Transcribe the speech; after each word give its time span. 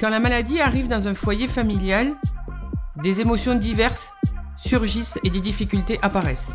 Quand 0.00 0.10
la 0.10 0.20
maladie 0.20 0.60
arrive 0.60 0.86
dans 0.86 1.08
un 1.08 1.14
foyer 1.14 1.48
familial, 1.48 2.14
des 3.02 3.20
émotions 3.20 3.56
diverses 3.56 4.12
surgissent 4.56 5.18
et 5.24 5.30
des 5.30 5.40
difficultés 5.40 5.98
apparaissent. 6.02 6.52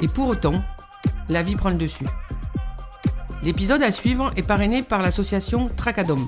Et 0.00 0.08
pour 0.08 0.28
autant, 0.28 0.62
la 1.28 1.42
vie 1.42 1.56
prend 1.56 1.68
le 1.68 1.76
dessus. 1.76 2.06
L'épisode 3.42 3.82
à 3.82 3.92
suivre 3.92 4.32
est 4.36 4.42
parrainé 4.42 4.82
par 4.82 5.02
l'association 5.02 5.68
Tracadom, 5.76 6.26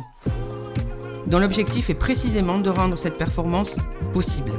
dont 1.27 1.38
l'objectif 1.38 1.88
est 1.88 1.95
précisément 1.95 2.59
de 2.59 2.69
rendre 2.69 2.98
cette 2.98 3.16
performance 3.16 3.77
possible. 4.12 4.53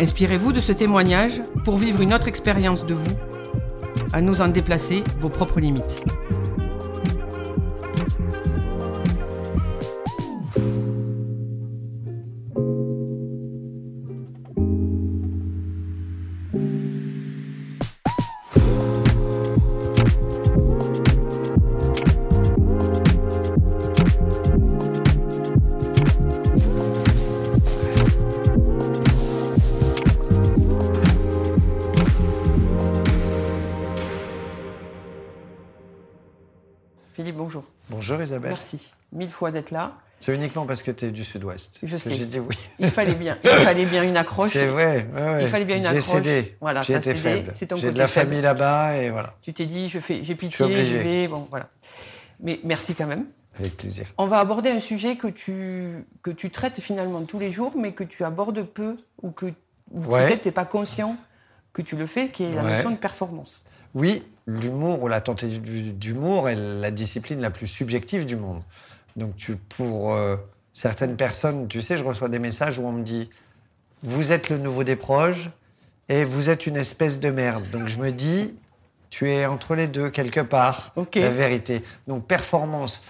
Inspirez-vous 0.00 0.50
de 0.50 0.60
ce 0.60 0.72
témoignage 0.72 1.42
pour 1.64 1.78
vivre 1.78 2.00
une 2.00 2.12
autre 2.12 2.26
expérience 2.26 2.84
de 2.84 2.94
vous, 2.94 3.16
à 4.12 4.20
nous 4.20 4.40
en 4.40 4.48
déplacer 4.48 5.04
vos 5.20 5.28
propres 5.28 5.60
limites. 5.60 6.02
Bonjour. 38.18 38.26
Isabelle. 38.26 38.50
Merci 38.50 38.78
mille 39.12 39.30
fois 39.30 39.50
d'être 39.50 39.70
là. 39.70 39.92
C'est 40.20 40.34
uniquement 40.34 40.66
parce 40.66 40.82
que 40.82 40.92
tu 40.92 41.06
es 41.06 41.10
du 41.10 41.24
sud-ouest. 41.24 41.78
Je 41.82 41.96
sais. 41.96 42.14
J'ai 42.14 42.26
dit 42.26 42.38
oui. 42.38 42.56
Il 42.78 42.90
fallait 42.90 43.14
bien, 43.14 43.36
il 43.42 43.50
fallait 43.50 43.86
bien 43.86 44.04
une 44.04 44.16
accroche. 44.16 44.52
C'est 44.52 44.66
vrai. 44.68 45.08
ouais, 45.12 45.20
ouais. 45.20 45.42
Il 45.42 45.48
fallait 45.48 45.64
bien 45.64 45.76
une 45.76 45.82
J'ai 45.82 45.88
accroche. 45.88 46.16
cédé. 46.16 46.56
Voilà, 46.60 46.82
J'ai 46.82 46.92
été 46.94 47.02
cédé, 47.14 47.18
faible. 47.18 47.50
c'est 47.54 47.66
ton 47.66 47.76
J'ai 47.76 47.90
de 47.90 47.98
la 47.98 48.06
faible. 48.06 48.26
famille 48.28 48.40
là-bas 48.42 48.96
et 48.98 49.10
voilà. 49.10 49.34
Tu 49.42 49.52
t'es 49.52 49.66
dit, 49.66 49.88
je 49.88 49.98
fais, 49.98 50.22
j'ai 50.22 50.34
pitié, 50.36 50.84
j'y 50.84 50.98
vais, 50.98 51.28
bon, 51.28 51.46
voilà. 51.50 51.68
Mais 52.40 52.60
merci 52.64 52.94
quand 52.94 53.06
même. 53.06 53.26
Avec 53.58 53.76
plaisir. 53.76 54.06
On 54.16 54.26
va 54.28 54.38
aborder 54.38 54.70
un 54.70 54.80
sujet 54.80 55.16
que 55.16 55.26
tu, 55.26 56.04
que 56.22 56.30
tu 56.30 56.50
traites 56.50 56.80
finalement 56.80 57.22
tous 57.22 57.38
les 57.40 57.50
jours, 57.50 57.72
mais 57.76 57.92
que 57.92 58.04
tu 58.04 58.24
abordes 58.24 58.62
peu, 58.64 58.96
ou 59.22 59.30
que 59.30 59.46
Ouais. 59.92 60.26
peut-être 60.26 60.42
tu 60.42 60.48
n'es 60.48 60.52
pas 60.52 60.64
conscient 60.64 61.16
que 61.74 61.82
tu 61.82 61.96
le 61.96 62.06
fais, 62.06 62.28
qui 62.28 62.44
est 62.44 62.52
la 62.54 62.62
notion 62.62 62.90
de 62.92 62.96
performance. 62.96 63.62
Oui, 63.94 64.22
l'humour 64.46 65.02
ou 65.02 65.08
la 65.08 65.20
tentative 65.20 65.96
d'humour 65.98 66.48
est 66.48 66.56
la 66.56 66.90
discipline 66.90 67.40
la 67.40 67.50
plus 67.50 67.66
subjective 67.66 68.24
du 68.26 68.36
monde. 68.36 68.62
Donc 69.16 69.36
tu, 69.36 69.56
pour 69.56 70.14
euh, 70.14 70.36
certaines 70.72 71.16
personnes, 71.16 71.68
tu 71.68 71.80
sais, 71.80 71.96
je 71.96 72.04
reçois 72.04 72.28
des 72.28 72.38
messages 72.38 72.78
où 72.78 72.84
on 72.84 72.92
me 72.92 73.02
dit 73.02 73.30
vous 74.02 74.32
êtes 74.32 74.48
le 74.48 74.58
nouveau 74.58 74.84
des 74.84 74.96
proches 74.96 75.50
et 76.08 76.24
vous 76.24 76.48
êtes 76.48 76.66
une 76.66 76.76
espèce 76.76 77.20
de 77.20 77.30
merde. 77.30 77.64
Donc 77.70 77.86
je 77.88 77.98
me 77.98 78.10
dis 78.10 78.54
tu 79.10 79.30
es 79.30 79.46
entre 79.46 79.74
les 79.74 79.88
deux 79.88 80.08
quelque 80.10 80.40
part, 80.40 80.92
la 81.20 81.30
vérité. 81.30 81.82
Donc 82.06 82.26
performance. 82.26 83.02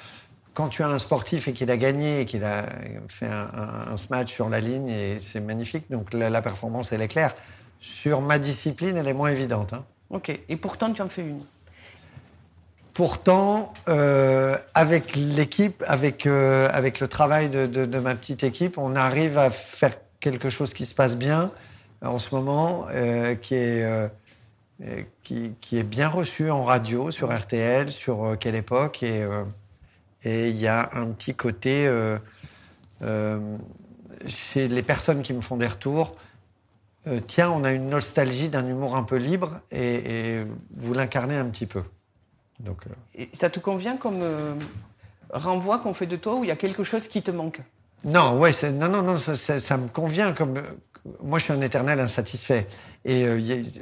Quand 0.54 0.68
tu 0.68 0.82
as 0.82 0.88
un 0.88 0.98
sportif 0.98 1.48
et 1.48 1.54
qu'il 1.54 1.70
a 1.70 1.78
gagné 1.78 2.20
et 2.20 2.26
qu'il 2.26 2.44
a 2.44 2.66
fait 3.08 3.26
un, 3.26 3.48
un, 3.54 3.92
un 3.92 3.96
smash 3.96 4.30
sur 4.30 4.50
la 4.50 4.60
ligne, 4.60 4.88
et 4.88 5.18
c'est 5.18 5.40
magnifique, 5.40 5.90
donc 5.90 6.12
la, 6.12 6.28
la 6.28 6.42
performance, 6.42 6.92
elle 6.92 7.00
est 7.00 7.08
claire. 7.08 7.34
Sur 7.80 8.20
ma 8.20 8.38
discipline, 8.38 8.98
elle 8.98 9.08
est 9.08 9.14
moins 9.14 9.30
évidente. 9.30 9.72
hein. 9.72 9.86
Ok. 10.12 10.30
Et 10.48 10.56
pourtant, 10.56 10.92
tu 10.92 11.02
en 11.02 11.08
fais 11.08 11.22
une. 11.22 11.40
Pourtant, 12.94 13.72
euh, 13.88 14.54
avec 14.74 15.16
l'équipe, 15.16 15.82
avec, 15.86 16.26
euh, 16.26 16.68
avec 16.72 17.00
le 17.00 17.08
travail 17.08 17.48
de, 17.48 17.98
ma 17.98 18.14
petite 18.14 18.44
équipe, 18.44 18.76
on 18.76 18.94
arrive 18.94 19.38
à 19.38 19.50
faire 19.50 19.94
quelque 20.20 20.50
chose 20.50 20.74
qui 20.74 20.84
se 20.84 20.94
passe 20.94 21.16
bien 21.16 21.50
en 22.02 22.18
ce 22.18 22.34
moment, 22.34 22.86
euh, 22.90 23.34
qui, 23.34 23.54
est, 23.54 23.82
euh, 23.82 24.08
euh, 24.82 25.02
qui, 25.22 25.78
est 25.78 25.84
bien 25.84 26.08
reçu 26.08 26.50
en 26.50 26.64
radio, 26.64 27.10
sur 27.10 27.34
RTL, 27.34 27.90
sur 27.90 28.24
euh, 28.24 28.36
Quelle 28.36 28.56
époque. 28.56 29.02
Et 29.02 29.22
euh, 29.22 29.44
il 30.24 30.56
y 30.56 30.66
a 30.66 30.90
un 30.92 31.10
petit 31.12 31.34
côté 31.34 31.86
euh, 31.86 32.18
euh, 33.02 33.56
chez 34.26 34.68
les 34.68 34.82
personnes 34.82 35.22
qui 35.22 35.32
me 35.32 35.40
font 35.40 35.56
des 35.56 35.66
retours. 35.66 36.14
Euh, 37.06 37.20
tiens, 37.26 37.50
on 37.50 37.64
a 37.64 37.72
une 37.72 37.88
nostalgie 37.88 38.48
d'un 38.48 38.66
humour 38.66 38.96
un 38.96 39.02
peu 39.02 39.16
libre 39.16 39.60
et, 39.70 39.94
et 40.38 40.46
vous 40.76 40.94
l'incarnez 40.94 41.36
un 41.36 41.48
petit 41.50 41.66
peu. 41.66 41.82
Donc, 42.60 42.86
euh, 42.86 42.90
Et 43.16 43.28
ça 43.32 43.50
te 43.50 43.58
convient 43.58 43.96
comme 43.96 44.20
euh, 44.22 44.54
renvoi 45.30 45.78
qu'on 45.78 45.94
fait 45.94 46.06
de 46.06 46.16
toi 46.16 46.36
où 46.36 46.44
il 46.44 46.48
y 46.48 46.52
a 46.52 46.56
quelque 46.56 46.84
chose 46.84 47.06
qui 47.08 47.22
te 47.22 47.30
manque? 47.30 47.60
Non, 48.04 48.38
ouais, 48.38 48.52
c'est- 48.52 48.72
non, 48.72 48.88
non, 48.88 49.02
non, 49.02 49.18
ça, 49.18 49.34
ça- 49.36 49.58
ça 49.58 49.76
me 49.76 49.88
convient. 49.88 50.32
Comme 50.32 50.54
moi, 51.22 51.38
je 51.38 51.44
suis 51.44 51.52
un 51.52 51.60
éternel 51.60 51.98
insatisfait. 52.00 52.66
Et 53.04 53.22
y 53.22 53.52
a- 53.52 53.80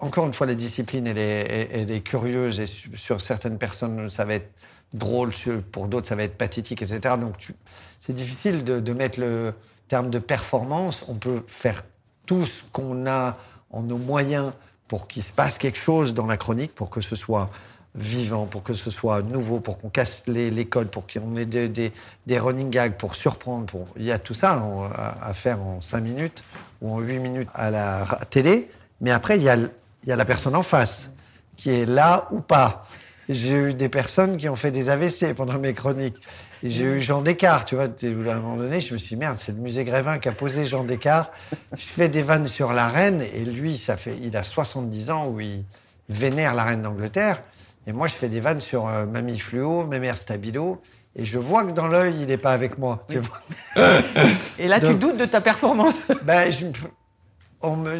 encore 0.00 0.26
une 0.26 0.32
fois, 0.32 0.46
la 0.46 0.54
discipline, 0.54 1.06
elle 1.06 1.18
est, 1.18 1.46
elle- 1.50 1.68
elle 1.82 1.90
est 1.90 2.00
curieuse. 2.00 2.58
Et 2.60 2.66
sur, 2.66 3.20
certaines 3.20 3.58
personnes, 3.58 4.08
ça 4.08 4.24
va 4.24 4.34
être 4.34 4.50
drôle. 4.92 5.30
pour 5.72 5.86
d'autres, 5.86 6.08
ça 6.08 6.16
va 6.16 6.24
être 6.24 6.36
pathétique, 6.38 6.82
etc. 6.82 7.14
Donc, 7.20 7.38
tu- 7.38 7.54
c'est 8.00 8.12
difficile 8.14 8.64
de, 8.64 8.80
de 8.80 8.92
mettre 8.92 9.20
le 9.20 9.52
terme 9.88 10.10
de 10.10 10.18
performance. 10.18 11.04
On 11.08 11.14
peut 11.14 11.42
faire 11.46 11.84
tout 12.26 12.44
ce 12.44 12.62
qu'on 12.72 13.06
a 13.06 13.36
en 13.70 13.82
nos 13.82 13.98
moyens 13.98 14.52
pour 14.88 15.06
qu'il 15.06 15.22
se 15.22 15.32
passe 15.32 15.58
quelque 15.58 15.78
chose 15.78 16.14
dans 16.14 16.26
la 16.26 16.36
chronique, 16.36 16.74
pour 16.74 16.90
que 16.90 17.00
ce 17.00 17.14
soit 17.16 17.50
vivant, 17.94 18.46
pour 18.46 18.62
que 18.62 18.72
ce 18.72 18.90
soit 18.90 19.22
nouveau, 19.22 19.60
pour 19.60 19.78
qu'on 19.78 19.88
casse 19.88 20.22
les, 20.26 20.64
codes, 20.64 20.90
pour 20.90 21.06
qu'on 21.06 21.36
ait 21.36 21.46
des, 21.46 21.92
running 22.38 22.70
gags, 22.70 22.94
pour 22.94 23.14
surprendre. 23.14 23.86
Il 23.96 24.04
y 24.04 24.12
a 24.12 24.18
tout 24.18 24.34
ça 24.34 24.62
à, 24.94 25.34
faire 25.34 25.60
en 25.60 25.80
5 25.80 26.00
minutes 26.00 26.44
ou 26.80 26.94
en 26.94 27.00
8 27.00 27.18
minutes 27.18 27.48
à 27.54 27.70
la 27.70 28.04
télé. 28.30 28.70
Mais 29.00 29.10
après, 29.10 29.38
il 29.38 29.42
y 29.42 29.48
a 29.48 30.16
la 30.16 30.24
personne 30.24 30.56
en 30.56 30.62
face 30.62 31.10
qui 31.56 31.70
est 31.70 31.86
là 31.86 32.26
ou 32.30 32.40
pas. 32.40 32.86
J'ai 33.32 33.54
eu 33.54 33.74
des 33.74 33.88
personnes 33.88 34.36
qui 34.36 34.48
ont 34.48 34.56
fait 34.56 34.70
des 34.72 34.88
AVC 34.88 35.34
pendant 35.34 35.58
mes 35.58 35.72
chroniques. 35.72 36.16
J'ai 36.62 36.84
eu 36.84 37.00
Jean 37.00 37.22
Descartes, 37.22 37.68
tu 37.68 37.76
vois. 37.76 37.84
À 37.84 38.34
un 38.36 38.40
moment 38.40 38.56
donné, 38.56 38.80
je 38.80 38.92
me 38.92 38.98
suis 38.98 39.10
dit, 39.10 39.16
merde, 39.16 39.38
c'est 39.38 39.52
le 39.52 39.58
musée 39.58 39.84
Grévin 39.84 40.18
qui 40.18 40.28
a 40.28 40.32
posé 40.32 40.66
Jean 40.66 40.84
Descartes. 40.84 41.32
Je 41.76 41.84
fais 41.84 42.08
des 42.08 42.22
vannes 42.22 42.48
sur 42.48 42.72
la 42.72 42.88
reine, 42.88 43.22
et 43.34 43.44
lui, 43.44 43.76
ça 43.76 43.96
fait, 43.96 44.16
il 44.20 44.36
a 44.36 44.42
70 44.42 45.10
ans 45.10 45.28
où 45.28 45.40
il 45.40 45.64
vénère 46.08 46.54
la 46.54 46.64
reine 46.64 46.82
d'Angleterre. 46.82 47.42
Et 47.86 47.92
moi, 47.92 48.08
je 48.08 48.14
fais 48.14 48.28
des 48.28 48.40
vannes 48.40 48.60
sur 48.60 48.88
euh, 48.88 49.06
Mamie 49.06 49.38
Fluo, 49.38 49.86
Mémère 49.86 50.16
Stabilo. 50.16 50.82
Et 51.16 51.24
je 51.24 51.38
vois 51.38 51.64
que 51.64 51.72
dans 51.72 51.88
l'œil, 51.88 52.14
il 52.20 52.26
n'est 52.26 52.36
pas 52.36 52.52
avec 52.52 52.78
moi. 52.78 53.04
Tu 53.08 53.18
vois 53.20 53.40
Et 54.58 54.68
là, 54.68 54.80
tu 54.80 54.94
doutes 54.94 55.16
de 55.16 55.24
ta 55.24 55.40
performance. 55.40 56.04
ben, 56.22 56.50
je- 56.52 56.66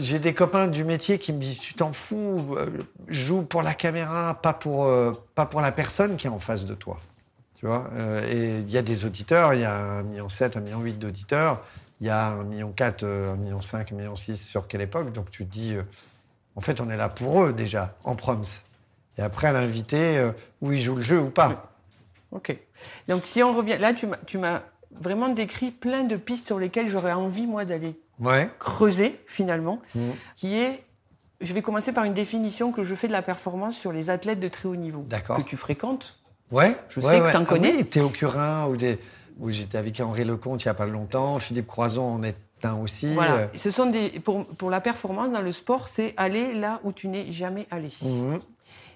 j'ai 0.00 0.18
des 0.18 0.34
copains 0.34 0.68
du 0.68 0.84
métier 0.84 1.18
qui 1.18 1.32
me 1.32 1.38
disent 1.38 1.58
tu 1.58 1.74
t'en 1.74 1.92
fous, 1.92 2.54
euh, 2.56 2.66
joue 3.08 3.42
pour 3.42 3.62
la 3.62 3.74
caméra, 3.74 4.34
pas 4.40 4.54
pour 4.54 4.86
euh, 4.86 5.12
pas 5.34 5.46
pour 5.46 5.60
la 5.60 5.72
personne 5.72 6.16
qui 6.16 6.26
est 6.26 6.30
en 6.30 6.40
face 6.40 6.66
de 6.66 6.74
toi. 6.74 6.98
Tu 7.58 7.66
vois 7.66 7.88
Euh, 7.94 8.26
Et 8.30 8.60
il 8.60 8.70
y 8.70 8.78
a 8.78 8.82
des 8.82 9.04
auditeurs, 9.04 9.52
il 9.54 9.60
y 9.60 9.64
a 9.64 9.74
un 9.74 10.02
million 10.02 10.28
sept, 10.28 10.56
un 10.56 10.60
million 10.60 10.80
huit 10.80 10.98
d'auditeurs, 10.98 11.62
il 12.00 12.06
y 12.06 12.10
a 12.10 12.28
un 12.28 12.44
million 12.44 12.72
quatre, 12.72 13.02
euh, 13.04 13.32
un 13.32 13.36
million 13.36 13.60
cinq, 13.60 13.92
un 13.92 13.96
million 13.96 14.16
six 14.16 14.36
sur 14.36 14.66
quelle 14.66 14.80
époque 14.80 15.12
Donc 15.12 15.30
tu 15.30 15.44
te 15.44 15.50
dis 15.50 15.76
en 16.56 16.60
fait 16.60 16.80
on 16.80 16.88
est 16.88 16.96
là 16.96 17.08
pour 17.10 17.44
eux 17.44 17.52
déjà 17.52 17.94
en 18.04 18.14
proms. 18.14 18.42
Et 19.18 19.22
après 19.22 19.48
à 19.48 19.52
l'invité 19.52 20.30
où 20.62 20.72
il 20.72 20.80
joue 20.80 20.96
le 20.96 21.02
jeu 21.02 21.20
ou 21.20 21.30
pas. 21.30 21.70
Ok. 22.32 22.56
Donc 23.08 23.26
si 23.26 23.42
on 23.42 23.54
revient, 23.54 23.76
là, 23.78 23.92
tu 23.92 24.38
m'as 24.38 24.62
vraiment 24.92 25.28
décrit 25.28 25.70
plein 25.70 26.04
de 26.04 26.16
pistes 26.16 26.46
sur 26.46 26.58
lesquelles 26.58 26.88
j'aurais 26.88 27.12
envie, 27.12 27.46
moi, 27.46 27.64
d'aller 27.64 28.00
Ouais. 28.20 28.48
creuser, 28.58 29.18
finalement, 29.26 29.80
Mhm. 29.94 30.12
qui 30.36 30.54
est... 30.58 30.82
Je 31.40 31.54
vais 31.54 31.62
commencer 31.62 31.92
par 31.92 32.04
une 32.04 32.12
définition 32.14 32.70
que 32.70 32.84
je 32.84 32.94
fais 32.94 33.06
de 33.08 33.12
la 33.12 33.22
performance 33.22 33.74
sur 33.76 33.92
les 33.92 34.10
athlètes 34.10 34.40
de 34.40 34.48
très 34.48 34.68
haut 34.68 34.76
niveau. 34.76 35.02
D'accord. 35.08 35.36
Que 35.38 35.42
tu 35.42 35.56
fréquentes. 35.56 36.18
Ouais. 36.52 36.76
Je 36.90 37.00
ouais, 37.00 37.14
sais 37.14 37.18
que 37.20 37.24
ouais. 37.24 37.32
t'en 37.32 37.42
Ah 37.42 37.46
connais. 37.46 37.74
oui, 37.76 37.84
Théo 37.86 38.10
Curin, 38.10 38.66
ou 38.68 38.76
des, 38.76 38.98
où 39.38 39.50
j'étais 39.50 39.78
avec 39.78 39.98
Henri 40.00 40.24
Lecomte 40.24 40.62
il 40.62 40.66
n'y 40.66 40.70
a 40.70 40.74
pas 40.74 40.84
longtemps. 40.86 41.38
Philippe 41.38 41.66
Croison 41.66 42.06
en 42.14 42.22
est 42.22 42.36
un 42.62 42.74
aussi. 42.74 43.14
Voilà. 43.14 43.34
euh, 43.36 43.46
Ce 43.56 43.70
sont 43.70 43.86
des, 43.86 44.10
pour, 44.20 44.44
pour 44.56 44.68
la 44.68 44.82
performance 44.82 45.32
dans 45.32 45.40
le 45.40 45.52
sport, 45.52 45.88
c'est 45.88 46.12
aller 46.18 46.52
là 46.52 46.80
où 46.84 46.92
tu 46.92 47.08
n'es 47.08 47.32
jamais 47.32 47.66
allé. 47.70 47.88
mhm. 48.02 48.38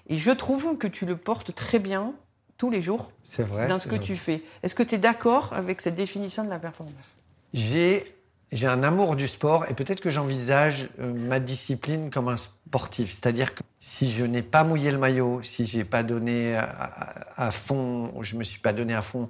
Et 0.07 0.17
je 0.17 0.29
trouve 0.29 0.77
que 0.77 0.85
tu 0.85 1.07
le 1.07 1.17
portes 1.17 1.55
très 1.55 1.79
bien 1.79 2.13
tous 2.59 2.69
les 2.69 2.79
jours 2.79 3.11
vrai. 3.39 3.67
dans 3.67 3.79
ce 3.79 3.87
que 3.87 3.95
tu 3.95 4.13
fais. 4.13 4.43
Est-ce 4.61 4.75
que 4.75 4.83
tu 4.83 4.93
es 4.95 4.97
d'accord 4.99 5.51
avec 5.53 5.81
cette 5.81 5.95
définition 5.95 6.43
de 6.43 6.49
la 6.51 6.59
performance? 6.59 7.17
J'ai 7.53 8.05
j'ai 8.51 8.67
un 8.67 8.83
amour 8.83 9.15
du 9.15 9.27
sport 9.27 9.65
et 9.69 9.73
peut-être 9.73 9.99
que 10.01 10.09
j'envisage 10.09 10.89
euh, 10.99 11.13
ma 11.13 11.39
discipline 11.39 12.09
comme 12.09 12.27
un 12.27 12.37
sportif. 12.37 13.11
C'est-à-dire 13.11 13.53
que 13.55 13.61
si 13.79 14.11
je 14.11 14.23
n'ai 14.25 14.41
pas 14.41 14.63
mouillé 14.63 14.91
le 14.91 14.97
maillot, 14.97 15.41
si 15.43 15.65
j'ai 15.65 15.83
pas 15.83 16.03
donné 16.03 16.55
à, 16.55 17.51
fond, 17.51 18.11
je 18.21 18.35
me 18.35 18.43
suis 18.43 18.59
pas 18.59 18.73
donné 18.73 18.93
à 18.93 19.01
fond 19.01 19.29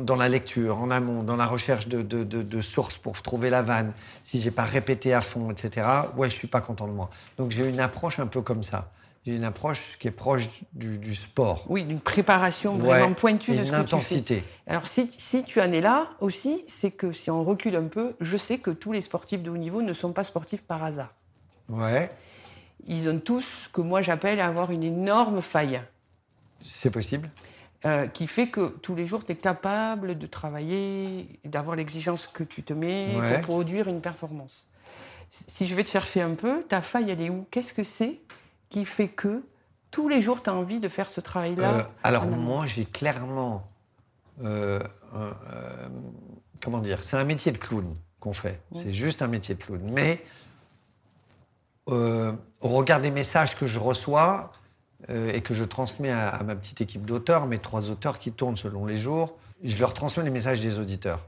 dans, 0.00 0.16
la 0.16 0.28
lecture, 0.28 0.78
en 0.78 0.90
amont, 0.90 1.22
dans 1.22 1.36
la 1.36 1.46
recherche 1.46 1.88
de- 1.88 2.02
de 2.02 2.60
sources 2.60 2.98
pour 2.98 3.20
trouver 3.22 3.50
la 3.50 3.62
vanne, 3.62 3.92
si 4.22 4.40
j'ai 4.40 4.50
pas 4.50 4.64
répété 4.64 5.14
à 5.14 5.20
fond, 5.20 5.50
etc. 5.50 5.86
Ouais, 6.16 6.28
je 6.28 6.34
suis 6.34 6.48
pas 6.48 6.60
content 6.60 6.86
de 6.86 6.92
moi. 6.92 7.10
Donc 7.38 7.50
j'ai 7.50 7.68
une 7.68 7.80
approche 7.80 8.18
un 8.18 8.26
peu 8.26 8.42
comme 8.42 8.62
ça. 8.62 8.90
J'ai 9.24 9.36
une 9.36 9.44
approche 9.44 9.98
qui 10.00 10.08
est 10.08 10.12
proche 10.12 10.48
du, 10.72 10.98
du 10.98 11.14
sport. 11.14 11.64
Oui, 11.68 11.84
d'une 11.84 12.00
préparation 12.00 12.76
vraiment 12.76 13.06
Ouais, 13.06 13.14
pointue 13.14 13.52
et 13.52 13.58
de 13.58 13.64
ce 13.64 13.70
que 13.70 13.76
tu 13.76 13.86
fais. 13.88 13.94
intensité. 13.94 14.44
Alors 14.66 14.86
si, 14.88 15.06
si 15.12 15.44
tu 15.44 15.60
en 15.60 15.70
es 15.70 15.80
là 15.80 16.10
aussi, 16.20 16.64
c'est 16.66 16.90
que 16.90 17.12
si 17.12 17.30
on 17.30 17.44
recule 17.44 17.76
un 17.76 17.84
peu, 17.86 18.14
je 18.20 18.36
sais 18.36 18.58
que 18.58 18.70
tous 18.70 18.90
les 18.90 19.00
sportifs 19.00 19.40
de 19.42 19.50
haut 19.50 19.56
niveau 19.56 19.80
ne 19.80 19.92
sont 19.92 20.12
pas 20.12 20.24
sportifs 20.24 20.62
par 20.62 20.82
hasard. 20.82 21.12
Ouais, 21.68 22.10
Ils 22.88 23.08
ont 23.08 23.20
tous 23.20 23.42
ce 23.42 23.68
que 23.68 23.80
moi 23.80 24.02
j'appelle 24.02 24.40
avoir 24.40 24.72
une 24.72 24.82
énorme 24.82 25.40
faille. 25.40 25.80
c'est 26.60 26.90
possible. 26.90 27.30
euh, 27.84 28.08
qui 28.08 28.26
fait 28.26 28.48
que 28.48 28.68
tous 28.82 28.94
les 28.96 29.06
jours, 29.06 29.24
tu 29.24 29.32
es 29.32 29.36
capable 29.36 30.18
de 30.18 30.26
travailler, 30.26 31.38
d'avoir 31.44 31.76
l'exigence 31.76 32.26
que 32.26 32.42
tu 32.44 32.62
te 32.64 32.72
mets 32.72 33.08
Ouais. 33.16 33.34
pour 33.38 33.42
produire 33.42 33.86
une 33.88 34.00
performance. 34.00 34.66
Si 35.30 35.66
je 35.68 35.74
vais 35.76 35.82
te 35.84 35.90
chercher 35.90 36.22
un 36.22 36.34
peu, 36.34 36.62
ta 36.68 36.82
faille, 36.82 37.10
elle 37.10 37.20
est 37.20 37.30
où? 37.30 37.46
Qu'est-ce 37.52 37.72
que 37.72 37.84
c'est 37.84 38.20
qui 38.72 38.84
fait 38.86 39.08
que 39.08 39.44
tous 39.90 40.08
les 40.08 40.22
jours, 40.22 40.42
tu 40.42 40.48
as 40.50 40.54
envie 40.54 40.80
de 40.80 40.88
faire 40.88 41.10
ce 41.10 41.20
travail-là 41.20 41.74
Euh, 41.80 41.82
alors 42.02 42.26
moi, 42.26 42.66
j'ai 42.66 42.86
clairement, 42.86 43.68
euh, 44.42 44.80
un- 45.14 45.36
euh, 45.52 45.88
comment 46.62 46.80
dire, 46.80 47.04
c'est 47.04 47.16
un 47.18 47.24
métier 47.24 47.52
de 47.52 47.58
clown 47.58 47.94
qu'on 48.18 48.32
fait. 48.32 48.60
C'est 48.72 48.92
juste 48.92 49.20
un 49.20 49.26
métier 49.26 49.54
de 49.54 49.62
clown. 49.62 49.80
Mais 49.84 50.24
au 51.86 52.68
regard 52.68 53.00
des 53.00 53.10
messages 53.10 53.54
que 53.56 53.66
je 53.66 53.78
reçois 53.78 54.52
et 55.08 55.40
que 55.42 55.52
je 55.52 55.64
transmets 55.64 56.10
à, 56.12 56.28
à 56.28 56.42
ma 56.44 56.54
petite 56.54 56.80
équipe 56.80 57.04
d'auteurs, 57.04 57.46
mes 57.46 57.58
trois 57.58 57.90
auteurs 57.90 58.18
qui 58.18 58.30
tournent 58.32 58.56
selon 58.56 58.86
les 58.86 58.96
jours, 58.96 59.36
je 59.62 59.76
leur 59.78 59.92
transmets 59.92 60.22
les 60.24 60.30
messages 60.30 60.60
des 60.62 60.78
auditeurs. 60.78 61.26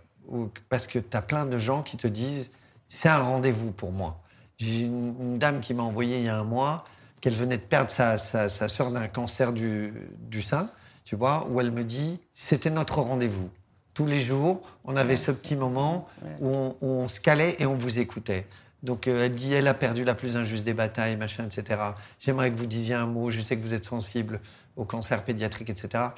Parce 0.71 0.87
que 0.87 0.99
tu 1.01 1.17
as 1.17 1.23
plein 1.23 1.45
de 1.45 1.59
gens 1.59 1.83
qui 1.83 1.97
te 1.97 2.07
disent, 2.07 2.51
c'est 2.89 3.09
un 3.09 3.19
rendez-vous 3.19 3.73
pour 3.73 3.91
moi. 3.93 4.21
J'ai 4.57 4.83
une, 4.85 5.17
une 5.21 5.39
dame 5.39 5.61
qui 5.61 5.75
m'a 5.75 5.83
envoyé 5.83 6.19
il 6.19 6.25
y 6.25 6.29
a 6.29 6.39
un 6.39 6.45
mois 6.45 6.85
qu'elle 7.25 7.33
venait 7.33 7.57
de 7.57 7.63
perdre 7.63 7.91
sa, 7.91 8.19
sa, 8.19 8.69
sœur 8.69 8.91
d'un 8.91 9.09
cancer 9.09 9.55
du, 9.55 10.43
sein, 10.43 10.69
tu 11.07 11.17
vois, 11.17 11.49
où 11.49 11.59
elle 11.59 11.71
me 11.71 11.83
dit, 11.83 12.21
c'était 12.35 12.69
notre 12.69 13.01
rendez-vous. 13.01 13.49
Tous 13.95 14.05
les 14.05 14.21
jours, 14.21 14.61
on 14.85 14.95
avait 14.95 15.17
ce 15.17 15.31
petit 15.31 15.57
moment 15.57 16.07
où 16.43 16.75
on, 16.83 17.09
se 17.09 17.21
calait 17.21 17.57
et 17.61 17.65
on 17.65 17.77
vous 17.77 17.99
écoutait. 17.99 18.47
Donc 18.83 19.09
euh, 19.09 19.25
elle 19.25 19.35
dit, 19.35 19.55
elle 19.55 19.69
a 19.69 19.73
perdu 19.73 20.05
la 20.05 20.15
plus 20.15 20.37
injuste 20.37 20.65
des 20.65 20.75
batailles, 20.75 21.17
machin, 21.17 21.47
etc. 21.47 21.81
J'aimerais 22.21 22.51
que 22.51 22.59
vous 22.59 22.67
disiez 22.67 22.93
un 22.93 23.07
mot, 23.07 23.31
je 23.31 23.41
sais 23.41 23.57
que 23.57 23.63
vous 23.63 23.73
êtes 23.73 23.87
sensible 23.87 24.39
au 24.77 24.85
cancer 24.85 25.25
pédiatrique, 25.25 25.71
etc. 25.71 26.09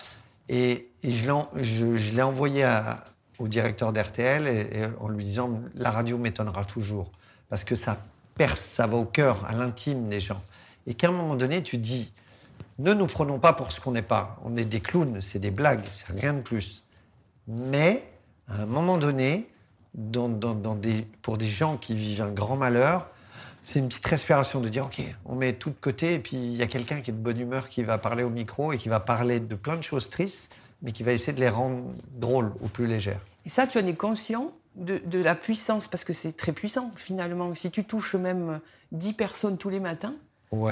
Et, 0.49 0.91
je 1.05 2.17
l'ai 2.17 2.23
envoyé 2.23 2.69
au 3.39 3.47
directeur 3.47 3.93
d'RTL 3.93 4.93
en 4.99 5.09
lui 5.09 5.23
disant, 5.23 5.61
la 5.77 5.93
radio 5.93 6.19
m'étonnera 6.19 6.65
toujours, 6.65 7.13
parce 7.49 7.63
que 7.63 7.77
ça 7.77 7.97
perce, 8.35 8.61
ça 8.61 8.89
va 8.89 8.97
au 8.97 9.05
cœur, 9.05 9.45
à 9.45 9.53
l'intime 9.53 10.09
des 10.09 10.19
gens. 10.19 10.43
Et 10.87 10.95
qu'à 10.95 11.09
un 11.09 11.13
moment 11.13 11.35
donné, 11.35 11.63
tu 11.63 11.79
dis, 11.79 12.13
ne 12.79 12.93
nous 12.93 13.07
prenons 13.07 13.39
pas 13.39 13.53
pour 13.53 13.73
ce 13.73 13.81
qu'on 13.81 13.93
n'est 13.93 14.03
pas. 14.03 14.39
On 14.45 14.57
est 14.57 14.65
des 14.65 14.81
clowns, 14.81 15.21
c'est 15.21 15.39
des 15.39 15.51
blagues, 15.51 15.85
c'est 15.89 16.13
rien 16.13 16.35
de 16.35 16.41
plus. 16.41 16.85
Mais, 17.49 18.09
à 18.49 18.63
un 18.63 18.67
moment 18.67 18.99
donné, 18.99 19.49
pour 21.23 21.39
des 21.39 21.47
gens 21.47 21.77
qui 21.77 21.95
vivent 21.95 22.23
un 22.23 22.31
grand 22.31 22.57
malheur, 22.57 23.09
c'est 23.63 23.79
une 23.79 23.89
petite 23.89 24.07
respiration 24.07 24.61
de 24.61 24.69
dire, 24.69 24.87
OK, 24.87 25.03
on 25.25 25.35
met 25.35 25.55
tout 25.55 25.71
de 25.71 25.77
côté, 25.81 26.15
et 26.15 26.19
puis 26.19 26.37
il 26.37 26.55
y 26.55 26.63
a 26.63 26.67
quelqu'un 26.67 27.01
qui 27.01 27.11
est 27.11 27.15
de 27.15 27.19
bonne 27.19 27.41
humeur, 27.41 27.69
qui 27.69 27.83
va 27.83 27.99
parler 27.99 28.23
au 28.23 28.31
micro 28.31 28.73
et 28.73 28.77
qui 28.77 28.89
va 28.89 29.01
parler 29.01 29.41
de 29.41 29.55
plein 29.57 29.77
de 29.77 29.83
choses 29.83 30.09
tristes, 30.11 30.51
mais 30.83 30.93
qui 30.93 31.03
va 31.03 31.13
essayer 31.13 31.33
de 31.33 31.41
les 31.41 31.49
rendre 31.49 31.83
drôles 32.15 32.53
ou 32.61 32.69
plus 32.69 32.87
légères. 32.87 33.21
Et 33.45 33.49
ça, 33.49 33.67
tu 33.67 33.79
en 33.79 33.87
es 33.87 33.95
conscient 33.95 34.53
de, 34.77 35.01
de 35.05 35.21
la 35.21 35.35
puissance, 35.35 35.89
parce 35.89 36.05
que 36.05 36.13
c'est 36.13 36.37
très 36.37 36.53
puissant 36.53 36.93
finalement. 36.95 37.55
Si 37.55 37.71
tu 37.71 37.85
touches 37.85 38.15
même 38.15 38.61
10 38.93 39.15
personnes 39.15 39.59
tous 39.59 39.71
les 39.71 39.81
matins, 39.81 40.15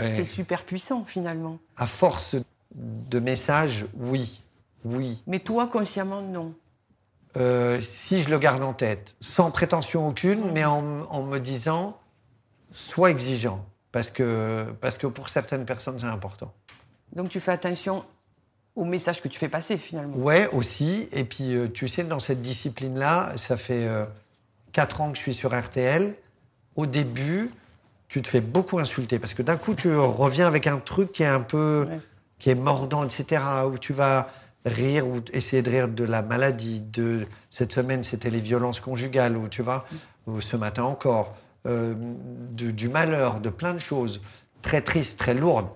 c'est 0.01 0.25
super 0.25 0.65
puissant 0.65 1.05
finalement. 1.05 1.59
À 1.77 1.87
force 1.87 2.37
de 2.75 3.19
messages, 3.19 3.87
oui, 3.97 4.43
oui. 4.85 5.23
Mais 5.27 5.41
toi, 5.41 5.67
consciemment, 5.67 6.23
non. 6.23 6.55
Euh, 7.37 7.81
si 7.81 8.23
je 8.23 8.31
le 8.31 8.39
garde 8.39 8.63
en 8.63 8.73
tête, 8.73 9.17
sans 9.21 9.51
prétention 9.51 10.07
aucune, 10.09 10.53
mais 10.53 10.65
en, 10.65 11.01
en 11.01 11.23
me 11.23 11.39
disant, 11.39 11.99
sois 12.71 13.11
exigeant, 13.11 13.65
parce 13.91 14.11
que, 14.11 14.67
parce 14.81 14.99
que 14.99 15.07
pour 15.07 15.29
certaines 15.29 15.65
personnes, 15.65 15.99
c'est 15.99 16.07
important. 16.07 16.53
Donc 17.15 17.29
tu 17.29 17.41
fais 17.41 17.53
attention 17.53 18.05
au 18.77 18.85
message 18.85 19.23
que 19.23 19.29
tu 19.29 19.39
fais 19.39 19.49
passer 19.49 19.79
finalement. 19.79 20.17
Ouais, 20.17 20.49
aussi. 20.53 21.09
Et 21.13 21.25
puis, 21.25 21.55
euh, 21.55 21.69
tu 21.69 21.89
sais, 21.89 22.05
dans 22.05 22.19
cette 22.19 22.43
discipline-là, 22.43 23.35
ça 23.37 23.57
fait 23.57 23.87
euh, 23.87 24.05
quatre 24.73 25.01
ans 25.01 25.11
que 25.11 25.17
je 25.17 25.23
suis 25.23 25.35
sur 25.35 25.57
RTL. 25.59 26.15
Au 26.77 26.87
début, 26.87 27.51
tu 28.15 28.23
te 28.23 28.29
fais 28.29 28.41
beaucoup 28.41 28.79
insulter, 28.79 29.19
parce 29.19 29.35
que 29.35 29.43
d'un 29.43 29.57
coup, 29.57 29.75
tu 29.75 29.93
reviens 29.97 30.47
avec 30.47 30.69
un 30.69 30.79
truc 30.79 31.11
qui 31.11 31.25
est 31.25 31.27
un 31.27 31.41
peu, 31.41 31.85
Ouais. 31.91 31.99
qui 32.39 32.49
est 32.49 32.55
mordant, 32.55 33.03
etc., 33.05 33.43
où 33.67 33.77
tu 33.77 33.93
vas 33.93 34.29
rire 34.65 35.05
ou 35.09 35.21
essayer 35.33 35.63
de 35.63 35.69
rire 35.69 35.89
de 35.89 36.05
la 36.05 36.23
maladie. 36.23 36.79
De 36.81 37.27
cette 37.51 37.73
semaine, 37.73 38.05
c'était 38.05 38.31
les 38.31 38.39
violences 38.41 38.79
conjugales, 38.79 39.37
ou 39.37 39.49
tu 39.49 39.63
vois, 39.63 39.85
ou 40.29 40.41
ce 40.41 40.57
matin 40.57 40.85
encore, 40.85 41.35
euh, 41.67 41.95
du, 42.53 42.73
du 42.73 42.89
malheur, 42.89 43.41
de 43.41 43.51
plein 43.51 43.75
de 43.75 43.81
choses 43.81 44.21
très 44.63 44.81
tristes, 44.81 45.19
très 45.19 45.35
lourdes. 45.35 45.67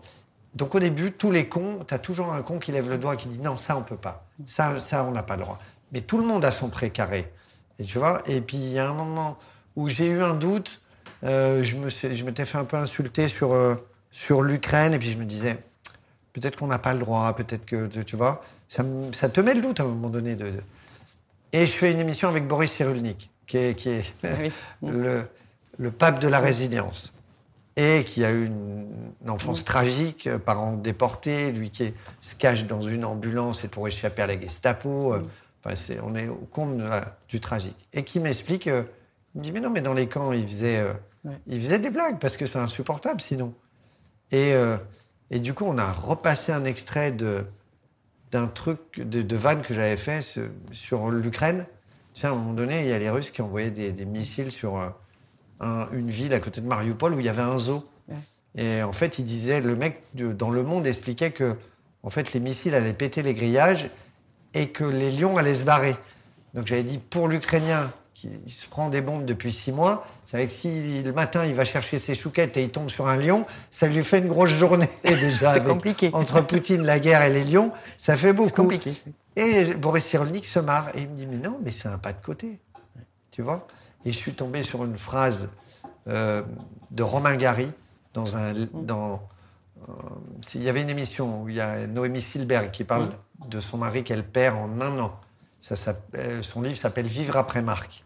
Donc 0.54 0.76
au 0.76 0.78
début, 0.78 1.10
tous 1.10 1.32
les 1.32 1.48
cons, 1.48 1.84
tu 1.88 1.92
as 1.92 1.98
toujours 1.98 2.32
un 2.32 2.42
con 2.42 2.60
qui 2.60 2.70
lève 2.70 2.88
le 2.88 2.98
doigt 2.98 3.14
et 3.14 3.16
qui 3.16 3.26
dit 3.26 3.40
non, 3.40 3.56
ça 3.56 3.76
on 3.76 3.82
peut 3.82 3.96
pas. 3.96 4.24
Ça, 4.46 4.78
ça 4.78 5.02
on 5.02 5.10
n'a 5.10 5.24
pas 5.24 5.34
le 5.34 5.42
droit. 5.42 5.58
Mais 5.90 6.02
tout 6.02 6.18
le 6.18 6.24
monde 6.24 6.44
a 6.44 6.52
son 6.52 6.68
précaré. 6.68 7.32
Et 7.80 7.84
tu 7.84 7.98
vois, 7.98 8.22
et 8.26 8.40
puis 8.40 8.58
il 8.58 8.72
y 8.74 8.78
a 8.78 8.88
un 8.88 8.94
moment 8.94 9.38
où 9.74 9.88
j'ai 9.88 10.06
eu 10.06 10.22
un 10.22 10.34
doute, 10.34 10.80
euh, 11.24 11.62
je 11.64 11.76
me 11.76 11.88
suis- 11.90 12.14
je 12.14 12.24
m'étais 12.24 12.44
fait 12.44 12.58
un 12.58 12.64
peu 12.64 12.76
insulter 12.76 13.28
sur, 13.28 13.52
euh, 13.52 13.74
sur 14.10 14.42
l'Ukraine, 14.42 14.94
et 14.94 14.98
puis 14.98 15.10
je 15.10 15.18
me 15.18 15.24
disais, 15.24 15.58
peut-être 16.32 16.56
qu'on 16.56 16.66
n'a 16.68 16.78
pas 16.78 16.94
le 16.94 17.00
droit, 17.00 17.34
peut-être 17.34 17.64
que, 17.66 17.86
tu- 18.02 18.16
vois, 18.16 18.40
ça, 18.68 18.82
me- 18.82 19.12
ça 19.12 19.28
te 19.28 19.40
met 19.40 19.54
le 19.54 19.62
doute 19.62 19.80
à 19.80 19.82
un 19.82 19.86
moment 19.88 20.08
donné. 20.10 20.36
De, 20.36 20.44
de- 20.44 20.62
Et 21.52 21.66
je 21.66 21.72
fais 21.72 21.90
une 21.92 22.00
émission 22.00 22.28
avec 22.28 22.46
Boris 22.46 22.70
Cyrulnik, 22.72 23.30
qui 23.46 23.56
est, 23.58 23.74
qui 23.74 23.88
est 23.90 24.04
Oui. 24.38 24.52
le, 24.82 25.22
le 25.78 25.90
pape 25.90 26.18
de 26.20 26.28
la 26.28 26.38
résilience. 26.40 27.12
Et 27.76 28.02
qui 28.04 28.24
a 28.24 28.32
eu 28.32 28.46
une, 28.46 28.88
une 29.22 29.30
enfance 29.30 29.64
tragique, 29.64 30.26
euh, 30.26 30.38
parents 30.38 30.72
déportés, 30.74 31.52
lui 31.52 31.70
qui 31.70 31.84
est- 31.84 31.94
se 32.20 32.34
cache 32.34 32.64
dans 32.64 32.80
une 32.80 33.04
ambulance 33.04 33.64
et 33.64 33.68
pour 33.68 33.86
échapper 33.86 34.22
à 34.22 34.26
la 34.26 34.38
Gestapo. 34.38 35.14
Enfin, 35.64 35.76
c'est- 35.76 36.00
on 36.02 36.14
est 36.16 36.26
au 36.28 36.36
comble 36.52 36.84
du 37.28 37.38
tragique. 37.40 37.76
Et 37.92 38.02
qui 38.02 38.18
m'explique, 38.20 38.66
euh, 38.66 38.82
il 39.34 39.38
me 39.38 39.44
dit, 39.44 39.52
mais 39.52 39.60
non, 39.60 39.70
mais 39.70 39.80
dans 39.80 39.94
les 39.94 40.08
camps, 40.08 40.32
ils 40.32 40.46
faisaient, 40.46 40.78
euh, 40.80 40.92
Ouais. 41.24 41.38
ils 41.46 41.60
faisaient 41.60 41.78
des 41.78 41.90
blagues 41.90 42.18
parce 42.18 42.36
que 42.36 42.46
c'est 42.46 42.58
insupportable 42.58 43.20
sinon. 43.20 43.52
Et, 44.30 44.52
euh, 44.54 44.76
et 45.30 45.40
du 45.40 45.52
coup, 45.54 45.64
on 45.66 45.78
a 45.78 45.90
repassé 45.92 46.52
un 46.52 46.64
extrait 46.64 47.10
de, 47.12 47.44
d'un 48.30 48.46
truc, 48.46 48.78
de, 49.00 49.22
de 49.22 49.36
vanne 49.36 49.62
que 49.62 49.74
j'avais 49.74 49.96
fait 49.96 50.22
sur, 50.22 50.44
sur 50.72 51.10
l'Ukraine. 51.10 51.66
Tu 52.14 52.20
sais, 52.20 52.26
à 52.26 52.30
un 52.30 52.34
moment 52.34 52.52
donné, 52.52 52.82
il 52.82 52.88
y 52.88 52.92
a 52.92 52.98
les 52.98 53.10
Russes 53.10 53.30
qui 53.30 53.42
envoyaient 53.42 53.70
des, 53.70 53.92
des 53.92 54.04
missiles 54.04 54.52
sur 54.52 54.78
euh, 54.78 54.88
un- 55.60 55.88
une 55.92 56.10
ville 56.10 56.32
à 56.34 56.40
côté 56.40 56.60
de 56.60 56.66
Mariupol 56.66 57.14
où 57.14 57.20
il 57.20 57.26
y 57.26 57.28
avait 57.28 57.42
un 57.42 57.58
zoo. 57.58 57.88
Ouais. 58.08 58.16
Et 58.54 58.82
en 58.82 58.92
fait, 58.92 59.18
il 59.18 59.24
disait, 59.24 59.60
le 59.60 59.76
mec 59.76 60.02
de- 60.14 60.32
dans 60.32 60.50
Le 60.50 60.62
Monde 60.62 60.86
expliquait 60.86 61.30
que 61.30 61.56
en 62.02 62.10
fait, 62.10 62.32
les 62.32 62.40
missiles 62.40 62.74
allaient 62.74 62.92
péter 62.94 63.22
les 63.22 63.34
grillages 63.34 63.90
et 64.54 64.68
que 64.68 64.84
les 64.84 65.10
lions 65.10 65.36
allaient 65.36 65.54
se 65.54 65.64
barrer. 65.64 65.96
Donc 66.54 66.66
j'avais 66.66 66.84
dit, 66.84 66.98
pour 66.98 67.28
l'Ukrainien 67.28 67.90
qui 68.20 68.50
se 68.50 68.66
prend 68.66 68.88
des 68.88 69.00
bombes 69.00 69.24
depuis 69.24 69.52
six 69.52 69.70
mois, 69.70 70.04
c'est 70.24 70.36
vrai 70.36 70.46
que 70.48 70.52
si 70.52 71.02
le 71.04 71.12
matin 71.12 71.46
il 71.46 71.54
va 71.54 71.64
chercher 71.64 72.00
ses 72.00 72.16
chouquettes 72.16 72.56
et 72.56 72.64
il 72.64 72.70
tombe 72.70 72.88
sur 72.88 73.06
un 73.06 73.16
lion, 73.16 73.46
ça 73.70 73.86
lui 73.86 74.02
fait 74.02 74.18
une 74.18 74.26
grosse 74.26 74.50
journée 74.50 74.88
déjà. 75.04 75.54
C'est 75.54 75.64
compliqué. 75.64 76.10
Entre 76.12 76.40
Poutine, 76.40 76.82
la 76.82 76.98
guerre 76.98 77.22
et 77.22 77.32
les 77.32 77.44
lions, 77.44 77.72
ça 77.96 78.16
fait 78.16 78.32
beaucoup. 78.32 78.48
C'est 78.48 78.78
compliqué. 78.80 78.92
Et 79.36 79.72
Boris 79.74 80.04
Cyrulnik 80.04 80.46
se 80.46 80.58
marre 80.58 80.88
et 80.96 81.02
il 81.02 81.10
me 81.10 81.14
dit, 81.14 81.28
mais 81.28 81.38
non, 81.38 81.60
mais 81.62 81.72
c'est 81.72 81.86
un 81.86 81.98
pas 81.98 82.12
de 82.12 82.20
côté. 82.20 82.58
Tu 83.30 83.42
vois? 83.42 83.68
Et 84.04 84.10
je 84.10 84.16
suis 84.16 84.32
tombé 84.32 84.64
sur 84.64 84.84
une 84.84 84.98
phrase 84.98 85.48
euh, 86.08 86.42
de 86.90 87.02
Romain 87.04 87.36
Gary 87.36 87.70
dans 88.14 88.36
un... 88.36 88.52
Dans, 88.72 89.22
euh, 89.88 89.92
il 90.54 90.64
y 90.64 90.68
avait 90.68 90.82
une 90.82 90.90
émission 90.90 91.42
où 91.42 91.48
il 91.48 91.54
y 91.54 91.60
a 91.60 91.86
Noémie 91.86 92.20
Silberg 92.20 92.72
qui 92.72 92.82
parle 92.82 93.10
de 93.48 93.60
son 93.60 93.78
mari 93.78 94.02
qu'elle 94.02 94.24
perd 94.24 94.56
en 94.56 94.80
un 94.80 94.98
an. 94.98 95.20
Ça, 95.60 95.76
son 96.42 96.62
livre 96.62 96.76
s'appelle 96.76 97.06
Vivre 97.06 97.36
après 97.36 97.62
Marc. 97.62 98.04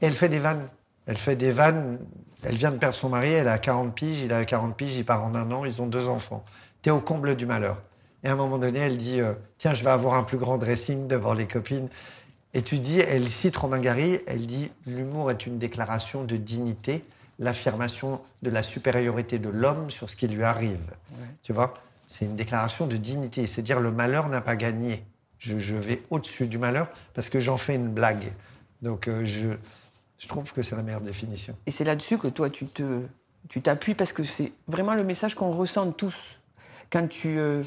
Et 0.00 0.06
elle 0.06 0.14
fait 0.14 0.28
des 0.28 0.38
vannes. 0.38 0.68
Elle 1.06 1.16
fait 1.16 1.36
des 1.36 1.52
vannes. 1.52 1.98
Elle 2.42 2.56
vient 2.56 2.70
de 2.70 2.76
perdre 2.76 2.94
son 2.94 3.08
mari, 3.08 3.30
elle 3.32 3.48
a 3.48 3.58
40 3.58 3.94
piges, 3.94 4.20
il 4.20 4.32
a 4.32 4.44
40 4.44 4.76
piges, 4.76 4.94
il 4.94 5.04
part 5.04 5.24
en 5.24 5.34
un 5.34 5.50
an, 5.50 5.64
ils 5.64 5.82
ont 5.82 5.86
deux 5.86 6.06
enfants. 6.06 6.44
tu 6.82 6.90
es 6.90 6.92
au 6.92 7.00
comble 7.00 7.34
du 7.34 7.46
malheur. 7.46 7.82
Et 8.22 8.28
à 8.28 8.32
un 8.32 8.36
moment 8.36 8.58
donné, 8.58 8.78
elle 8.78 8.98
dit 8.98 9.20
euh, 9.20 9.34
Tiens, 9.58 9.74
je 9.74 9.82
vais 9.82 9.90
avoir 9.90 10.14
un 10.14 10.22
plus 10.22 10.38
grand 10.38 10.58
dressing 10.58 11.08
devant 11.08 11.32
les 11.32 11.46
copines. 11.46 11.88
Et 12.54 12.62
tu 12.62 12.78
dis, 12.78 13.00
elle 13.00 13.28
cite 13.28 13.56
Romain 13.56 13.80
Gary, 13.80 14.20
elle 14.26 14.46
dit 14.46 14.70
L'humour 14.86 15.30
est 15.30 15.46
une 15.46 15.58
déclaration 15.58 16.24
de 16.24 16.36
dignité, 16.36 17.04
l'affirmation 17.38 18.22
de 18.42 18.50
la 18.50 18.62
supériorité 18.62 19.38
de 19.38 19.48
l'homme 19.48 19.90
sur 19.90 20.08
ce 20.08 20.16
qui 20.16 20.28
lui 20.28 20.42
arrive. 20.42 20.94
Tu 21.42 21.52
vois 21.52 21.74
C'est 22.06 22.24
une 22.24 22.36
déclaration 22.36 22.86
de 22.86 22.96
dignité. 22.96 23.46
C'est 23.46 23.62
dire 23.62 23.80
le 23.80 23.90
malheur 23.90 24.28
n'a 24.28 24.40
pas 24.40 24.56
gagné. 24.56 25.04
Je, 25.38 25.76
vais 25.76 26.02
au-dessus 26.10 26.46
du 26.46 26.58
malheur 26.58 26.88
parce 27.14 27.28
que 27.28 27.40
j'en 27.40 27.56
fais 27.56 27.74
une 27.74 27.88
blague. 27.88 28.32
Donc 28.82 29.06
euh, 29.06 29.24
je, 29.24 29.48
je 30.18 30.28
trouve 30.28 30.52
que 30.52 30.62
c'est 30.62 30.76
la 30.76 30.82
meilleure 30.82 31.00
définition. 31.00 31.56
Et 31.66 31.70
c'est 31.70 31.84
là-dessus 31.84 32.18
que 32.18 32.28
toi, 32.28 32.50
tu 32.50 32.66
te, 32.66 33.02
tu 33.48 33.60
t'appuies 33.60 33.94
parce 33.94 34.12
que 34.12 34.24
c'est 34.24 34.52
vraiment 34.66 34.94
le 34.94 35.04
message 35.04 35.34
qu'on 35.34 35.50
ressent 35.50 35.90
tous 35.92 36.38
quand 36.90 37.06
tu 37.08 37.38
euh, 37.38 37.62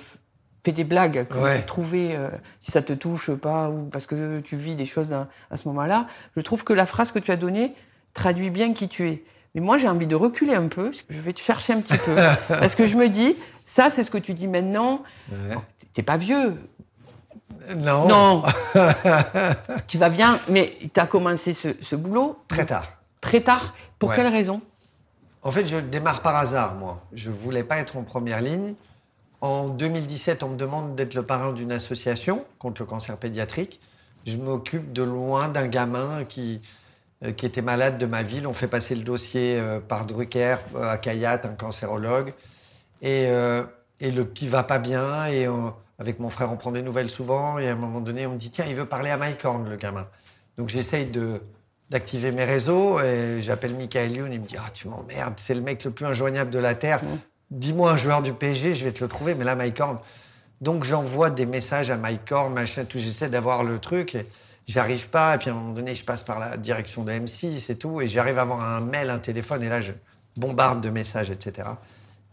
fais 0.64 0.72
des 0.72 0.84
blagues, 0.84 1.28
quand 1.30 1.44
tu 1.56 1.66
trouves 1.66 1.94
euh, 1.96 2.30
si 2.60 2.72
ça 2.72 2.82
te 2.82 2.94
touche 2.94 3.32
pas 3.32 3.70
ou 3.70 3.86
parce 3.86 4.06
que 4.06 4.40
tu 4.40 4.56
vis 4.56 4.76
des 4.76 4.86
choses 4.86 5.14
à, 5.14 5.28
ce 5.56 5.68
moment-là. 5.68 6.08
Je 6.36 6.42
trouve 6.42 6.64
que 6.64 6.74
la 6.74 6.86
phrase 6.86 7.12
que 7.12 7.20
tu 7.20 7.32
as 7.32 7.38
donnée 7.38 7.74
traduit 8.14 8.50
bien 8.50 8.74
qui 8.74 8.88
tu 8.88 9.08
es. 9.10 9.24
Mais 9.56 9.62
moi, 9.62 9.78
j'ai 9.78 9.88
envie 9.88 10.08
de 10.08 10.16
reculer 10.16 10.54
un 10.54 10.68
peu. 10.68 10.92
Je 11.10 11.20
vais 11.20 11.34
te 11.34 11.40
chercher 11.40 11.74
un 11.74 11.82
petit 11.82 11.98
peu 11.98 12.16
parce 12.48 12.76
que 12.76 12.88
je 12.88 12.96
me 12.96 13.10
dis, 13.10 13.36
ça, 13.66 13.90
c'est 13.90 14.04
ce 14.04 14.12
que 14.12 14.18
tu 14.18 14.34
dis 14.34 14.48
maintenant. 14.48 15.04
Ouais. 15.32 15.56
T'es 15.94 16.04
pas 16.04 16.18
vieux. 16.18 16.56
Non. 17.76 18.08
Non. 18.08 18.44
tu 19.88 19.98
vas 19.98 20.10
bien, 20.10 20.40
mais 20.50 20.78
tu 20.94 21.00
as 21.00 21.08
commencé 21.08 21.54
ce, 21.54 21.96
boulot 21.96 22.42
Très 22.48 22.66
tard. 22.66 22.86
Très 23.22 23.42
tard. 23.42 23.74
Pour 23.98 24.14
quelle 24.14 24.28
raison 24.28 24.62
En 25.44 25.52
fait, 25.52 25.68
je 25.68 25.78
démarre 25.78 26.22
par 26.22 26.36
hasard, 26.36 26.76
moi. 26.76 27.02
Je 27.14 27.30
voulais 27.30 27.64
pas 27.64 27.78
être 27.78 27.98
en 27.98 28.04
première 28.04 28.42
ligne. 28.42 28.76
En 29.42 29.70
2017, 29.70 30.44
on 30.44 30.50
me 30.50 30.58
demande 30.58 30.96
d'être 30.96 31.14
le 31.14 31.24
parrain 31.24 31.54
d'une 31.54 31.72
association 31.72 32.46
contre 32.58 32.82
le 32.82 32.86
cancer 32.86 33.16
pédiatrique. 33.18 33.80
Je 34.26 34.38
m'occupe 34.38 34.92
de 34.92 35.04
loin 35.04 35.48
d'un 35.48 35.68
gamin 35.68 36.26
qui, 36.26 36.62
euh, 37.24 37.32
qui 37.32 37.46
était 37.46 37.62
malade 37.62 37.98
de 37.98 38.06
ma 38.06 38.22
ville. 38.22 38.48
On 38.48 38.54
fait 38.54 38.68
passer 38.68 38.96
le 38.96 39.04
dossier 39.04 39.58
euh, 39.58 39.80
par 39.80 40.06
Drucker 40.06 40.58
euh, 40.76 40.92
à 40.92 40.98
Kayat, 40.98 41.42
un 41.46 41.54
cancérologue. 41.54 42.34
Et, 43.02 43.30
et 44.02 44.12
le 44.12 44.26
petit 44.26 44.50
va 44.50 44.64
pas 44.64 44.78
bien. 44.78 45.28
Et 45.28 45.48
avec 46.00 46.20
mon 46.20 46.30
frère, 46.30 46.52
on 46.52 46.58
prend 46.58 46.72
des 46.72 46.82
nouvelles 46.82 47.10
souvent. 47.10 47.60
Et 47.60 47.68
à 47.68 47.74
un 47.74 47.76
moment 47.76 48.00
donné, 48.00 48.26
on 48.26 48.34
me 48.34 48.38
dit 48.38 48.50
tiens, 48.50 48.66
il 48.68 48.76
veut 48.76 48.86
parler 48.86 49.10
à 49.10 49.18
Mike 49.18 49.44
Horn, 49.46 49.70
le 49.70 49.76
gamin. 49.76 50.08
Donc 50.58 50.70
j'essaye 50.70 51.06
de 51.08 51.42
d'activer 51.90 52.32
mes 52.32 52.46
réseaux 52.46 53.00
et 53.00 53.42
j'appelle 53.42 53.76
Michael 53.76 54.12
Youn. 54.12 54.32
Il 54.32 54.42
me 54.42 54.46
dit 54.46 54.58
ah 54.60 54.70
tu 54.72 54.88
m'emmerdes, 54.88 55.34
c'est 55.38 55.56
le 55.56 55.62
mec 55.62 55.84
le 55.84 55.92
plus 55.92 56.06
injoignable 56.06 56.52
de 56.52 56.60
la 56.60 56.76
terre. 56.76 57.04
Mmh 57.04 57.18
dis-moi 57.52 57.92
un 57.92 57.98
joueur 57.98 58.22
du 58.22 58.34
PSG, 58.34 58.76
je 58.76 58.84
vais 58.84 58.92
te 58.92 59.04
le 59.04 59.08
trouver, 59.08 59.36
mais 59.36 59.46
là, 59.46 59.56
Mike 59.56 59.80
Horn. 59.80 60.00
Donc 60.62 60.84
j'envoie 60.84 61.30
des 61.30 61.46
messages 61.46 61.90
à 61.90 61.98
Mike 61.98 62.32
Horn, 62.32 62.54
machin, 62.54 62.86
tout, 62.86 63.00
j'essaie 63.00 63.30
d'avoir 63.30 63.64
le 63.64 63.80
truc. 63.80 64.16
Et 64.16 64.26
j'arrive 64.68 65.10
pas, 65.10 65.36
et 65.36 65.38
puis 65.38 65.50
à 65.50 65.54
un 65.54 65.56
moment 65.56 65.74
donné, 65.74 65.96
je 65.96 66.04
passe 66.04 66.24
par 66.24 66.40
la 66.40 66.58
direction 66.58 67.04
de 67.04 67.12
M6 67.12 67.72
et 67.72 67.78
tout, 67.78 68.02
et 68.02 68.08
j'arrive 68.08 68.38
à 68.38 68.42
avoir 68.42 68.62
un 68.62 68.82
mail, 68.82 69.10
un 69.10 69.20
téléphone, 69.20 69.64
et 69.64 69.70
là, 69.70 69.82
je 69.82 69.94
bombarde 70.36 70.82
de 70.82 70.90
messages, 70.90 71.32
etc. 71.32 71.70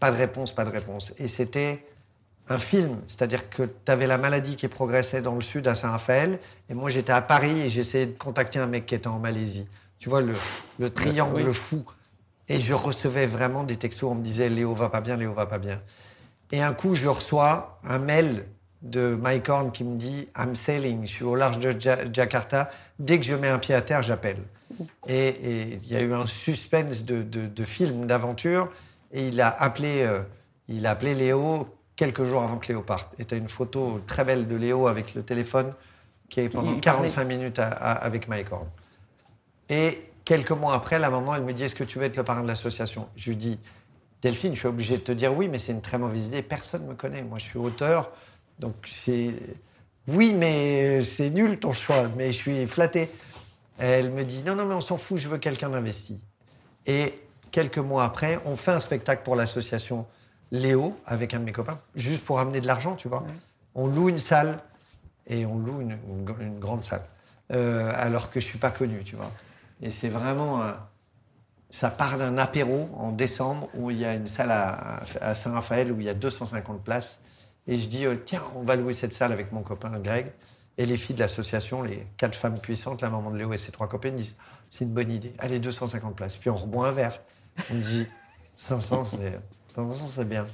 Pas 0.00 0.11
de 0.11 0.16
réponse, 0.16 0.52
pas 0.52 0.64
de 0.64 0.70
réponse. 0.70 1.12
Et 1.18 1.28
c'était 1.28 1.85
un 2.49 2.59
film, 2.59 3.00
c'est-à-dire 3.07 3.50
que 3.50 3.62
tu 3.62 3.93
avais 3.93 4.07
la 4.07 4.19
maladie 4.19 4.57
qui 4.57 4.69
progressait 4.69 5.21
dans 5.21 5.35
le 5.35 5.43
sud 5.43 5.67
à 5.67 5.75
Saint-Raphaël, 5.75 6.38
et 6.69 6.75
moi 6.75 6.91
j'étais 6.91 7.12
à 7.12 7.21
Paris 7.21 7.61
et 7.62 7.71
j'essayais 7.71 8.07
de 8.07 8.17
contacter 8.19 8.59
un 8.59 8.67
mec 8.67 8.87
qui 8.87 8.95
était 8.95 9.09
en 9.09 9.19
Malaisie. 9.19 9.67
Tu 9.99 10.09
vois, 10.09 10.21
le, 10.21 10.35
le 10.79 10.91
triangle 10.91 11.53
fou. 11.53 11.85
Et 12.49 12.61
je 12.61 12.75
recevais 12.75 13.26
vraiment 13.26 13.65
des 13.65 13.76
textos, 13.76 14.09
on 14.11 14.15
me 14.15 14.23
disait 14.23 14.49
Léo 14.49 14.75
va 14.75 14.88
pas 14.88 15.00
bien, 15.00 15.17
Léo 15.17 15.33
va 15.33 15.47
pas 15.47 15.59
bien. 15.59 15.81
Et 16.53 16.62
un 16.62 16.75
coup, 16.75 16.95
je 16.95 17.09
reçois 17.09 17.81
un 17.83 17.99
mail 17.99 18.47
de 18.83 19.19
Mike 19.21 19.49
Horn 19.49 19.73
qui 19.73 19.83
me 19.83 19.97
dit 19.97 20.29
I'm 20.38 20.55
sailing, 20.55 21.03
je 21.07 21.11
suis 21.11 21.25
au 21.25 21.35
large 21.35 21.59
de 21.59 21.75
Jakarta. 22.12 22.69
Dès 22.99 23.19
que 23.19 23.25
je 23.25 23.35
mets 23.35 23.49
un 23.49 23.59
pied 23.59 23.75
à 23.75 23.81
terre, 23.81 24.03
j'appelle. 24.03 24.38
Et 25.09 25.79
il 25.83 25.88
y 25.88 25.97
a 25.97 26.03
eu 26.03 26.12
un 26.12 26.26
suspense 26.26 27.05
de, 27.05 27.23
de, 27.23 27.65
film, 27.65 28.07
d'aventure. 28.07 28.71
Et 29.12 29.29
il 29.29 29.41
a, 29.41 29.49
appelé, 29.49 30.03
euh, 30.03 30.21
il 30.69 30.87
a 30.87 30.93
appelé 30.93 31.15
Léo 31.15 31.67
quelques 31.97 32.25
jours 32.25 32.43
avant 32.43 32.59
que 32.59 32.69
Léo 32.69 32.83
parte. 32.83 33.19
Et 33.19 33.25
tu 33.25 33.35
as 33.35 33.38
une 33.38 33.49
photo 33.49 34.00
très 34.07 34.25
belle 34.25 34.47
de 34.47 34.57
Léo 34.57 34.87
avec 34.87 35.15
le 35.15 35.23
téléphone 35.23 35.73
qui 36.29 36.41
est 36.41 36.49
pendant 36.49 36.79
45 36.79 37.25
minutes 37.25 37.59
avec 37.59 38.29
Mike 38.29 38.53
Horn. 38.53 38.69
Et 39.69 40.07
Quelques 40.26 40.50
mois 40.50 40.75
après, 40.75 40.99
la 40.99 41.09
maman, 41.09 41.37
elle 41.37 41.45
me 41.45 41.53
dit 41.53 41.62
Est-ce 41.62 41.76
que 41.76 41.85
tu 41.85 42.00
veux 42.00 42.05
être 42.05 42.17
le 42.17 42.25
parrain 42.25 42.43
de 42.43 42.49
l'association? 42.49 43.09
Je 43.15 43.31
lui 43.31 43.37
dis 43.37 43.61
Delphine, 44.23 44.55
je 44.55 44.59
suis 44.59 44.67
obligé 44.67 44.97
de 44.97 45.03
te 45.03 45.12
dire 45.12 45.33
oui, 45.33 45.47
mais 45.47 45.57
c'est 45.57 45.71
une 45.71 45.81
très 45.81 45.99
mauvaise 45.99 46.26
idée. 46.26 46.43
Personne 46.43 46.83
ne 46.83 46.88
me 46.88 46.95
connaît. 46.95 47.23
Moi, 47.23 47.38
je 47.38 47.45
suis 47.45 47.59
auteur. 47.59 48.11
Donc, 48.59 48.75
c'est. 48.87 49.35
Oui, 50.09 50.35
mais 50.35 51.00
c'est 51.03 51.31
nul 51.31 51.61
ton 51.61 51.73
choix, 51.73 52.09
mais 52.17 52.33
je 52.33 52.37
suis 52.37 52.67
flatté. 52.67 53.09
Elle 53.79 54.11
me 54.11 54.25
dit 54.25 54.43
Non, 54.43 54.57
non, 54.57 54.67
mais 54.67 54.75
on 54.75 54.81
s'en 54.81 54.99
fout, 54.99 55.17
je 55.17 55.29
veux 55.29 55.38
quelqu'un 55.38 55.69
d'investi. 55.69 56.21
Et 56.87 57.15
quelques 57.53 57.79
mois 57.79 58.03
après, 58.03 58.41
on 58.47 58.57
fait 58.57 58.73
un 58.73 58.81
spectacle 58.81 59.23
pour 59.23 59.37
l'association 59.37 60.07
Léo 60.53 60.97
avec 61.07 61.35
un 61.35 61.41
de 61.41 61.45
mes 61.45 61.53
copains, 61.53 61.79
juste 61.95 62.25
pour 62.25 62.38
amener 62.38 62.61
de 62.61 62.67
l'argent, 62.67 62.95
tu 62.95 63.09
vois. 63.09 63.25
On 63.75 63.87
loue 63.87 64.09
une 64.09 64.19
salle 64.19 64.59
et 65.26 65.45
on 65.45 65.59
loue 65.59 65.81
une, 65.81 66.59
grande 66.59 66.85
salle, 66.85 67.05
euh, 67.53 67.93
alors 67.95 68.31
que 68.31 68.41
je 68.41 68.47
suis 68.47 68.59
pas 68.59 68.71
connu, 68.71 69.03
tu 69.03 69.17
vois. 69.17 69.31
Et 69.83 69.91
c'est 69.91 70.09
vraiment. 70.09 70.62
ça 71.71 71.91
part 71.91 72.17
d'un 72.17 72.38
apéro 72.38 72.88
en 72.97 73.12
décembre 73.12 73.69
où 73.75 73.91
il 73.91 73.99
y 73.99 74.05
a 74.05 74.15
une 74.15 74.26
salle 74.26 74.50
à, 74.50 75.35
Saint-Raphaël 75.35 75.93
où 75.93 76.00
il 76.00 76.07
y 76.07 76.09
a 76.09 76.15
250 76.15 76.83
places. 76.83 77.21
Et 77.67 77.79
je 77.79 77.88
dis, 77.88 78.07
euh, 78.07 78.15
tiens, 78.25 78.43
on 78.55 78.62
va 78.62 78.76
louer 78.76 78.95
cette 78.95 79.12
salle 79.12 79.33
avec 79.33 79.53
mon 79.53 79.62
copain 79.62 79.91
Greg. 79.99 80.33
Et 80.79 80.87
les 80.87 80.97
filles 80.97 81.17
de 81.17 81.21
l'association, 81.21 81.83
les 81.83 82.07
quatre 82.17 82.37
femmes 82.37 82.59
puissantes, 82.59 83.00
la 83.03 83.11
maman 83.11 83.31
de 83.31 83.38
Léo 83.38 83.53
et 83.53 83.59
ses 83.59 83.73
trois 83.73 83.88
copines, 83.88 84.15
disent, 84.15 84.37
c'est 84.69 84.85
une 84.85 84.93
bonne 84.93 85.11
idée. 85.11 85.35
Allez, 85.38 85.59
250 85.59 86.15
places. 86.15 86.37
Puis 86.37 86.50
on 86.50 86.57
reboit 86.57 86.88
un 86.88 86.93
verre. 86.93 87.21
On 87.71 87.75
dit, 87.75 88.07
500, 88.57 89.05
c'est 89.05 89.41
bien. 90.25 90.47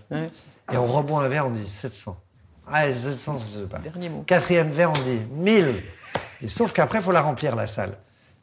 Et 0.73 0.77
on 0.77 0.87
reboit 0.87 1.25
un 1.25 1.29
verre, 1.29 1.47
on 1.47 1.51
dit 1.51 1.69
700. 1.69 2.19
Allez, 2.67 2.95
700, 2.95 3.39
je 3.39 3.59
sais 3.61 3.67
pas. 3.67 3.79
Dernier 3.79 4.09
mot. 4.09 4.23
Quatrième 4.27 4.71
verre, 4.71 4.91
on 4.91 5.03
dit 5.03 5.21
1000. 5.33 5.83
Et 6.43 6.49
sauf 6.49 6.73
qu'après, 6.73 6.99
il 6.99 7.05
faut 7.05 7.13
la 7.13 7.23
remplir, 7.23 7.55
la 7.57 7.67
salle. 7.67 7.97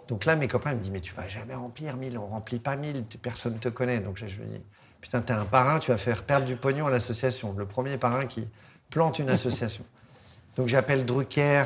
Donc 0.07 0.25
là, 0.25 0.35
mes 0.35 0.47
copains 0.47 0.73
me 0.73 0.79
disent, 0.79 0.91
mais 0.91 1.01
tu 1.01 1.13
vas 1.13 1.27
jamais 1.27 1.53
remplir 1.53 1.95
1000, 1.95 2.17
on 2.17 2.27
remplit 2.27 2.59
pas 2.59 2.75
1000, 2.75 3.03
personne 3.21 3.53
ne 3.53 3.59
te 3.59 3.69
connaît. 3.69 3.99
Donc 3.99 4.17
je 4.17 4.41
me 4.41 4.45
dis, 4.45 4.61
putain, 5.01 5.21
t'es 5.21 5.33
un 5.33 5.45
parrain, 5.45 5.79
tu 5.79 5.91
vas 5.91 5.97
faire 5.97 6.23
perdre 6.23 6.47
du 6.47 6.55
pognon 6.55 6.87
à 6.87 6.89
l'association. 6.89 7.53
Le 7.55 7.65
premier 7.65 7.97
parrain 7.97 8.25
qui 8.25 8.47
plante 8.89 9.19
une 9.19 9.29
association. 9.29 9.83
Donc 10.55 10.67
j'appelle 10.67 11.05
Drucker, 11.05 11.65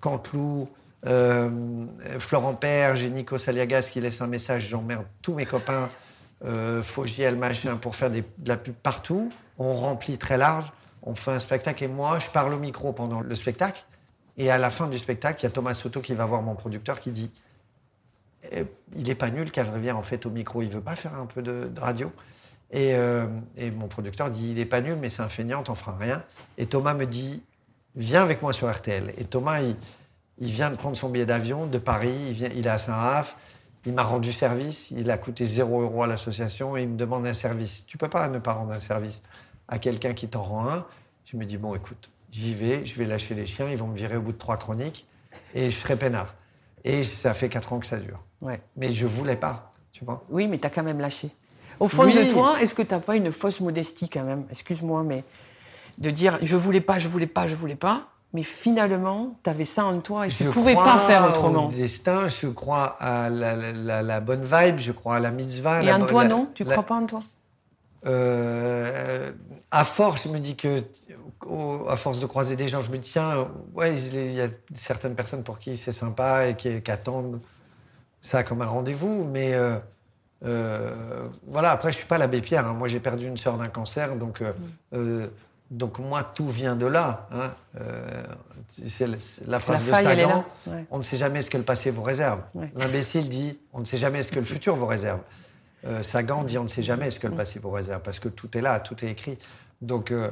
Canteloup, 0.00 0.68
euh, 1.06 1.86
Florent 2.20 2.54
Père, 2.54 2.94
j'ai 2.94 3.10
Nico 3.10 3.36
Saliagas 3.36 3.88
qui 3.92 4.00
laisse 4.00 4.20
un 4.20 4.28
message, 4.28 4.68
j'emmerde 4.68 5.04
tous 5.20 5.34
mes 5.34 5.44
copains, 5.44 5.88
euh, 6.44 6.82
Fogiel, 6.82 7.36
machin, 7.36 7.76
pour 7.76 7.94
faire 7.94 8.10
de 8.10 8.22
la 8.46 8.56
pub 8.56 8.74
partout. 8.74 9.30
On 9.58 9.72
remplit 9.74 10.18
très 10.18 10.36
large, 10.36 10.72
on 11.02 11.14
fait 11.14 11.32
un 11.32 11.40
spectacle 11.40 11.84
et 11.84 11.88
moi, 11.88 12.18
je 12.18 12.28
parle 12.30 12.54
au 12.54 12.58
micro 12.58 12.92
pendant 12.92 13.20
le 13.20 13.34
spectacle. 13.34 13.84
Et 14.38 14.50
à 14.50 14.58
la 14.58 14.70
fin 14.70 14.88
du 14.88 14.98
spectacle, 14.98 15.40
il 15.40 15.44
y 15.44 15.46
a 15.46 15.50
Thomas 15.50 15.74
Soto 15.74 16.00
qui 16.00 16.14
va 16.14 16.24
voir 16.24 16.42
mon 16.42 16.54
producteur 16.54 17.00
qui 17.00 17.12
dit 17.12 17.30
il 18.96 19.06
n'est 19.06 19.14
pas 19.14 19.30
nul, 19.30 19.50
vient 19.76 19.96
en 19.96 20.02
fait 20.02 20.26
au 20.26 20.30
micro, 20.30 20.62
il 20.62 20.70
veut 20.70 20.80
pas 20.80 20.96
faire 20.96 21.14
un 21.14 21.26
peu 21.26 21.42
de, 21.42 21.70
radio. 21.78 22.12
Euh, 22.74 23.26
et, 23.56 23.70
mon 23.70 23.88
producteur 23.88 24.30
dit, 24.30 24.50
il 24.50 24.54
n'est 24.54 24.66
pas 24.66 24.80
nul, 24.80 24.96
mais 25.00 25.10
c'est 25.10 25.22
un 25.22 25.28
feignant, 25.28 25.62
t'en 25.62 25.74
feras 25.74 25.96
rien. 25.96 26.24
Et 26.58 26.66
Thomas 26.66 26.94
me 26.94 27.04
dit, 27.04 27.42
viens 27.94 28.22
avec 28.22 28.42
moi 28.42 28.52
sur 28.52 28.70
RTL. 28.70 29.12
Et 29.18 29.24
Thomas, 29.24 29.60
il, 29.60 29.76
vient 30.38 30.70
de 30.70 30.76
prendre 30.76 30.96
son 30.96 31.08
billet 31.08 31.26
d'avion 31.26 31.66
de 31.66 31.78
Paris, 31.78 32.16
il, 32.28 32.34
vient, 32.34 32.48
il 32.54 32.66
est 32.66 32.70
à 32.70 32.78
Saint-Raph, 32.78 33.36
il 33.84 33.92
m'a 33.92 34.02
rendu 34.02 34.32
service, 34.32 34.90
il 34.90 35.10
a 35.10 35.18
coûté 35.18 35.44
0 35.44 35.80
euros 35.82 36.02
à 36.02 36.06
l'association 36.06 36.76
et 36.76 36.82
il 36.82 36.88
me 36.88 36.96
demande 36.96 37.26
un 37.26 37.34
service. 37.34 37.84
Tu 37.86 37.98
peux 37.98 38.08
pas 38.08 38.28
ne 38.28 38.38
pas 38.38 38.52
rendre 38.52 38.72
un 38.72 38.78
service 38.78 39.22
à 39.68 39.78
quelqu'un 39.78 40.12
qui 40.14 40.28
t'en 40.28 40.42
rend 40.42 40.68
un? 40.68 40.86
Je 41.24 41.36
me 41.36 41.44
dis, 41.44 41.56
bon, 41.56 41.74
écoute, 41.74 42.10
j'y 42.30 42.54
vais, 42.54 42.86
je 42.86 42.94
vais 42.94 43.06
lâcher 43.06 43.34
les 43.34 43.46
chiens, 43.46 43.68
ils 43.68 43.76
vont 43.76 43.88
me 43.88 43.96
virer 43.96 44.16
au 44.16 44.22
bout 44.22 44.32
de 44.32 44.38
trois 44.38 44.56
chroniques 44.56 45.06
et 45.54 45.70
je 45.70 45.76
serai 45.76 45.96
peinard. 45.96 46.34
Et 46.84 47.04
ça 47.04 47.34
fait 47.34 47.48
quatre 47.48 47.72
ans 47.72 47.78
que 47.78 47.86
ça 47.86 47.98
dure. 47.98 48.24
Mais 48.76 48.92
je 48.92 49.06
voulais 49.06 49.36
pas, 49.36 49.72
tu 49.92 50.04
vois. 50.04 50.24
Oui, 50.30 50.46
mais 50.46 50.58
tu 50.58 50.66
as 50.66 50.70
quand 50.70 50.82
même 50.82 51.00
lâché. 51.00 51.30
Au 51.80 51.88
fond 51.88 52.04
de 52.04 52.32
toi, 52.32 52.60
est-ce 52.60 52.74
que 52.74 52.82
tu 52.82 52.92
n'as 52.94 53.00
pas 53.00 53.16
une 53.16 53.32
fausse 53.32 53.60
modestie 53.60 54.08
quand 54.08 54.24
même? 54.24 54.44
Excuse-moi, 54.50 55.02
mais 55.02 55.24
de 55.98 56.10
dire 56.10 56.38
je 56.42 56.56
voulais 56.56 56.80
pas, 56.80 56.98
je 56.98 57.08
voulais 57.08 57.26
pas, 57.26 57.46
je 57.46 57.54
voulais 57.54 57.76
pas. 57.76 58.08
Mais 58.34 58.42
finalement, 58.42 59.30
tu 59.44 59.50
avais 59.50 59.66
ça 59.66 59.84
en 59.84 60.00
toi 60.00 60.26
et 60.26 60.30
tu 60.30 60.44
ne 60.44 60.50
pouvais 60.50 60.74
pas 60.74 60.98
faire 61.00 61.28
autrement. 61.28 61.66
Au 61.66 61.70
destin, 61.70 62.28
je 62.28 62.46
crois 62.46 62.96
à 62.98 63.28
la, 63.28 64.20
bonne 64.20 64.44
vibe, 64.44 64.78
je 64.78 64.92
crois 64.92 65.16
à 65.16 65.20
la 65.20 65.30
mitzvah. 65.30 65.82
Et 65.82 65.92
en 65.92 66.06
toi, 66.06 66.26
non? 66.26 66.48
Tu 66.54 66.64
ne 66.64 66.70
crois 66.70 66.82
pas 66.84 66.94
en 66.94 67.06
toi? 67.06 67.20
Euh, 68.06 69.30
à 69.70 69.84
force, 69.84 70.24
je 70.24 70.28
me 70.28 70.38
dis 70.38 70.56
que, 70.56 70.82
à 71.88 71.96
force 71.96 72.20
de 72.20 72.26
croiser 72.26 72.56
des 72.56 72.68
gens, 72.68 72.80
je 72.80 72.90
me 72.90 72.98
dis, 72.98 73.10
tiens, 73.10 73.48
ouais, 73.74 73.94
il 73.94 74.32
y 74.32 74.40
a 74.40 74.48
certaines 74.74 75.14
personnes 75.14 75.44
pour 75.44 75.58
qui 75.58 75.76
c'est 75.76 75.92
sympa 75.92 76.48
et 76.48 76.54
qui, 76.54 76.80
qui 76.80 76.90
attendent 76.90 77.40
ça 78.22 78.44
comme 78.44 78.62
un 78.62 78.66
rendez-vous, 78.66 79.24
mais 79.24 79.54
euh, 79.54 79.76
euh, 80.44 81.28
voilà, 81.46 81.72
après, 81.72 81.92
je 81.92 81.98
suis 81.98 82.06
pas 82.06 82.18
l'abbé 82.18 82.40
Pierre. 82.40 82.66
Hein. 82.66 82.74
Moi, 82.74 82.88
j'ai 82.88 83.00
perdu 83.00 83.26
une 83.26 83.36
sœur 83.36 83.58
d'un 83.58 83.68
cancer, 83.68 84.16
donc 84.16 84.42
euh, 84.94 85.26
Donc 85.72 85.98
moi, 85.98 86.22
tout 86.22 86.50
vient 86.50 86.76
de 86.76 86.84
là. 86.84 87.26
Hein. 87.32 87.50
Euh, 87.80 88.22
c'est 88.68 89.06
la 89.46 89.58
phrase 89.58 89.86
La 89.86 89.94
faille, 89.94 90.04
de 90.04 90.10
est 90.10 90.24
Sagan. 90.24 90.44
Ouais. 90.66 90.84
On 90.90 90.98
ne 90.98 91.02
sait 91.02 91.16
jamais 91.16 91.40
ce 91.40 91.48
que 91.48 91.56
le 91.56 91.64
passé 91.64 91.90
vous 91.90 92.02
réserve. 92.02 92.42
Ouais. 92.54 92.70
L'imbécile 92.74 93.28
dit 93.30 93.58
on 93.72 93.80
ne 93.80 93.86
sait 93.86 93.96
jamais 93.96 94.22
ce 94.22 94.30
que 94.30 94.38
le 94.38 94.44
futur 94.44 94.76
vous 94.76 94.86
réserve. 94.86 95.20
Euh, 95.86 96.02
Sagan 96.02 96.44
dit 96.44 96.58
on 96.58 96.64
ne 96.64 96.68
sait 96.68 96.82
jamais 96.82 97.10
ce 97.10 97.18
que 97.18 97.26
le 97.26 97.34
passé 97.34 97.58
vous 97.58 97.70
réserve 97.70 98.02
parce 98.02 98.18
que 98.18 98.28
tout 98.28 98.56
est 98.56 98.60
là, 98.60 98.80
tout 98.80 99.02
est 99.02 99.10
écrit. 99.10 99.38
Donc 99.80 100.10
euh, 100.10 100.30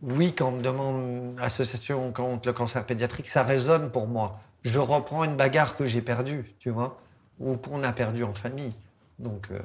oui, 0.00 0.32
quand 0.32 0.48
on 0.48 0.52
me 0.52 0.62
demande 0.62 1.38
association 1.40 2.10
contre 2.12 2.48
le 2.48 2.54
cancer 2.54 2.84
pédiatrique, 2.86 3.28
ça 3.28 3.42
résonne 3.42 3.90
pour 3.90 4.08
moi. 4.08 4.40
Je 4.62 4.78
reprends 4.78 5.24
une 5.24 5.36
bagarre 5.36 5.76
que 5.76 5.84
j'ai 5.84 6.00
perdue, 6.00 6.54
tu 6.58 6.70
vois, 6.70 6.98
ou 7.38 7.56
qu'on 7.56 7.82
a 7.82 7.92
perdue 7.92 8.24
en 8.24 8.32
famille. 8.32 8.72
Donc 9.18 9.48
euh, 9.50 9.58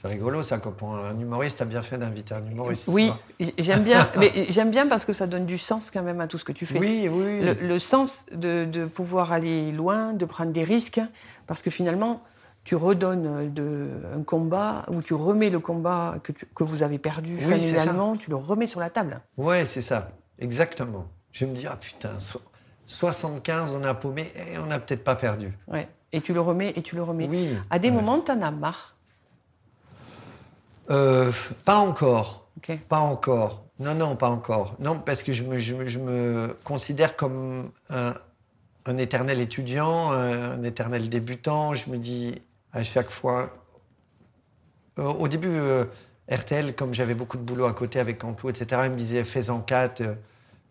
c'est 0.00 0.06
rigolo 0.08 0.42
ça, 0.44 0.58
quand 0.58 0.70
pour 0.70 0.94
un 0.96 1.18
humoriste, 1.18 1.58
t'as 1.58 1.64
bien 1.64 1.82
fait 1.82 1.98
d'inviter 1.98 2.34
un 2.34 2.46
humoriste. 2.46 2.84
Oui, 2.86 3.10
j'aime 3.58 3.82
bien, 3.82 4.06
mais 4.18 4.32
j'aime 4.50 4.70
bien 4.70 4.86
parce 4.86 5.04
que 5.04 5.12
ça 5.12 5.26
donne 5.26 5.44
du 5.46 5.58
sens 5.58 5.90
quand 5.90 6.02
même 6.02 6.20
à 6.20 6.28
tout 6.28 6.38
ce 6.38 6.44
que 6.44 6.52
tu 6.52 6.66
fais. 6.66 6.78
Oui, 6.78 7.08
oui. 7.10 7.40
Le, 7.42 7.54
le 7.66 7.78
sens 7.78 8.26
de, 8.32 8.64
de 8.64 8.84
pouvoir 8.86 9.32
aller 9.32 9.72
loin, 9.72 10.12
de 10.12 10.24
prendre 10.24 10.52
des 10.52 10.62
risques, 10.64 11.00
parce 11.48 11.62
que 11.62 11.70
finalement, 11.70 12.22
tu 12.64 12.76
redonnes 12.76 13.52
de, 13.52 13.88
un 14.14 14.22
combat, 14.22 14.84
ou 14.88 15.02
tu 15.02 15.14
remets 15.14 15.50
le 15.50 15.58
combat 15.58 16.16
que, 16.22 16.32
tu- 16.32 16.46
que 16.54 16.62
vous 16.64 16.82
avez 16.82 16.98
perdu 16.98 17.34
Oui, 17.36 17.42
familialement, 17.50 18.14
tu 18.16 18.28
le 18.30 18.36
remets 18.36 18.66
sur 18.66 18.78
la 18.80 18.90
table. 18.90 19.20
Ouais, 19.38 19.64
c'est 19.66 19.80
ça, 19.80 20.10
exactement. 20.38 21.06
Je 21.32 21.44
me 21.46 21.54
dis, 21.54 21.66
ah 21.66 21.76
putain, 21.76 22.20
so- 22.20 22.42
75, 22.86 23.74
on 23.74 23.84
a 23.84 23.94
paumé 23.94 24.22
et 24.52 24.58
on 24.58 24.66
n'a 24.66 24.78
peut-être 24.80 25.02
pas 25.04 25.16
perdu. 25.16 25.50
Ouais. 25.66 25.88
Et 26.12 26.20
tu 26.20 26.32
le 26.32 26.40
remets, 26.40 26.72
et 26.76 26.82
tu 26.82 26.94
le 26.96 27.02
remets. 27.02 27.26
Oui. 27.28 27.48
À 27.70 27.78
des 27.78 27.88
Ouais. 27.88 27.94
moments, 27.96 28.20
tu 28.20 28.32
en 28.32 28.40
as 28.42 28.50
marre. 28.50 28.94
Euh, 30.90 31.32
pas 31.64 31.76
encore. 31.76 32.48
Pas 32.88 33.00
encore. 33.00 33.64
Non, 33.78 33.94
non, 33.94 34.16
pas 34.16 34.28
encore. 34.28 34.74
Non, 34.80 34.98
parce 34.98 35.22
que 35.22 35.32
je 35.32 35.44
me, 35.44 35.58
je 35.58 35.74
me, 35.74 35.86
je 35.86 35.98
me 35.98 36.56
considère 36.64 37.16
comme 37.16 37.70
un, 37.90 38.14
un 38.86 38.98
éternel 38.98 39.40
étudiant, 39.40 40.10
un, 40.10 40.52
un 40.52 40.62
éternel 40.64 41.08
débutant. 41.08 41.74
Je 41.74 41.90
me 41.90 41.98
dis 41.98 42.40
à 42.72 42.84
chaque 42.84 43.10
fois. 43.10 43.50
Euh, 44.98 45.04
au 45.04 45.28
début, 45.28 45.48
euh, 45.48 45.84
RTL, 46.30 46.74
comme 46.74 46.92
j'avais 46.92 47.14
beaucoup 47.14 47.36
de 47.36 47.42
boulot 47.42 47.66
à 47.66 47.72
côté 47.72 48.00
avec 48.00 48.18
Cantou, 48.18 48.48
etc., 48.48 48.82
ils 48.86 48.90
me 48.90 48.96
disaient 48.96 49.24
fais-en 49.24 49.60
quatre. 49.60 50.00
Euh, 50.00 50.14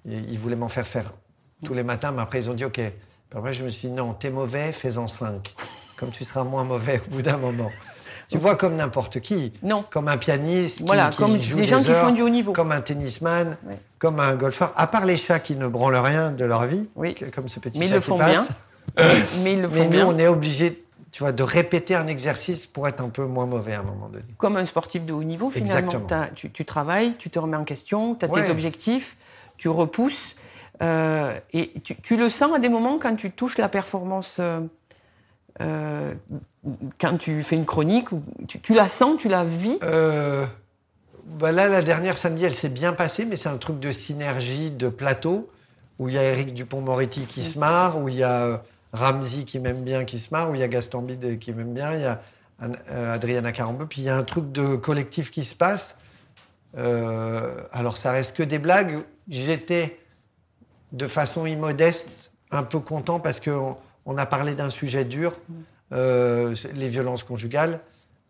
ils 0.06 0.38
voulaient 0.38 0.56
m'en 0.56 0.70
faire 0.70 0.88
faire 0.88 1.12
tous 1.66 1.74
les 1.74 1.84
matins, 1.84 2.12
mais 2.12 2.22
après 2.22 2.40
ils 2.40 2.50
ont 2.50 2.54
dit 2.54 2.66
ok. 2.66 2.80
Après, 3.36 3.54
je 3.54 3.64
me 3.64 3.70
suis 3.70 3.90
dit 3.90 3.94
non, 3.94 4.14
t'es 4.14 4.30
mauvais, 4.30 4.72
fais-en 4.72 5.08
cinq. 5.08 5.54
Comme 5.98 6.12
tu 6.12 6.24
seras 6.24 6.44
moins 6.44 6.64
mauvais 6.64 7.02
au 7.08 7.12
bout 7.12 7.22
d'un 7.22 7.38
moment. 7.38 7.72
Tu 8.30 8.38
vois, 8.38 8.56
comme 8.56 8.76
n'importe 8.76 9.20
qui. 9.22 9.54
Non. 9.64 9.86
Comme 9.90 10.08
un 10.10 10.18
pianiste 10.18 10.78
qui, 10.78 10.84
Voilà, 10.84 11.08
qui 11.10 11.18
comme 11.18 11.42
joue 11.42 11.56
des 11.56 11.62
des 11.62 11.68
gens 11.68 11.82
qui 11.82 11.92
heures, 11.92 12.06
font 12.08 12.12
du 12.14 12.22
haut 12.22 12.30
niveau. 12.30 12.52
Comme 12.54 12.72
un 12.74 12.82
tennisman, 12.82 13.56
comme 14.00 14.20
un 14.20 14.36
golfeur. 14.36 14.74
À 14.76 14.88
part 14.88 15.06
les 15.06 15.16
chats 15.18 15.40
qui 15.40 15.56
ne 15.56 15.68
branlent 15.68 15.96
rien 15.96 16.32
de 16.32 16.44
leur 16.44 16.66
vie, 16.66 16.90
Oui. 16.96 17.16
que- 17.16 17.26
comme 17.26 17.48
ce 17.48 17.60
petit 17.60 17.80
Mais 17.80 17.86
ils 17.86 17.90
chat 17.90 17.96
le 17.96 18.02
qui 18.02 18.08
font 18.08 18.18
passe. 18.18 18.32
bien. 18.32 18.46
mais 19.44 19.54
ils 19.54 19.62
le 19.62 19.70
Mais 19.70 19.78
font 19.78 19.84
nous, 19.86 19.90
bien. 19.92 20.08
on 20.08 20.18
est 20.20 20.28
obligé, 20.28 20.84
tu 21.12 21.24
vois, 21.24 21.32
de 21.32 21.42
répéter 21.44 21.96
un 21.96 22.08
exercice 22.08 22.66
pour 22.66 22.88
être 22.88 23.02
un 23.02 23.10
peu 23.10 23.26
moins 23.26 23.46
mauvais 23.46 23.74
à 23.76 23.80
un 23.80 23.84
moment 23.84 24.10
donné. 24.10 24.26
Comme 24.38 24.58
un 24.58 24.66
sportif 24.66 25.06
de 25.06 25.14
haut 25.14 25.24
niveau, 25.24 25.50
finalement. 25.50 25.94
Tu, 26.36 26.52
tu 26.52 26.66
travailles, 26.66 27.14
tu 27.18 27.30
te 27.30 27.40
remets 27.40 27.58
en 27.58 27.64
question, 27.64 28.16
tu 28.16 28.26
as 28.26 28.30
Ouais. 28.30 28.44
tes 28.44 28.52
objectifs, 28.52 29.16
tu 29.58 29.70
repousses. 29.70 30.36
euh, 30.84 31.34
et 31.54 31.74
tu, 31.84 31.96
tu 31.96 32.18
le 32.18 32.30
sens 32.30 32.54
à 32.54 32.60
des 32.60 32.70
moments 32.70 33.00
quand 33.00 33.16
tu 33.16 33.32
touches 33.32 33.58
la 33.58 33.68
performance, 33.68 34.36
euh, 34.40 34.60
euh, 35.62 36.14
quand 37.00 37.18
tu 37.18 37.44
fais 37.44 37.56
une 37.56 37.66
chronique, 37.66 38.08
tu, 38.48 38.74
la 38.74 38.88
sens, 38.88 39.18
tu 39.20 39.28
la 39.28 39.44
vis? 39.44 39.78
Euh, 39.84 40.46
bah 41.40 41.52
là, 41.52 41.68
la 41.68 41.82
dernière 41.82 42.18
samedi, 42.18 42.46
elle 42.46 42.54
s'est 42.54 42.70
bien 42.70 42.94
passée, 42.94 43.26
mais 43.26 43.36
c'est 43.36 43.50
un 43.50 43.58
truc 43.58 43.80
de 43.80 43.92
synergie, 43.92 44.72
de 44.72 44.90
plateau, 44.90 45.50
où 46.00 46.10
il 46.10 46.16
y 46.16 46.18
a 46.18 46.24
Eric 46.24 46.54
Dupont-Moretti 46.54 47.26
qui 47.26 47.44
se 47.44 47.60
marre, 47.60 48.02
où 48.02 48.10
il 48.10 48.16
y 48.16 48.24
a 48.24 48.44
euh, 48.44 48.58
Ramsey 48.94 49.44
qui 49.44 49.60
m'aime 49.60 49.84
bien, 49.84 50.06
qui 50.06 50.20
se 50.20 50.30
marre, 50.32 50.50
où 50.50 50.56
il 50.56 50.62
y 50.62 50.64
a 50.64 50.68
Gaston 50.68 51.02
Bide 51.02 51.40
qui 51.40 51.54
m'aime 51.54 51.74
bien, 51.74 51.94
il 51.94 52.02
y 52.02 52.06
a 52.06 52.22
euh, 52.64 53.14
Adriana 53.14 53.52
Carambeu, 53.52 53.86
puis 53.86 54.02
il 54.02 54.06
y 54.06 54.10
a 54.10 54.18
un 54.18 54.24
truc 54.24 54.52
de 54.52 54.76
collectif 54.76 55.30
qui 55.30 55.44
se 55.44 55.54
passe. 55.54 55.98
Euh, 56.78 57.62
alors, 57.72 57.98
ça 57.98 58.12
reste 58.12 58.36
que 58.36 58.44
des 58.44 58.60
blagues. 58.60 58.98
J'étais, 59.28 60.00
de 60.92 61.08
façon 61.08 61.46
immodeste, 61.46 62.32
un 62.52 62.64
peu 62.64 62.80
content 62.80 63.20
parce 63.20 63.40
qu'on 63.40 63.78
on 64.06 64.18
a 64.18 64.26
parlé 64.26 64.56
d'un 64.56 64.70
sujet 64.70 65.06
dur, 65.06 65.34
les 65.92 66.88
violences 66.90 67.24
conjugales. 67.24 67.80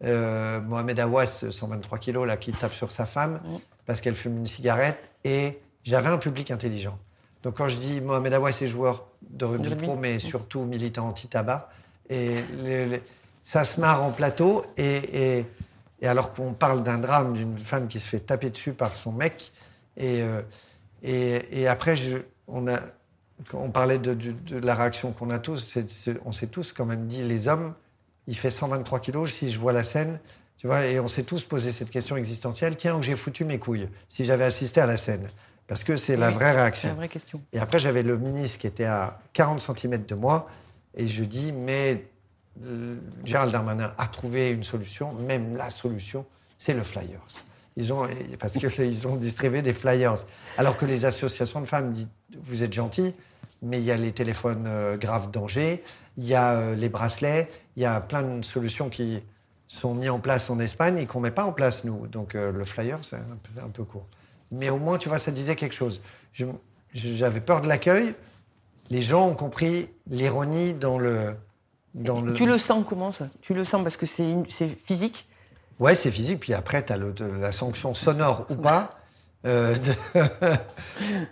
Euh, 0.04 0.60
Mohamed 0.62 1.00
Awas, 1.00 1.46
123 1.50 1.98
kilos, 1.98 2.28
là, 2.28 2.38
qui 2.38 2.52
tape 2.52 2.74
sur 2.74 2.92
sa 2.92 3.06
femme 3.06 3.42
parce 3.86 4.00
qu'elle 4.02 4.16
fume 4.16 4.38
une 4.38 4.46
cigarette. 4.46 5.00
Et 5.24 5.60
j'avais 5.84 6.10
un 6.10 6.18
public 6.20 6.52
intelligent. 6.52 6.98
Donc 7.44 7.56
quand 7.58 7.68
je 7.70 7.78
dis 7.78 8.02
Mohamed 8.02 8.34
Awas 8.34 8.50
est 8.62 8.68
joueur 8.68 9.08
de 9.30 9.46
rugby 9.46 9.70
pro, 9.88 9.96
mais 9.96 10.20
surtout 10.20 10.62
militant 10.66 11.08
anti-tabac, 11.08 11.70
et 12.10 12.42
les- 12.64 12.86
les- 12.86 13.02
ça 13.44 13.64
se 13.66 13.80
marre 13.80 14.04
en 14.04 14.12
plateau. 14.12 14.66
Et, 14.78 15.38
et- 15.40 15.46
et 16.02 16.08
alors 16.08 16.34
qu'on 16.34 16.54
parle 16.54 16.84
d'un 16.84 17.00
drame 17.00 17.34
d'une 17.34 17.58
femme 17.58 17.88
qui 17.88 18.00
se 18.00 18.06
fait 18.06 18.20
taper 18.20 18.50
dessus 18.52 18.74
par 18.74 18.96
son 18.96 19.12
mec, 19.12 19.52
et, 19.96 20.22
euh, 20.22 20.42
et, 21.02 21.62
et 21.62 21.68
après, 21.68 21.96
je, 21.96 22.18
on, 22.48 22.68
a, 22.68 22.80
quand 23.50 23.60
on 23.60 23.70
parlait 23.70 24.00
de, 24.00 24.18
la 24.58 24.76
réaction 24.76 25.12
qu'on 25.12 25.30
a 25.30 25.40
tous. 25.40 25.68
c'est- 25.74 25.90
c'est- 25.90 26.18
on 26.26 26.32
s'est 26.32 26.48
tous 26.48 26.72
quand 26.74 26.86
même 26.86 27.08
dit, 27.08 27.24
les 27.24 27.48
hommes, 27.48 27.74
il 28.28 28.36
fait 28.38 28.52
123 28.52 29.00
kilos, 29.00 29.32
si 29.34 29.52
je 29.52 29.60
vois 29.60 29.74
la 29.74 29.84
scène, 29.84 30.20
tu 30.58 30.68
vois, 30.68 30.86
et 30.86 31.00
on 31.00 31.08
s'est 31.08 31.24
tous 31.24 31.44
posé 31.44 31.72
cette 31.72 31.90
question 31.92 32.18
existentielle, 32.18 32.76
tiens, 32.76 32.96
où 32.96 33.02
j'ai 33.02 33.16
foutu 33.16 33.46
mes 33.46 33.60
couilles, 33.60 33.88
si 34.10 34.26
j'avais 34.26 34.44
assisté 34.44 34.82
à 34.82 34.86
la 34.86 34.98
scène. 34.98 35.28
Parce 35.68 35.84
que 35.84 35.98
c'est 35.98 36.16
la 36.16 36.30
vraie 36.32 36.46
C'est 36.52 36.58
réaction. 36.60 36.90
la 36.90 36.96
vraie 36.96 37.10
question. 37.10 37.42
Et 37.54 37.60
après, 37.60 37.80
j'avais 37.80 38.02
le 38.04 38.18
ministre 38.18 38.58
qui 38.58 38.68
était 38.68 38.86
à 38.86 39.20
40 39.34 39.60
cm 39.62 40.06
de 40.06 40.16
moi, 40.16 40.48
et 40.96 41.08
je 41.08 41.24
dis, 41.24 41.52
mais 41.52 42.06
euh, 42.66 42.96
Gérald 43.24 43.52
Darmanin 43.52 43.94
a 43.98 44.08
trouvé 44.08 44.50
une 44.50 44.64
solution, 44.64 45.14
même 45.14 45.56
la 45.56 45.70
solution, 45.70 46.26
c'est 46.58 46.74
le 46.74 46.84
Flyers. 46.84 47.20
Ils 47.78 47.94
ont, 47.94 48.08
parce 48.40 48.54
qu'ils 48.54 49.08
ont 49.08 49.16
distribué 49.16 49.62
des 49.62 49.74
Flyers. 49.74 50.26
Alors 50.58 50.76
que 50.78 50.86
les 50.86 51.06
associations 51.06 51.62
de 51.62 51.68
femmes 51.68 51.94
disent, 51.94 52.10
vous 52.42 52.64
êtes 52.64 52.74
gentils, 52.74 53.14
mais 53.62 53.78
il 53.78 53.86
y 53.86 53.92
a 53.92 53.98
les 53.98 54.12
téléphones 54.12 54.66
euh, 54.68 54.98
graves 54.98 55.32
danger, 55.32 55.84
il 56.18 56.26
y 56.26 56.34
a 56.34 56.54
euh, 56.54 56.76
les 56.76 56.90
bracelets, 56.90 57.50
il 57.76 57.84
y 57.84 57.86
a 57.86 58.02
plein 58.02 58.24
de 58.24 58.44
solutions 58.44 58.90
qui 58.90 59.22
sont 59.68 59.94
mises 59.94 60.10
en 60.10 60.20
place 60.20 60.50
en 60.50 60.60
Espagne 60.60 60.98
et 60.98 61.06
qu'on 61.06 61.20
ne 61.20 61.26
met 61.26 61.32
pas 61.32 61.46
en 61.46 61.54
place, 61.54 61.84
nous. 61.84 62.08
Donc 62.08 62.34
euh, 62.34 62.52
le 62.52 62.66
Flyer, 62.66 62.98
c'est 63.04 63.16
un 63.16 63.38
peu, 63.42 63.62
un 63.62 63.70
peu 63.70 63.84
court. 63.84 64.08
Mais 64.52 64.70
au 64.70 64.78
moins, 64.78 64.98
tu 64.98 65.08
vois, 65.10 65.20
ça 65.20 65.32
disait 65.32 65.56
quelque 65.56 65.76
chose. 65.76 66.02
J'avais 66.94 67.42
peur 67.42 67.62
de 67.62 67.68
l'accueil. 67.68 68.16
Les 68.90 69.02
gens 69.02 69.28
ont 69.28 69.36
compris 69.36 69.90
l'ironie 70.10 70.74
dans 70.74 70.98
le... 70.98 71.36
Dans 71.94 72.22
le... 72.22 72.34
Tu 72.34 72.46
le 72.46 72.58
sens 72.58 72.86
comment 72.88 73.12
ça? 73.12 73.28
Tu 73.42 73.54
le 73.54 73.64
sens 73.64 73.84
parce 73.84 73.98
que 73.98 74.06
c'est 74.06 74.68
physique? 74.86 75.28
Ouais, 75.80 75.96
c'est 75.96 76.12
physique. 76.12 76.40
Puis 76.42 76.54
après, 76.54 76.86
tu 76.86 76.94
as 76.94 76.98
la 76.98 77.52
sanction 77.52 77.94
sonore 77.94 78.46
ou 78.50 78.56
pas. 78.56 78.98
Euh, 79.46 79.76
de- 79.78 80.20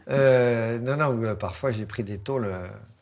Euh, 0.09 0.79
non, 0.79 0.95
non, 0.97 1.21
euh, 1.23 1.35
parfois 1.35 1.71
j'ai 1.71 1.85
pris 1.85 2.03
des 2.03 2.17
tôles 2.19 2.47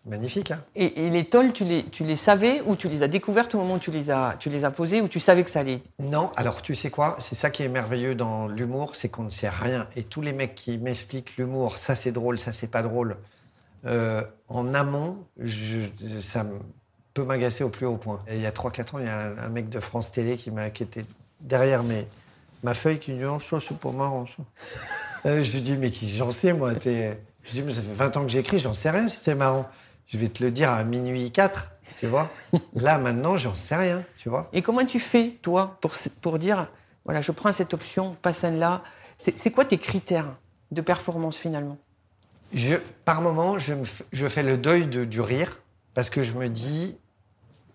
magnifiques. 0.05 0.51
hein. 0.51 0.59
et, 0.75 1.05
et 1.05 1.09
les 1.09 1.25
tôles, 1.25 1.51
tu 1.53 1.65
les, 1.65 1.83
tu 1.83 2.03
les 2.03 2.15
savais 2.15 2.61
ou 2.65 2.75
tu 2.75 2.87
les 2.89 3.03
as 3.03 3.07
découvertes 3.07 3.53
au 3.55 3.59
moment 3.59 3.75
où 3.75 3.79
tu 3.79 3.91
les 3.91 4.11
as, 4.11 4.35
tu 4.39 4.49
les 4.49 4.65
as 4.65 4.71
posées 4.71 5.01
ou 5.01 5.07
tu 5.07 5.19
savais 5.19 5.43
que 5.43 5.49
ça 5.51 5.59
allait 5.59 5.81
Non, 5.99 6.31
alors 6.35 6.61
tu 6.61 6.75
sais 6.75 6.89
quoi? 6.89 7.17
C'est 7.19 7.35
ça 7.35 7.49
qui 7.49 7.63
est 7.63 7.69
merveilleux 7.69 8.15
dans 8.15 8.47
l'humour, 8.47 8.95
c'est 8.95 9.09
qu'on 9.09 9.23
ne 9.23 9.29
sait 9.29 9.49
rien. 9.49 9.87
Et 9.95 10.03
tous 10.03 10.21
les 10.21 10.33
mecs 10.33 10.55
qui 10.55 10.77
m'expliquent 10.77 11.35
l'humour, 11.37 11.77
ça 11.77 11.95
c'est 11.95 12.11
drôle, 12.11 12.39
ça 12.39 12.51
c'est 12.53 12.67
pas 12.67 12.81
drôle, 12.83 13.17
euh, 13.85 14.21
en 14.47 14.73
amont, 14.73 15.17
je- 15.39 15.87
ça 16.21 16.45
peut 17.13 17.23
m'agacer 17.23 17.63
au 17.63 17.69
plus 17.69 17.85
haut 17.85 17.97
point. 17.97 18.21
Et 18.27 18.35
il 18.35 18.41
y 18.41 18.45
a 18.47 18.51
3-4 18.51 18.95
ans, 18.95 18.99
il 18.99 19.05
y 19.05 19.09
a 19.09 19.19
un, 19.19 19.37
un 19.37 19.49
mec 19.49 19.69
de 19.69 19.79
France 19.79 20.11
Télé 20.11 20.37
qui, 20.37 20.49
m'a, 20.51 20.69
qui 20.69 20.83
était 20.83 21.03
derrière 21.43 21.83
mes, 21.83 22.07
ma 22.63 22.73
feuille 22.73 22.97
qui 22.99 23.13
dit 23.13 23.23
Oh, 23.25 23.37
ça 23.39 23.59
c'est 23.59 23.77
pas 23.77 23.91
marrant 23.91 24.25
ça. 24.25 24.43
Euh, 25.25 25.43
je 25.43 25.51
lui 25.53 25.61
dis 25.61 25.77
Mais 25.77 25.91
qui 25.91 26.13
j'en 26.15 26.31
sais 26.31 26.53
moi 26.53 26.73
t'es... 26.75 27.21
Je 27.43 27.51
dis 27.51 27.61
Mais 27.61 27.71
ça 27.71 27.81
fait 27.81 27.93
20 27.93 28.17
ans 28.17 28.23
que 28.23 28.29
j'écris, 28.31 28.57
j'en 28.59 28.73
sais 28.73 28.89
rien 28.89 29.07
si 29.07 29.17
c'est 29.21 29.35
marrant. 29.35 29.69
Je 30.07 30.17
vais 30.17 30.29
te 30.29 30.43
le 30.43 30.51
dire 30.51 30.69
à 30.69 30.83
minuit 30.83 31.31
4, 31.31 31.71
tu 31.97 32.07
vois. 32.07 32.29
Là 32.73 32.97
maintenant, 32.97 33.37
j'en 33.37 33.53
sais 33.55 33.75
rien, 33.75 34.03
tu 34.17 34.29
vois. 34.29 34.49
Et 34.53 34.61
comment 34.61 34.85
tu 34.85 34.99
fais, 34.99 35.37
toi, 35.41 35.77
pour, 35.81 35.93
pour 36.21 36.39
dire, 36.39 36.69
voilà, 37.05 37.21
je 37.21 37.31
prends 37.31 37.53
cette 37.53 37.73
option, 37.73 38.13
pas 38.15 38.33
celle-là 38.33 38.83
C'est 39.17 39.51
quoi 39.51 39.65
tes 39.65 39.77
critères 39.77 40.35
de 40.71 40.81
performance 40.81 41.37
finalement? 41.37 41.77
Je, 42.53 42.75
par 43.05 43.21
moment, 43.21 43.57
je, 43.59 43.73
me 43.73 43.83
je 44.11 44.27
fais 44.27 44.43
le 44.43 44.57
deuil 44.57 44.85
de- 44.87 45.05
du 45.05 45.21
rire 45.21 45.59
parce 45.93 46.09
que 46.09 46.21
je 46.21 46.33
me 46.33 46.47
dis, 46.49 46.97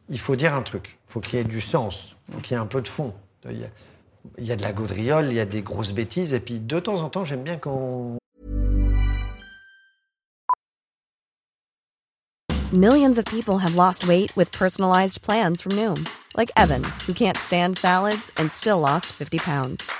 il 0.09 0.19
faut 0.21 0.37
dire 0.37 0.55
un 0.55 0.63
truc. 0.63 0.99
Il 1.09 1.13
faut 1.13 1.21
qu'il 1.21 1.39
y 1.39 1.43
ait 1.43 1.45
du 1.45 1.61
sens. 1.61 2.17
Il 2.29 2.35
faut 2.35 2.41
qu'il 2.41 2.53
y 2.57 2.59
ait 2.59 2.63
un 2.63 2.67
peu 2.67 2.81
de 2.81 2.89
fond. 2.89 3.13
Il 3.51 3.61
y, 3.61 3.65
a, 3.65 3.69
il 4.39 4.47
y 4.47 4.53
a 4.53 4.57
de 4.57 4.63
la 4.63 4.73
gaudriole, 4.73 5.27
il 5.27 5.35
y 5.35 5.41
a 5.41 5.47
des 5.47 5.63
grosses 5.63 5.93
bêtises. 5.93 6.33
Et 6.35 6.41
puis, 6.41 6.59
de 6.59 6.79
temps 6.79 7.03
en 7.03 7.09
temps, 7.09 7.25
j'aime 7.25 7.43
bien 7.43 7.57
qu'on 7.57 8.19
Millions 12.75 13.17
of 13.17 13.25
people 13.25 13.57
have 13.57 13.77
lost 13.77 14.07
weight 14.07 14.31
with 14.37 14.53
personalized 14.53 15.23
plans 15.23 15.63
from 15.63 15.73
Noom, 15.73 16.07
like 16.37 16.51
Evan, 16.55 16.85
who 17.07 17.15
can't 17.15 17.35
stand 17.35 17.79
salads 17.79 18.31
and 18.37 18.53
still 18.53 18.79
lost 18.79 19.07
50 19.07 19.39
pounds. 19.39 19.91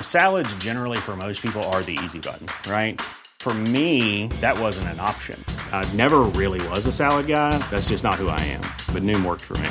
Salads, 0.00 0.54
generally, 0.54 0.98
for 0.98 1.16
most 1.16 1.42
people, 1.42 1.60
are 1.74 1.82
the 1.82 1.98
easy 2.04 2.20
button, 2.20 2.46
right? 2.70 3.00
For 3.40 3.52
me, 3.52 4.28
that 4.40 4.56
wasn't 4.56 4.86
an 4.94 5.00
option. 5.00 5.36
I 5.72 5.84
never 5.94 6.20
really 6.20 6.64
was 6.68 6.86
a 6.86 6.92
salad 6.92 7.26
guy. 7.26 7.58
That's 7.70 7.88
just 7.88 8.04
not 8.04 8.14
who 8.14 8.28
I 8.28 8.38
am. 8.38 8.62
But 8.94 9.02
Noom 9.02 9.24
worked 9.24 9.42
for 9.42 9.54
me. 9.54 9.70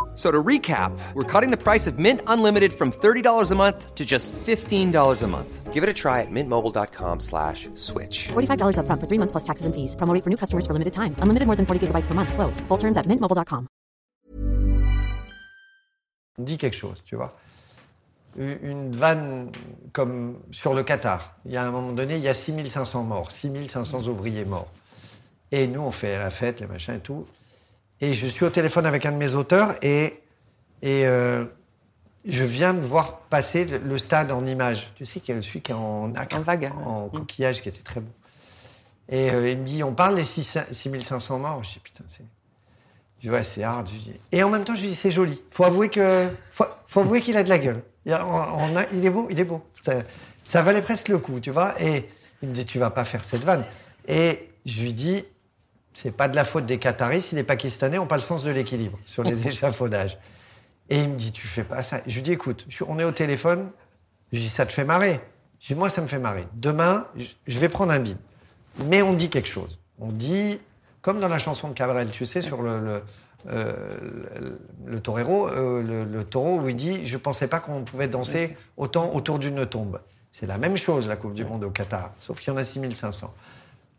F- 0.11 0.17
So 0.17 0.29
to 0.29 0.43
recap, 0.43 0.91
we're 1.13 1.23
cutting 1.23 1.51
the 1.51 1.57
price 1.57 1.87
of 1.87 1.97
Mint 1.97 2.19
Unlimited 2.27 2.73
from 2.73 2.91
$30 2.91 3.51
a 3.51 3.55
month 3.55 3.95
to 3.95 4.03
just 4.05 4.31
$15 4.45 5.23
a 5.23 5.27
month. 5.27 5.71
Give 5.73 5.83
it 5.83 5.89
a 5.89 5.93
try 5.93 6.19
at 6.19 6.29
mintmobile.com 6.29 7.21
slash 7.21 7.69
switch. 7.75 8.27
$45 8.33 8.75
upfront 8.77 8.99
for 8.99 9.07
three 9.07 9.17
months 9.17 9.31
plus 9.31 9.43
taxes 9.45 9.65
and 9.65 9.73
fees. 9.73 9.95
Promo 9.95 10.13
rate 10.13 10.23
for 10.23 10.29
new 10.29 10.35
customers 10.37 10.65
for 10.67 10.73
limited 10.73 10.91
time. 10.93 11.15
Unlimited 11.21 11.47
more 11.47 11.55
than 11.55 11.65
40 11.65 11.87
gigabytes 11.87 12.07
per 12.07 12.13
month. 12.13 12.33
Slows. 12.33 12.59
Full 12.67 12.77
terms 12.77 12.97
at 12.97 13.07
mintmobile.com. 13.07 13.67
dit 16.37 16.57
quelque 16.57 16.75
chose, 16.75 17.01
tu 17.05 17.15
vois. 17.15 17.31
Une 18.37 18.57
une 18.63 18.91
vanne 18.91 19.51
comme 19.93 20.39
sur 20.51 20.73
le 20.73 20.83
Qatar. 20.83 21.35
Il 21.45 21.51
y 21.51 21.57
a 21.57 21.63
un 21.67 21.71
moment 21.71 21.91
donné, 21.91 22.15
il 22.15 22.21
y 22.21 22.27
a 22.29 22.33
6500 22.33 23.03
morts, 23.03 23.29
6500 23.31 24.07
ouvriers 24.07 24.45
morts. 24.45 24.71
Et 25.51 25.67
nous, 25.67 25.81
on 25.81 25.91
fait 25.91 26.17
la 26.17 26.29
fête, 26.31 26.59
les 26.61 26.67
machins 26.67 26.95
et 26.95 26.99
tout. 26.99 27.25
Et 28.01 28.13
je 28.13 28.25
suis 28.27 28.43
au 28.45 28.49
téléphone 28.49 28.85
avec 28.85 29.05
un 29.05 29.11
de 29.11 29.17
mes 29.17 29.35
auteurs 29.35 29.73
et, 29.83 30.21
et 30.81 31.05
euh, 31.05 31.45
je 32.25 32.43
viens 32.43 32.73
de 32.73 32.81
voir 32.81 33.19
passer 33.21 33.65
le, 33.65 33.97
stade 33.97 34.31
en 34.31 34.45
images. 34.45 34.91
Tu 34.95 35.05
sais, 35.05 35.19
qu'il 35.19 35.35
y 35.35 35.37
a 35.37 35.41
celui 35.41 35.61
qui 35.61 35.71
est 35.71 35.75
en 35.75 36.07
nacre, 36.09 36.37
En 36.37 36.41
vague. 36.41 36.71
en 36.85 37.09
coquillage, 37.09 37.61
qui 37.61 37.69
était 37.69 37.83
très 37.83 37.99
beau. 37.99 38.11
Et 39.09 39.29
euh, 39.31 39.49
il 39.51 39.59
me 39.59 39.63
dit, 39.65 39.83
on 39.83 39.93
parle 39.93 40.15
des 40.15 40.23
6 40.25 40.57
6500 40.71 41.39
morts. 41.39 41.63
Je 41.63 41.73
dis, 41.73 41.79
putain, 41.79 42.03
c'est... 42.07 42.23
Je 43.19 43.27
dis, 43.27 43.29
ouais, 43.31 43.43
c'est 43.43 43.63
hard. 43.63 43.85
Dis- 43.85 44.13
Et 44.31 44.41
en 44.41 44.49
même 44.49 44.63
temps, 44.63 44.75
je 44.75 44.81
lui 44.81 44.89
dis, 44.89 44.95
c'est 44.95 45.11
joli. 45.11 45.39
Faut 45.51 45.63
avouer 45.65 45.89
que, 45.89 46.27
faut, 46.51 46.65
faut 46.87 47.01
avouer 47.01 47.21
qu'il 47.21 47.37
a 47.37 47.43
de 47.43 47.49
la 47.49 47.59
gueule. 47.59 47.83
Il, 48.05 48.13
a- 48.13 48.25
on- 48.25 48.71
on 48.71 48.75
a- 48.77 48.85
il 48.93 49.05
est 49.05 49.09
beau, 49.11 49.27
il 49.29 49.39
est 49.39 49.43
beau. 49.43 49.63
Ça, 49.81 49.93
ça 50.43 50.63
valait 50.63 50.81
presque 50.81 51.09
le 51.09 51.19
coup, 51.19 51.39
tu 51.39 51.51
vois. 51.51 51.79
Et 51.79 52.09
il 52.41 52.49
me 52.49 52.53
dit, 52.53 52.65
tu 52.65 52.79
vas 52.79 52.89
pas 52.89 53.05
faire 53.05 53.23
cette 53.23 53.43
vanne. 53.43 53.63
Et 54.07 54.49
je 54.65 54.81
lui 54.81 54.93
dis, 54.93 55.23
c'est 55.93 56.11
pas 56.11 56.27
de 56.27 56.35
la 56.35 56.45
faute 56.45 56.65
des 56.65 56.77
Qataris 56.79 57.21
si 57.21 57.35
les 57.35 57.43
Pakistanais 57.43 57.97
ont 57.97 58.07
pas 58.07 58.15
le 58.15 58.21
sens 58.21 58.43
de 58.43 58.51
l'équilibre 58.51 58.97
sur 59.05 59.23
les 59.23 59.47
échafaudages. 59.47 60.17
Et 60.89 60.99
il 61.01 61.09
me 61.09 61.15
dit, 61.15 61.31
tu 61.31 61.47
fais 61.47 61.63
pas 61.63 61.83
ça. 61.83 62.01
Je 62.07 62.15
lui 62.15 62.21
dis, 62.21 62.31
écoute, 62.33 62.65
je 62.67 62.83
on 62.87 62.99
est 62.99 63.03
au 63.03 63.11
téléphone. 63.11 63.69
Je 64.31 64.37
lui 64.37 64.43
dis, 64.43 64.49
ça 64.49 64.65
te 64.65 64.73
fait 64.73 64.83
marrer? 64.83 65.19
Je 65.59 65.67
dis, 65.67 65.75
moi, 65.75 65.89
ça 65.89 66.01
me 66.01 66.07
fait 66.07 66.19
marrer. 66.19 66.45
Demain, 66.53 67.07
je- 67.15 67.25
je 67.47 67.59
vais 67.59 67.69
prendre 67.69 67.91
un 67.93 67.99
bide. 67.99 68.17
Mais 68.87 69.01
on 69.01 69.13
dit 69.13 69.29
quelque 69.29 69.47
chose. 69.49 69.79
On 69.99 70.11
dit, 70.11 70.59
comme 71.01 71.19
dans 71.19 71.27
la 71.27 71.39
chanson 71.39 71.69
de 71.69 71.73
Cabrel, 71.73 72.09
tu 72.11 72.25
sais, 72.25 72.41
sur 72.41 72.61
le, 72.61 72.79
le, 72.79 73.03
euh, 73.49 73.73
le, 74.39 74.59
le 74.93 74.99
torero, 75.01 75.47
euh, 75.49 75.81
le, 75.83 76.03
le 76.03 76.23
taureau, 76.23 76.59
où 76.61 76.69
il 76.69 76.75
dit 76.75 77.05
Je 77.05 77.17
pensais 77.17 77.47
pas 77.47 77.59
qu'on 77.59 77.83
pouvait 77.83 78.07
danser 78.07 78.57
autant 78.77 79.13
autour 79.15 79.39
d'une 79.39 79.65
tombe. 79.65 79.99
C'est 80.31 80.45
la 80.47 80.57
même 80.57 80.77
chose, 80.77 81.07
la 81.07 81.15
Coupe 81.17 81.33
du 81.33 81.43
Monde 81.45 81.63
au 81.63 81.69
Qatar, 81.71 82.13
sauf 82.19 82.39
qu'il 82.39 82.53
y 82.53 82.55
en 82.55 82.57
a 82.57 82.63
6500. 82.63 83.33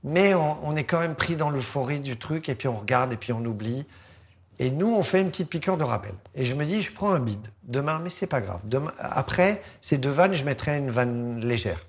Mais 0.04 0.34
on, 0.34 0.74
est 0.74 0.84
quand 0.84 0.98
même 0.98 1.14
pris 1.14 1.36
dans 1.36 1.50
l'euphorie 1.50 2.00
du 2.00 2.16
truc, 2.16 2.48
et 2.48 2.54
puis 2.54 2.66
on 2.68 2.76
regarde, 2.76 3.12
et 3.12 3.16
puis 3.16 3.32
on 3.32 3.44
oublie. 3.44 3.86
Et 4.58 4.70
nous, 4.70 4.92
on 4.92 5.02
fait 5.02 5.20
une 5.20 5.30
petite 5.30 5.48
piqûre 5.48 5.76
de 5.76 5.84
rappel. 5.84 6.14
Et 6.34 6.44
je 6.44 6.54
me 6.54 6.64
dis, 6.64 6.82
je 6.82 6.92
prends 6.92 7.12
un 7.12 7.20
bide. 7.20 7.46
Demain, 7.62 8.00
mais 8.00 8.10
c'est 8.10 8.26
pas 8.26 8.40
grave. 8.40 8.60
Demain, 8.64 8.92
après, 8.98 9.62
ces 9.80 9.98
deux 9.98 10.10
vannes, 10.10 10.34
je 10.34 10.44
mettrai 10.44 10.76
une 10.78 10.90
vanne 10.90 11.40
légère. 11.40 11.86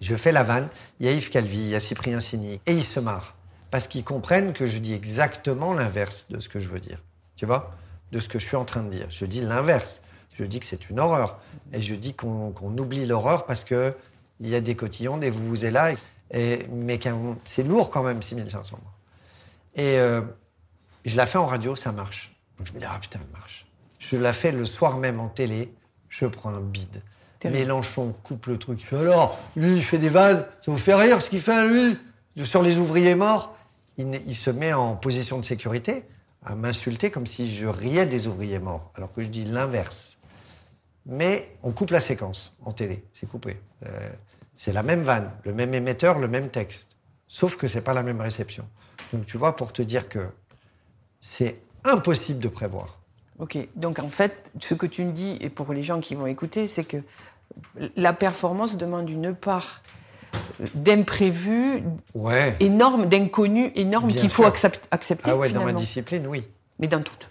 Je 0.00 0.14
fais 0.14 0.32
la 0.32 0.42
vanne, 0.42 0.68
il 1.00 1.06
y 1.06 1.08
a 1.08 1.12
Yves 1.12 1.30
Calvi, 1.30 1.58
il 1.58 1.68
y 1.68 1.74
a 1.74 1.80
Cyprien 1.80 2.20
Sini, 2.20 2.60
et 2.66 2.72
ils 2.72 2.84
se 2.84 3.00
marrent. 3.00 3.34
Parce 3.70 3.86
qu'ils 3.86 4.04
comprennent 4.04 4.52
que 4.52 4.66
je 4.66 4.78
dis 4.78 4.92
exactement 4.92 5.72
l'inverse 5.74 6.26
de 6.30 6.40
ce 6.40 6.48
que 6.48 6.60
je 6.60 6.68
veux 6.68 6.80
dire. 6.80 7.02
Tu 7.36 7.46
vois? 7.46 7.74
De 8.12 8.20
ce 8.20 8.28
que 8.28 8.38
je 8.38 8.46
suis 8.46 8.56
en 8.56 8.64
train 8.64 8.82
de 8.82 8.90
dire. 8.90 9.06
Je 9.10 9.24
dis 9.24 9.40
l'inverse. 9.40 10.02
Je 10.38 10.44
dis 10.44 10.60
que 10.60 10.66
c'est 10.66 10.90
une 10.90 11.00
horreur. 11.00 11.38
Et 11.72 11.82
je 11.82 11.94
dis 11.94 12.14
qu'on 12.14 12.78
oublie 12.78 13.06
l'horreur 13.06 13.46
parce 13.46 13.64
que 13.64 13.94
il 14.38 14.48
y 14.48 14.54
a 14.54 14.60
des 14.60 14.76
cotillons, 14.76 15.16
des 15.16 15.30
vous 15.30 15.64
et 15.64 15.70
là. 15.70 15.92
Et, 16.32 16.66
mais 16.70 16.98
c'est 17.44 17.62
lourd 17.62 17.90
quand 17.90 18.02
même, 18.02 18.22
6500 18.22 18.78
morts. 18.82 18.92
Et 19.74 19.98
euh, 19.98 20.22
je 21.04 21.16
la 21.16 21.26
fais 21.26 21.38
en 21.38 21.46
radio, 21.46 21.76
ça 21.76 21.92
marche. 21.92 22.36
Donc 22.58 22.66
je 22.66 22.72
me 22.72 22.80
dis, 22.80 22.86
ah 22.88 22.98
putain, 23.00 23.20
elle 23.22 23.38
marche. 23.38 23.66
Je 23.98 24.16
la 24.16 24.32
fais 24.32 24.52
le 24.52 24.64
soir 24.64 24.98
même 24.98 25.20
en 25.20 25.28
télé, 25.28 25.72
je 26.08 26.26
prends 26.26 26.50
un 26.50 26.60
bide. 26.60 27.02
Mélenchon 27.44 28.14
coupe 28.24 28.46
le 28.46 28.58
truc. 28.58 28.84
Alors, 28.92 29.38
lui, 29.56 29.76
il 29.76 29.82
fait 29.82 29.98
des 29.98 30.08
vannes, 30.08 30.44
ça 30.60 30.70
vous 30.70 30.78
fait 30.78 30.94
rire 30.94 31.20
ce 31.20 31.30
qu'il 31.30 31.40
fait, 31.40 31.68
lui? 31.68 31.96
Sur 32.44 32.62
les 32.62 32.78
ouvriers 32.78 33.14
morts, 33.14 33.56
il 33.98 34.34
se 34.34 34.50
met 34.50 34.72
en 34.72 34.96
position 34.96 35.38
de 35.38 35.44
sécurité 35.44 36.04
à 36.44 36.54
m'insulter 36.54 37.10
comme 37.10 37.26
si 37.26 37.52
je 37.52 37.66
riais 37.66 38.06
des 38.06 38.26
ouvriers 38.26 38.58
morts, 38.58 38.90
alors 38.94 39.12
que 39.12 39.22
je 39.22 39.28
dis 39.28 39.44
l'inverse. 39.44 40.18
Mais 41.06 41.56
on 41.62 41.72
coupe 41.72 41.90
la 41.90 42.00
séquence 42.00 42.54
en 42.64 42.72
télé, 42.72 43.04
c'est 43.12 43.28
coupé. 43.28 43.56
Euh, 43.84 44.10
c'est 44.56 44.72
la 44.72 44.82
même 44.82 45.02
vanne, 45.02 45.30
le 45.44 45.52
même 45.52 45.72
émetteur, 45.74 46.18
le 46.18 46.26
même 46.28 46.48
texte. 46.48 46.96
Sauf 47.28 47.56
que 47.56 47.68
c'est 47.68 47.82
pas 47.82 47.94
la 47.94 48.02
même 48.02 48.20
réception. 48.20 48.64
Donc 49.12 49.26
tu 49.26 49.36
vois, 49.38 49.54
pour 49.54 49.72
te 49.72 49.82
dire 49.82 50.08
que 50.08 50.26
c'est 51.20 51.60
impossible 51.84 52.40
de 52.40 52.48
prévoir. 52.48 52.98
Ok, 53.38 53.58
donc 53.76 53.98
en 54.00 54.08
fait, 54.08 54.50
ce 54.60 54.74
que 54.74 54.86
tu 54.86 55.04
me 55.04 55.12
dis, 55.12 55.36
et 55.40 55.50
pour 55.50 55.72
les 55.72 55.82
gens 55.82 56.00
qui 56.00 56.14
vont 56.14 56.26
écouter, 56.26 56.66
c'est 56.66 56.84
que 56.84 56.96
la 57.96 58.12
performance 58.14 58.76
demande 58.76 59.08
une 59.10 59.34
part 59.34 59.82
d'imprévu 60.74 61.82
Ouais. 62.14 62.56
énorme, 62.60 63.06
d'inconnu 63.08 63.72
énorme 63.76 64.08
qu'il 64.08 64.28
faut 64.28 64.44
accepter. 64.44 65.30
Ah 65.30 65.36
ouais, 65.36 65.50
dans 65.50 65.64
ma 65.64 65.72
discipline, 65.72 66.26
oui. 66.26 66.46
Mais 66.78 66.86
dans 66.88 67.02
toutes. 67.02 67.28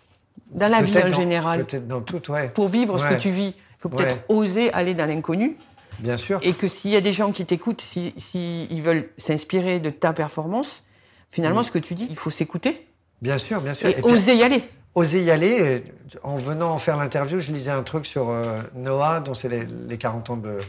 Dans 0.52 0.68
la 0.68 0.82
vie 0.82 0.98
en 0.98 1.10
dans- 1.10 1.16
général. 1.16 1.66
Peut-être 1.66 1.88
dans 1.88 2.02
tout, 2.02 2.32
ouais. 2.32 2.50
Pour 2.50 2.68
vivre 2.68 2.98
ce 2.98 3.04
que 3.06 3.20
tu 3.20 3.30
vis, 3.32 3.48
il 3.50 3.54
faut 3.80 3.90
peut-être 3.90 4.24
oser 4.30 4.72
aller 4.74 4.94
dans 4.94 5.06
l'inconnu. 5.06 5.58
Bien 6.00 6.18
sûr. 6.18 6.40
Et 6.44 6.54
que 6.54 6.68
s'il 6.68 6.92
y 6.92 6.96
a 6.96 7.02
des 7.02 7.14
gens 7.14 7.32
qui 7.32 7.46
t'écoutent, 7.46 7.82
s'ils 7.82 8.14
si, 8.18 8.66
ils 8.70 8.82
veulent 8.82 9.10
s'inspirer 9.18 9.80
de 9.80 9.90
ta 9.90 10.14
performance, 10.14 10.84
finalement, 11.32 11.64
ce 11.64 11.72
que 11.72 11.80
tu 11.80 11.96
dis, 11.96 12.08
il 12.10 12.16
faut 12.18 12.30
s'écouter 12.30 12.88
Bien 13.22 13.38
sûr, 13.38 13.62
bien 13.62 13.74
sûr. 13.74 13.88
et, 13.88 13.92
Et 13.92 14.02
puis, 14.02 14.04
oser 14.12 14.36
y 14.36 14.44
aller. 14.44 14.62
oser 14.94 15.24
y 15.24 15.32
aller. 15.32 15.58
euh, 15.62 15.80
En 16.24 16.36
venant 16.36 16.72
en 16.72 16.78
faire 16.78 16.98
l'interview, 16.98 17.40
je 17.40 17.52
lisais 17.52 17.72
un 17.72 17.84
truc 17.84 18.06
sur 18.06 18.30
euh, 18.30 18.60
Noah, 18.76 19.20
dont 19.22 19.34
c'est 19.34 19.50
les, 19.50 19.66
les 19.66 19.98
40 19.98 20.30
ans 20.32 20.38
de, 20.38 20.60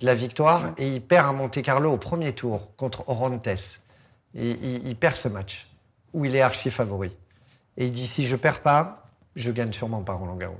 de 0.00 0.06
la 0.06 0.14
victoire, 0.14 0.72
et 0.78 0.88
il 0.88 1.00
perd 1.02 1.26
à 1.26 1.32
Monte 1.32 1.60
Carlo 1.62 1.90
au 1.92 1.96
premier 1.96 2.32
tour 2.32 2.74
contre 2.76 3.08
Orontes. 3.08 3.48
Et 4.34 4.50
il, 4.50 4.86
il 4.86 4.96
perd 4.96 5.16
ce 5.16 5.28
match, 5.28 5.66
où 6.12 6.24
il 6.24 6.36
est 6.36 6.40
archi 6.40 6.70
favori. 6.70 7.10
Et 7.76 7.86
il 7.86 7.92
dit 7.92 8.06
si 8.06 8.26
je 8.26 8.36
perds 8.36 8.60
pas, 8.60 9.04
je 9.36 9.50
gagne 9.50 9.72
sûrement 9.72 10.02
pas 10.02 10.12
Roland 10.14 10.36
Garros. 10.36 10.56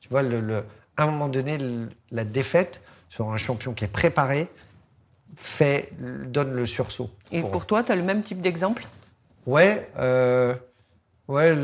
Tu 0.00 0.08
vois, 0.10 0.22
le, 0.22 0.40
le- 0.40 0.64
à 0.96 1.04
un 1.04 1.06
moment 1.10 1.28
donné, 1.28 1.56
le- 1.58 1.88
la 2.10 2.24
défaite 2.24 2.80
sur 3.08 3.30
un 3.30 3.36
champion 3.36 3.72
qui 3.72 3.84
est 3.84 3.88
préparé 3.88 4.48
fait, 5.36 5.90
donne 5.98 6.52
le 6.52 6.66
sursaut. 6.66 7.10
Et 7.32 7.42
pour 7.42 7.66
toi, 7.66 7.82
tu 7.82 7.92
as 7.92 7.96
le 7.96 8.02
même 8.02 8.22
type 8.22 8.40
d'exemple? 8.40 8.86
Ouais, 9.46 9.88
euh, 9.98 10.54
ouais. 11.28 11.54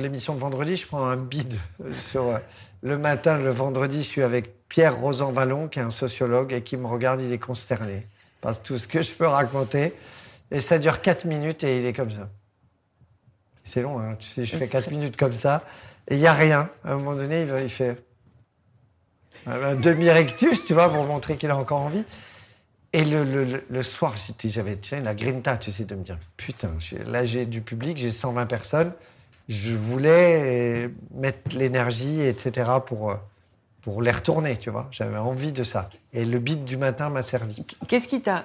L'émission 0.00 0.34
de 0.34 0.40
vendredi, 0.40 0.76
je 0.76 0.86
prends 0.86 1.04
un 1.04 1.16
bide 1.16 1.58
sur 1.94 2.28
euh, 2.28 2.38
le 2.82 2.98
matin. 2.98 3.38
Le 3.38 3.50
vendredi, 3.50 3.98
je 4.02 4.08
suis 4.08 4.22
avec 4.22 4.68
Pierre 4.68 4.98
Rosan 4.98 5.32
Vallon, 5.32 5.68
qui 5.68 5.78
est 5.78 5.82
un 5.82 5.90
sociologue 5.90 6.52
et 6.52 6.62
qui 6.62 6.76
me 6.76 6.86
regarde. 6.86 7.20
Il 7.20 7.32
est 7.32 7.38
consterné 7.38 8.06
par 8.40 8.60
tout 8.62 8.78
ce 8.78 8.86
que 8.86 9.02
je 9.02 9.12
peux 9.12 9.26
raconter. 9.26 9.92
Et 10.50 10.60
ça 10.60 10.78
dure 10.78 11.02
4 11.02 11.26
minutes 11.26 11.62
et 11.64 11.80
il 11.80 11.86
est 11.86 11.92
comme 11.92 12.10
ça. 12.10 12.30
C'est 13.64 13.82
long, 13.82 14.00
hein. 14.00 14.16
Je 14.36 14.44
fais 14.44 14.66
4 14.66 14.90
minutes 14.90 15.16
comme 15.16 15.34
ça 15.34 15.62
et 16.08 16.14
il 16.14 16.20
y 16.20 16.26
a 16.26 16.32
rien. 16.32 16.70
À 16.84 16.92
un 16.92 16.96
moment 16.96 17.14
donné, 17.14 17.42
il 17.42 17.68
fait 17.68 18.02
un 19.48 19.74
demi-rectus, 19.76 20.64
tu 20.64 20.74
vois, 20.74 20.88
pour 20.88 21.04
montrer 21.04 21.36
qu'il 21.36 21.50
a 21.50 21.56
encore 21.56 21.80
envie. 21.80 22.04
Et 22.92 23.04
le, 23.04 23.22
le- 23.24 23.64
soir, 23.82 24.14
j'avais 24.48 24.78
sais, 24.88 25.00
la 25.02 25.14
grinta, 25.14 25.58
tu 25.58 25.70
sais, 25.70 25.84
de 25.84 25.94
me 25.94 26.02
dire, 26.02 26.18
putain, 26.38 26.70
là 27.06 27.26
j'ai 27.26 27.44
du 27.44 27.60
public, 27.60 27.98
j'ai 27.98 28.10
120 28.10 28.46
personnes, 28.46 28.92
je 29.48 29.74
voulais 29.74 30.86
euh, 30.86 30.88
mettre 31.14 31.54
l'énergie, 31.56 32.22
etc., 32.22 32.70
pour, 32.86 33.10
euh, 33.10 33.16
pour 33.82 34.00
les 34.00 34.10
retourner, 34.10 34.56
tu 34.56 34.70
vois. 34.70 34.88
J'avais 34.90 35.18
envie 35.18 35.52
de 35.52 35.62
ça. 35.62 35.90
Et 36.14 36.24
le 36.24 36.38
beat 36.38 36.64
du 36.64 36.78
matin 36.78 37.10
m'a 37.10 37.22
servi. 37.22 37.64
Qu'est-ce 37.88 38.08
qui 38.08 38.22
t'a. 38.22 38.44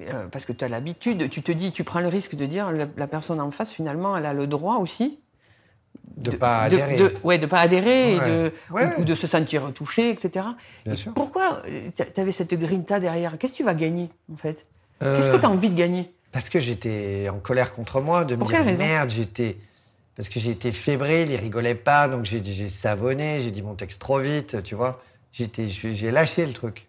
euh, 0.00 0.26
parce 0.28 0.46
que 0.46 0.52
tu 0.52 0.64
as 0.64 0.68
l'habitude, 0.68 1.28
tu 1.28 1.42
te 1.42 1.52
dis, 1.52 1.70
tu 1.70 1.84
prends 1.84 2.00
le 2.00 2.08
risque 2.08 2.36
de 2.36 2.46
dire 2.46 2.70
la 2.96 3.06
personne 3.06 3.40
en 3.40 3.50
face, 3.50 3.70
finalement, 3.70 4.16
elle 4.16 4.26
a 4.26 4.32
le 4.32 4.46
droit 4.46 4.76
aussi 4.76 5.18
De 6.16 6.32
pas 6.32 6.62
adhérer. 6.62 6.96
De, 6.96 7.14
ouais, 7.22 7.38
de 7.38 7.46
pas 7.46 7.60
adhérer 7.60 8.14
et 8.16 8.18
de, 8.20 8.52
Ouais. 8.70 8.86
ou, 8.96 9.02
ou 9.02 9.04
de 9.04 9.14
se 9.14 9.26
sentir 9.28 9.72
touché, 9.72 10.10
etc. 10.10 10.46
Et. 10.86 10.90
Pourquoi 11.14 11.62
tu 11.94 12.20
avais 12.20 12.32
cette 12.32 12.52
grinta 12.54 12.98
derrière? 12.98 13.38
Qu'est-ce 13.38 13.52
que 13.52 13.58
tu 13.58 13.64
vas 13.64 13.74
gagner, 13.74 14.08
en 14.32 14.36
fait? 14.36 14.66
Euh, 15.02 15.16
Qu'est-ce 15.16 15.30
que 15.30 15.40
tu 15.40 15.46
as 15.46 15.50
envie 15.50 15.70
de 15.70 15.76
gagner? 15.76 16.12
Parce 16.32 16.48
que 16.48 16.58
j'étais 16.60 17.28
en 17.32 17.38
colère 17.38 17.72
contre 17.72 18.00
moi, 18.00 18.24
de 18.24 18.34
me 18.34 18.44
dire 18.44 18.64
merde, 18.78 19.10
j'étais. 19.10 19.56
Parce 20.16 20.28
que 20.28 20.40
j'ai 20.40 20.50
été 20.50 20.72
fébrile, 20.72 21.30
il 21.30 21.36
rigolait 21.36 21.76
pas, 21.76 22.08
donc 22.08 22.24
j'ai 22.24 22.68
savonné, 22.68 23.40
j'ai 23.40 23.52
dit 23.52 23.62
mon 23.62 23.74
texte 23.74 24.00
trop 24.00 24.18
vite, 24.18 24.62
tu 24.64 24.74
vois. 24.74 25.00
J'étais, 25.32 25.68
j'ai 25.68 26.10
lâché 26.10 26.44
le 26.44 26.52
truc. 26.52 26.88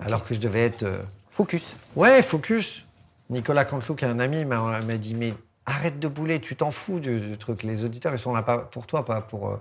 Alors 0.00 0.24
que 0.24 0.32
je 0.32 0.40
devais 0.40 0.60
être. 0.62 0.84
euh, 0.84 1.02
Focus. 1.28 1.64
Ouais, 1.96 2.22
focus. 2.22 2.86
Nicolas 3.28 3.64
Canteloup, 3.66 3.94
qui 3.94 4.04
est 4.06 4.08
un 4.08 4.18
ami, 4.20 4.44
m'a 4.46 4.80
m'a 4.80 4.96
dit 4.96 5.14
Mais 5.14 5.34
arrête 5.70 5.98
de 5.98 6.08
bouler, 6.08 6.40
tu 6.40 6.56
t'en 6.56 6.70
fous 6.70 7.00
du, 7.00 7.20
du 7.20 7.38
truc. 7.38 7.62
Les 7.62 7.84
auditeurs, 7.84 8.12
ils 8.12 8.18
sont 8.18 8.32
là 8.34 8.42
pas 8.42 8.58
pour 8.58 8.86
toi, 8.86 9.04
pas 9.04 9.20
pour 9.20 9.48
euh, 9.50 9.56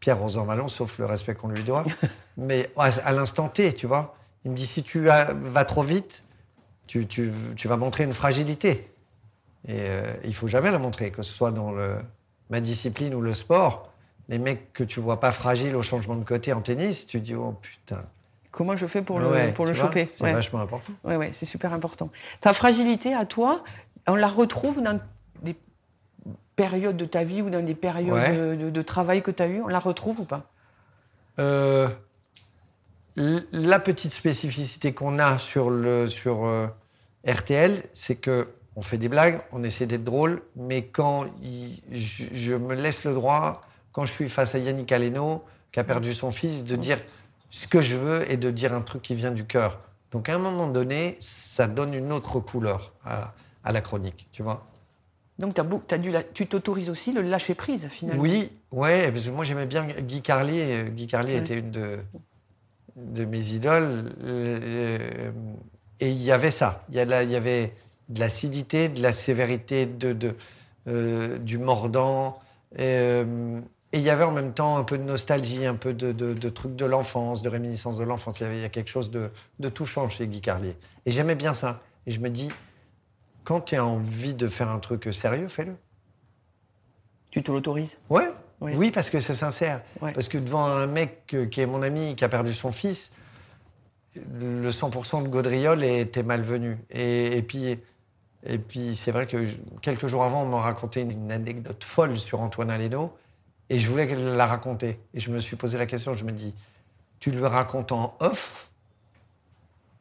Pierre 0.00 0.18
Rosanvallon, 0.18 0.68
sauf 0.68 0.98
le 0.98 1.06
respect 1.06 1.34
qu'on 1.34 1.48
lui 1.48 1.62
doit. 1.62 1.84
Mais 2.36 2.70
à, 2.76 2.84
à 3.04 3.12
l'instant 3.12 3.48
T, 3.48 3.74
tu 3.74 3.86
vois. 3.86 4.16
Il 4.44 4.50
me 4.50 4.56
dit 4.56 4.66
Si 4.66 4.82
tu 4.82 5.08
as- 5.10 5.32
vas 5.32 5.64
trop 5.64 5.82
vite, 5.82 6.22
tu, 6.86 7.06
tu- 7.06 7.32
tu 7.56 7.68
vas 7.68 7.76
montrer 7.76 8.04
une 8.04 8.12
fragilité. 8.12 8.90
Et 9.66 9.78
euh, 9.88 10.12
il 10.24 10.34
faut 10.34 10.48
jamais 10.48 10.70
la 10.70 10.78
montrer, 10.78 11.10
que 11.10 11.22
ce 11.22 11.32
soit 11.32 11.50
dans 11.50 11.72
le, 11.72 11.96
ma 12.50 12.60
discipline 12.60 13.14
ou 13.14 13.20
le 13.22 13.32
sport. 13.32 13.90
Les 14.28 14.38
mecs 14.38 14.72
que 14.72 14.84
tu 14.84 15.00
vois 15.00 15.20
pas 15.20 15.32
fragiles 15.32 15.76
au 15.76 15.82
changement 15.82 16.16
de 16.16 16.24
côté 16.24 16.52
en 16.52 16.60
tennis, 16.60 17.06
tu 17.06 17.20
dis 17.20 17.34
Oh 17.34 17.52
putain. 17.60 18.02
Comment 18.50 18.76
je 18.76 18.86
fais 18.86 19.02
pour 19.02 19.16
Ouais, 19.16 19.48
le, 19.48 19.52
pour 19.54 19.66
le 19.66 19.72
choper? 19.72 20.06
C'est 20.10 20.22
Ouais. 20.24 20.32
vachement 20.32 20.60
important. 20.60 20.92
Ouais, 21.02 21.16
ouais, 21.16 21.30
c'est 21.32 21.44
super 21.46 21.72
important. 21.72 22.08
Ta 22.40 22.52
fragilité 22.52 23.12
à 23.12 23.24
toi, 23.26 23.64
on 24.06 24.14
la 24.14 24.28
retrouve 24.28 24.80
dans 24.82 25.00
des 25.42 25.56
périodes 26.56 26.96
de 26.96 27.04
ta 27.04 27.24
vie 27.24 27.42
ou 27.42 27.50
dans 27.50 27.64
des 27.64 27.74
périodes 27.74 28.14
Ouais. 28.14 28.36
de, 28.36 28.54
de- 28.54 28.70
de 28.70 28.82
travail 28.82 29.22
que 29.22 29.30
tu 29.30 29.42
as 29.42 29.48
eues 29.48 29.62
On 29.62 29.68
la 29.68 29.78
retrouve 29.80 30.20
ou 30.20 30.24
pas? 30.24 30.42
Euh, 31.38 31.88
la 33.16 33.78
petite 33.78 34.12
spécificité 34.12 34.92
qu'on 34.92 35.18
a 35.18 35.38
sur, 35.38 35.70
le, 35.70 36.08
sur 36.08 36.44
euh, 36.46 36.66
RTL, 37.26 37.82
c'est 37.94 38.16
que 38.16 38.48
on 38.76 38.82
fait 38.82 38.98
des 38.98 39.08
blagues, 39.08 39.40
on 39.52 39.62
essaie 39.62 39.86
d'être 39.86 40.02
drôle, 40.02 40.42
mais 40.56 40.82
quand 40.86 41.26
il- 41.42 41.80
je, 41.92 42.24
je 42.32 42.54
me 42.54 42.74
laisse 42.74 43.04
le 43.04 43.14
droit, 43.14 43.62
quand 43.92 44.04
je 44.04 44.12
suis 44.12 44.28
face 44.28 44.54
à 44.56 44.58
Yannick 44.58 44.90
Aleno, 44.90 45.44
qui 45.70 45.78
a 45.78 45.84
perdu 45.84 46.12
son 46.12 46.32
fils, 46.32 46.64
de 46.64 46.74
dire 46.74 46.98
ce 47.50 47.68
que 47.68 47.82
je 47.82 47.96
veux 47.96 48.30
et 48.30 48.36
de 48.36 48.50
dire 48.50 48.74
un 48.74 48.80
truc 48.80 49.02
qui 49.02 49.14
vient 49.14 49.30
du 49.30 49.44
cœur. 49.44 49.80
Donc 50.10 50.28
à 50.28 50.34
un 50.34 50.38
moment 50.38 50.66
donné, 50.66 51.16
ça 51.20 51.68
donne 51.68 51.94
une 51.94 52.12
autre 52.12 52.40
couleur 52.40 52.92
à, 53.04 53.32
à 53.62 53.70
la 53.72 53.80
chronique, 53.80 54.28
tu 54.32 54.42
vois? 54.42 54.66
Donc 55.38 55.54
t'as 55.54 55.62
beau- 55.64 55.82
t'as 55.86 55.98
dû 55.98 56.10
la- 56.10 56.22
tu 56.22 56.46
t'autorises 56.46 56.90
aussi 56.90 57.12
le 57.12 57.22
lâcher 57.22 57.54
prise 57.54 57.88
finalement. 57.88 58.22
Oui, 58.22 58.50
ouais, 58.70 59.10
parce 59.10 59.24
que 59.24 59.30
moi 59.30 59.44
j'aimais 59.44 59.66
bien 59.66 59.84
Guy 59.84 60.22
Carlier. 60.22 60.84
Euh, 60.84 60.88
Guy 60.90 61.06
Carlier 61.08 61.36
était 61.36 61.58
une 61.58 61.70
de, 61.72 61.98
de 62.96 63.24
mes 63.24 63.48
idoles. 63.48 64.12
Euh, 64.22 65.30
et 66.00 66.10
il 66.10 66.22
y 66.22 66.30
avait 66.32 66.50
ça. 66.50 66.84
Il 66.88 66.94
y, 66.94 66.98
y 66.98 67.36
avait 67.36 67.72
de 68.08 68.20
l'acidité, 68.20 68.88
de 68.88 69.02
la 69.02 69.12
sévérité, 69.12 69.86
de, 69.86 70.12
de, 70.12 70.34
euh, 70.88 71.38
du 71.38 71.58
mordant. 71.58 72.38
Et, 72.76 72.82
euh, 72.82 73.60
et 73.92 73.98
il 73.98 74.02
y 74.04 74.10
avait 74.10 74.24
en 74.24 74.32
même 74.32 74.52
temps 74.52 74.76
un 74.76 74.84
peu 74.84 74.98
de 74.98 75.04
nostalgie, 75.04 75.66
un 75.66 75.74
peu 75.76 75.94
de, 75.94 76.12
de, 76.12 76.34
de 76.34 76.48
trucs 76.48 76.76
de 76.76 76.84
l'enfance, 76.84 77.42
de 77.42 77.48
réminiscence 77.48 77.96
de 77.96 78.04
l'enfance. 78.04 78.40
Il 78.40 78.42
y 78.42 78.46
avait 78.46 78.60
y 78.60 78.64
a 78.64 78.68
quelque 78.68 78.90
chose 78.90 79.10
de, 79.10 79.30
de 79.60 79.68
touchant 79.68 80.08
chez 80.08 80.26
Guy 80.26 80.40
Carlier. 80.40 80.76
Et 81.06 81.12
j'aimais 81.12 81.36
bien 81.36 81.54
ça. 81.54 81.80
Et 82.06 82.10
je 82.10 82.20
me 82.20 82.28
dis, 82.28 82.50
quand 83.44 83.60
tu 83.60 83.76
as 83.76 83.84
envie 83.84 84.34
de 84.34 84.48
faire 84.48 84.68
un 84.70 84.78
truc 84.78 85.08
sérieux, 85.12 85.48
fais-le. 85.48 85.76
Tu 87.30 87.42
te 87.42 87.50
l'autorises? 87.52 87.98
Ouais. 88.10 88.28
Oui. 88.60 88.72
Oui, 88.76 88.90
parce 88.90 89.10
que 89.10 89.20
c'est 89.20 89.34
sincère. 89.34 89.82
Ouais. 90.00 90.12
Parce 90.12 90.28
que 90.28 90.38
devant 90.38 90.64
un 90.64 90.86
mec 90.86 91.34
qui 91.50 91.60
est 91.60 91.66
mon 91.66 91.82
ami, 91.82 92.14
qui 92.16 92.24
a 92.24 92.28
perdu 92.28 92.54
son 92.54 92.72
fils, 92.72 93.10
le 94.14 94.70
100% 94.70 95.22
de 95.24 95.28
Gaudriol 95.28 95.82
était 95.84 96.22
malvenu. 96.22 96.78
Et, 96.90 97.36
et 97.36 97.42
puis, 97.42 97.78
et 98.46 98.58
puis 98.58 98.94
c'est 98.94 99.10
vrai 99.10 99.26
que 99.26 99.44
je- 99.44 99.56
quelques 99.82 100.06
jours 100.06 100.22
avant, 100.22 100.42
on 100.44 100.48
m'a 100.48 100.60
raconté 100.60 101.00
une, 101.00 101.10
une 101.10 101.32
anecdote 101.32 101.82
folle 101.82 102.16
sur 102.16 102.40
Antoine 102.40 102.70
Aleno, 102.70 103.12
et 103.70 103.80
je 103.80 103.90
voulais 103.90 104.06
la 104.14 104.46
raconter. 104.46 105.00
Et 105.14 105.20
je 105.20 105.30
me 105.32 105.40
suis 105.40 105.56
posé 105.56 105.76
la 105.78 105.86
question, 105.86 106.14
je 106.14 106.24
me 106.24 106.30
dis, 106.32 106.54
tu 107.18 107.32
lui 107.32 107.44
racontes 107.44 107.90
en 107.90 108.16
off, 108.20 108.63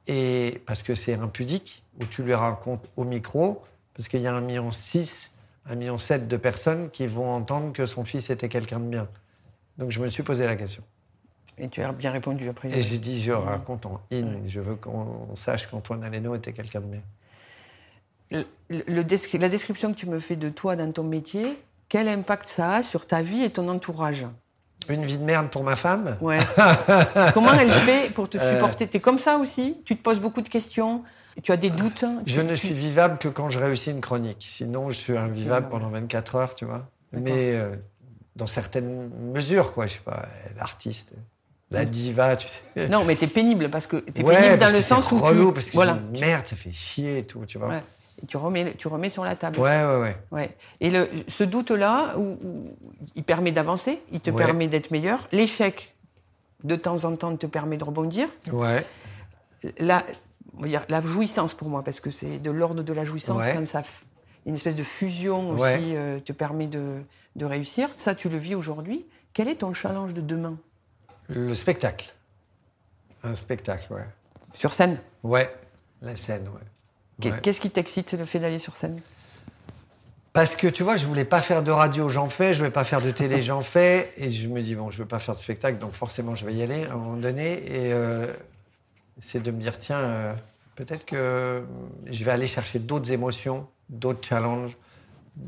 et 0.08 0.62
parce 0.66 0.82
que 0.82 0.96
c'est 0.96 1.14
impudique, 1.14 1.84
ou 2.00 2.06
tu 2.06 2.24
lui 2.24 2.34
racontes 2.34 2.86
au 2.98 3.04
micro, 3.04 3.62
parce 3.94 4.08
qu'il 4.08 4.22
y 4.22 4.28
a 4.28 4.34
un 4.34 4.42
million 4.42 4.72
six, 4.72 5.36
un 5.66 5.76
million 5.76 5.98
sept 5.98 6.28
de 6.28 6.38
personnes 6.38 6.90
qui 6.90 7.08
vont 7.08 7.32
entendre 7.32 7.72
que 7.74 7.86
son 7.86 8.04
fils 8.04 8.30
était 8.30 8.50
quelqu'un 8.50 8.80
de 8.80 8.88
bien. 8.90 9.08
Donc 9.78 9.92
je 9.92 10.00
me 10.02 10.08
suis 10.08 10.24
posé 10.24 10.46
la 10.46 10.56
question. 10.56 10.84
Et 11.58 11.70
tu 11.70 11.82
as 11.84 11.92
bien 11.92 12.12
répondu 12.12 12.50
après. 12.50 12.68
Et 12.74 12.82
j'ai 12.82 12.98
dit, 12.98 13.22
je 13.22 13.32
raconte 13.32 13.86
en 13.86 14.02
in, 14.12 14.48
je 14.48 14.60
veux 14.60 14.76
qu'on 14.76 15.36
sache 15.36 15.68
qu'Antoine 15.68 16.04
Aleno 16.04 16.34
était 16.36 16.52
quelqu'un 16.52 16.82
de 16.82 16.88
bien. 16.88 17.02
Le- 18.32 18.46
le 18.88 19.04
descri- 19.04 19.38
la 19.38 19.50
description 19.50 19.94
que 19.94 20.00
tu 20.00 20.08
me 20.08 20.20
fais 20.20 20.36
de 20.36 20.50
toi 20.50 20.76
dans 20.76 20.92
ton 20.92 21.04
métier, 21.04 21.60
quel 21.90 22.08
impact 22.08 22.48
ça 22.48 22.76
a 22.76 22.84
sur 22.84 23.06
ta 23.06 23.22
vie 23.22 23.44
et 23.44 23.52
ton 23.52 23.70
entourage? 23.70 24.26
Une 24.90 25.06
vie 25.06 25.18
de 25.18 25.24
merde 25.24 25.50
pour 25.50 25.64
ma 25.64 25.76
femme 25.76 26.18
Ouais. 26.22 26.38
Comment 27.34 27.54
elle 27.54 27.72
fait 27.72 28.12
pour 28.14 28.30
te 28.30 28.38
Euh. 28.38 28.54
supporter? 28.56 28.88
T'es 28.88 29.00
comme 29.00 29.20
ça 29.20 29.38
aussi? 29.38 29.78
Tu 29.86 29.96
te 29.96 30.02
poses 30.04 30.20
beaucoup 30.20 30.42
de 30.42 30.50
questions? 30.50 31.04
Tu 31.42 31.52
as 31.52 31.58
des 31.58 31.70
doutes? 31.70 32.06
Je 32.26 32.42
ne 32.42 32.56
suis 32.56 32.74
vivable 32.74 33.18
que 33.18 33.28
quand 33.28 33.50
je 33.50 33.58
réussis 33.60 33.90
une 33.92 34.02
chronique. 34.02 34.46
Sinon, 34.48 34.92
je 34.92 34.98
suis 34.98 35.18
invivable 35.18 35.70
pendant 35.70 35.90
24 35.90 36.36
heures, 36.36 36.56
tu 36.56 36.66
vois. 36.66 36.88
Mais 37.12 37.56
euh, 37.56 37.76
dans 38.36 38.46
certaines 38.48 39.10
mesures, 39.32 39.74
quoi. 39.74 39.88
Je 39.88 39.94
sais 39.94 40.00
pas, 40.06 40.26
l'artiste, 40.58 41.12
la 41.72 41.86
diva, 41.86 42.36
tu 42.36 42.48
sais. 42.76 42.88
Non, 42.88 43.04
mais 43.04 43.16
t'es 43.16 43.26
pénible 43.28 43.70
parce 43.70 43.88
que 43.88 43.98
t'es 43.98 44.24
Ouais, 44.24 44.36
pénible 44.36 44.60
parce 44.60 44.72
dans 44.72 44.78
le 44.78 44.84
sens 44.84 45.12
où 45.12 45.18
relou, 45.20 45.48
tu 45.48 45.54
parce 45.56 45.68
que 45.68 45.74
voilà, 45.74 45.98
merde, 46.20 46.44
ça 46.46 46.56
fait 46.56 46.72
chier 46.72 47.20
et 47.20 47.24
tout, 47.24 47.46
tu 47.48 47.58
vois. 47.58 47.82
Tu 48.28 48.38
remets, 48.38 48.74
tu 48.76 48.88
remets 48.88 49.10
sur 49.10 49.24
la 49.26 49.36
table. 49.36 49.60
Ouais, 49.60 49.84
ouais, 49.84 50.00
ouais. 50.00 50.16
Ouais. 50.32 50.58
Et 50.80 50.90
le, 50.90 51.10
ce 51.28 51.44
doute-là, 51.44 52.18
où- 52.18 52.38
où 52.44 52.66
il 53.16 53.24
permet 53.24 53.52
d'avancer, 53.52 54.00
il 54.12 54.22
te 54.22 54.32
Ouais. 54.32 54.46
permet 54.46 54.68
d'être 54.68 54.92
meilleur. 54.92 55.28
L'échec, 55.34 55.94
de 56.64 56.76
temps 56.78 57.04
en 57.04 57.16
temps, 57.18 57.36
te 57.36 57.46
permet 57.48 57.76
de 57.78 57.84
rebondir. 57.84 58.28
Ouais. 58.52 58.86
La, 59.80 60.06
la 60.90 61.02
jouissance 61.02 61.54
pour 61.54 61.68
moi, 61.68 61.84
parce 61.84 62.00
que 62.00 62.12
c'est 62.12 62.40
de 62.40 62.52
l'ordre 62.52 62.84
de 62.84 62.94
la 62.94 63.04
jouissance, 63.06 63.44
Ouais. 63.44 63.54
quand 63.54 63.68
ça, 63.68 63.84
une 64.46 64.56
espèce 64.56 64.76
de 64.76 64.84
fusion 64.84 65.50
aussi 65.52 65.62
Ouais. 65.62 65.80
euh, 65.96 66.20
te 66.20 66.32
permet 66.32 66.68
de, 66.68 67.02
de 67.36 67.46
réussir. 67.46 67.90
Ça, 67.94 68.16
tu 68.16 68.30
le 68.30 68.38
vis 68.38 68.56
aujourd'hui. 68.56 69.06
Quel 69.34 69.48
est 69.50 69.56
ton 69.56 69.74
challenge 69.74 70.14
de 70.14 70.22
demain? 70.22 70.56
Le 71.28 71.54
spectacle. 71.56 72.14
Un 73.24 73.36
spectacle, 73.36 73.92
ouais. 73.94 74.06
sur 74.54 74.72
scène? 74.72 74.98
Ouais. 75.24 75.54
La 76.02 76.16
scène, 76.16 76.44
ouais. 76.48 76.62
Ouais. 77.24 77.32
Qu'est-ce 77.42 77.60
qui 77.60 77.70
t'excite 77.70 78.14
le 78.14 78.26
fait 78.26 78.40
d'aller 78.40 78.60
sur 78.60 78.76
scène? 78.76 79.00
Parce 80.34 80.56
que 80.56 80.68
tu 80.68 80.82
vois, 80.82 80.98
je 80.98 81.06
voulais 81.06 81.26
pas 81.26 81.42
faire 81.42 81.62
de 81.62 81.70
radio, 81.70 82.10
j'en 82.10 82.28
fais, 82.28 82.54
je 82.54 82.60
voulais 82.60 82.72
pas 82.72 82.84
faire 82.84 83.02
de 83.02 83.12
télé, 83.12 83.42
j'en 83.44 83.62
fais, 83.62 84.12
et 84.18 84.32
je 84.32 84.48
me 84.48 84.62
dis 84.62 84.74
bon, 84.76 84.90
je 84.90 84.98
veux 84.98 85.08
pas 85.08 85.20
faire 85.20 85.36
de 85.36 85.40
spectacle, 85.40 85.78
donc 85.78 85.92
forcément 85.94 86.34
je 86.36 86.46
vais 86.46 86.54
y 86.56 86.64
aller 86.64 86.86
à 86.86 86.94
un 86.94 86.98
moment 86.98 87.18
donné, 87.18 87.54
et 87.68 87.94
euh, 87.94 88.26
c'est 89.22 89.42
de 89.44 89.52
me 89.52 89.60
dire 89.62 89.78
tiens, 89.78 89.98
euh, 90.00 90.34
peut-être 90.76 91.06
que 91.06 91.64
je 92.08 92.24
vais 92.24 92.32
aller 92.32 92.48
chercher 92.48 92.80
d'autres 92.80 93.12
émotions, 93.12 93.68
d'autres 93.90 94.28
challenges, 94.28 94.76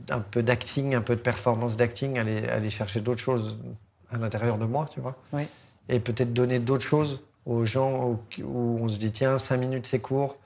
un 0.10 0.20
peu 0.20 0.44
d'acting, 0.44 0.94
un 0.94 1.02
peu 1.02 1.16
de 1.16 1.22
performance 1.22 1.78
d'acting, 1.78 2.20
aller 2.20 2.48
aller 2.50 2.70
chercher 2.70 3.02
d'autres 3.02 3.22
choses 3.22 3.58
à 4.12 4.18
l'intérieur 4.18 4.60
de 4.60 4.66
moi, 4.66 4.88
tu 4.94 5.00
vois, 5.00 5.16
Oui. 5.34 5.48
et 5.90 6.00
peut-être 6.00 6.32
donner 6.32 6.60
d'autres 6.60 6.86
choses 6.86 7.24
aux 7.48 7.66
gens 7.66 8.06
où, 8.06 8.20
où 8.44 8.78
on 8.82 8.88
se 8.90 9.00
dit 9.00 9.12
tiens, 9.12 9.40
cinq 9.40 9.58
minutes 9.58 9.88
c'est 9.90 10.00
court. 10.00 10.38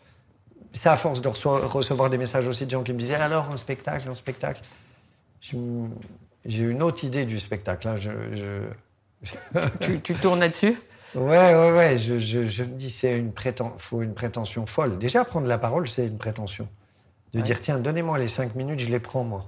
C'est 0.73 0.89
à 0.89 0.95
force 0.97 1.21
de 1.21 1.27
recevoir 1.27 2.09
des 2.09 2.17
messages 2.17 2.47
aussi 2.47 2.65
de 2.65 2.71
gens 2.71 2.83
qui 2.83 2.93
me 2.93 2.99
disaient 2.99 3.15
alors 3.15 3.49
un 3.51 3.57
spectacle, 3.57 4.07
un 4.07 4.13
spectacle. 4.13 4.61
J'ai 5.41 6.63
une 6.63 6.81
autre 6.81 7.03
idée 7.03 7.25
du 7.25 7.39
spectacle. 7.39 7.87
hein. 7.87 7.95
Je, 7.97 8.11
je- 8.33 9.59
tu, 9.81 9.99
tu 10.01 10.13
tournes 10.15 10.39
là-dessus? 10.39 10.77
Ouais, 11.15 11.55
ouais, 11.55 11.71
ouais. 11.75 11.97
Je, 11.97 12.19
je- 12.19 12.63
me 12.63 12.67
dis 12.69 12.89
c'est 12.89 13.17
une 13.17 13.33
préten... 13.33 13.71
faut 13.77 14.01
une 14.01 14.13
prétention 14.13 14.65
folle. 14.65 14.97
Déjà 14.99 15.25
prendre 15.25 15.47
la 15.47 15.57
parole, 15.57 15.87
c'est 15.87 16.07
une 16.07 16.17
prétention. 16.17 16.67
De 17.33 17.41
dire 17.41 17.59
tiens, 17.59 17.77
donnez-moi 17.79 18.17
les 18.19 18.27
cinq 18.27 18.55
minutes, 18.55 18.79
je 18.79 18.89
les 18.89 18.99
prends 18.99 19.23
moi. 19.23 19.45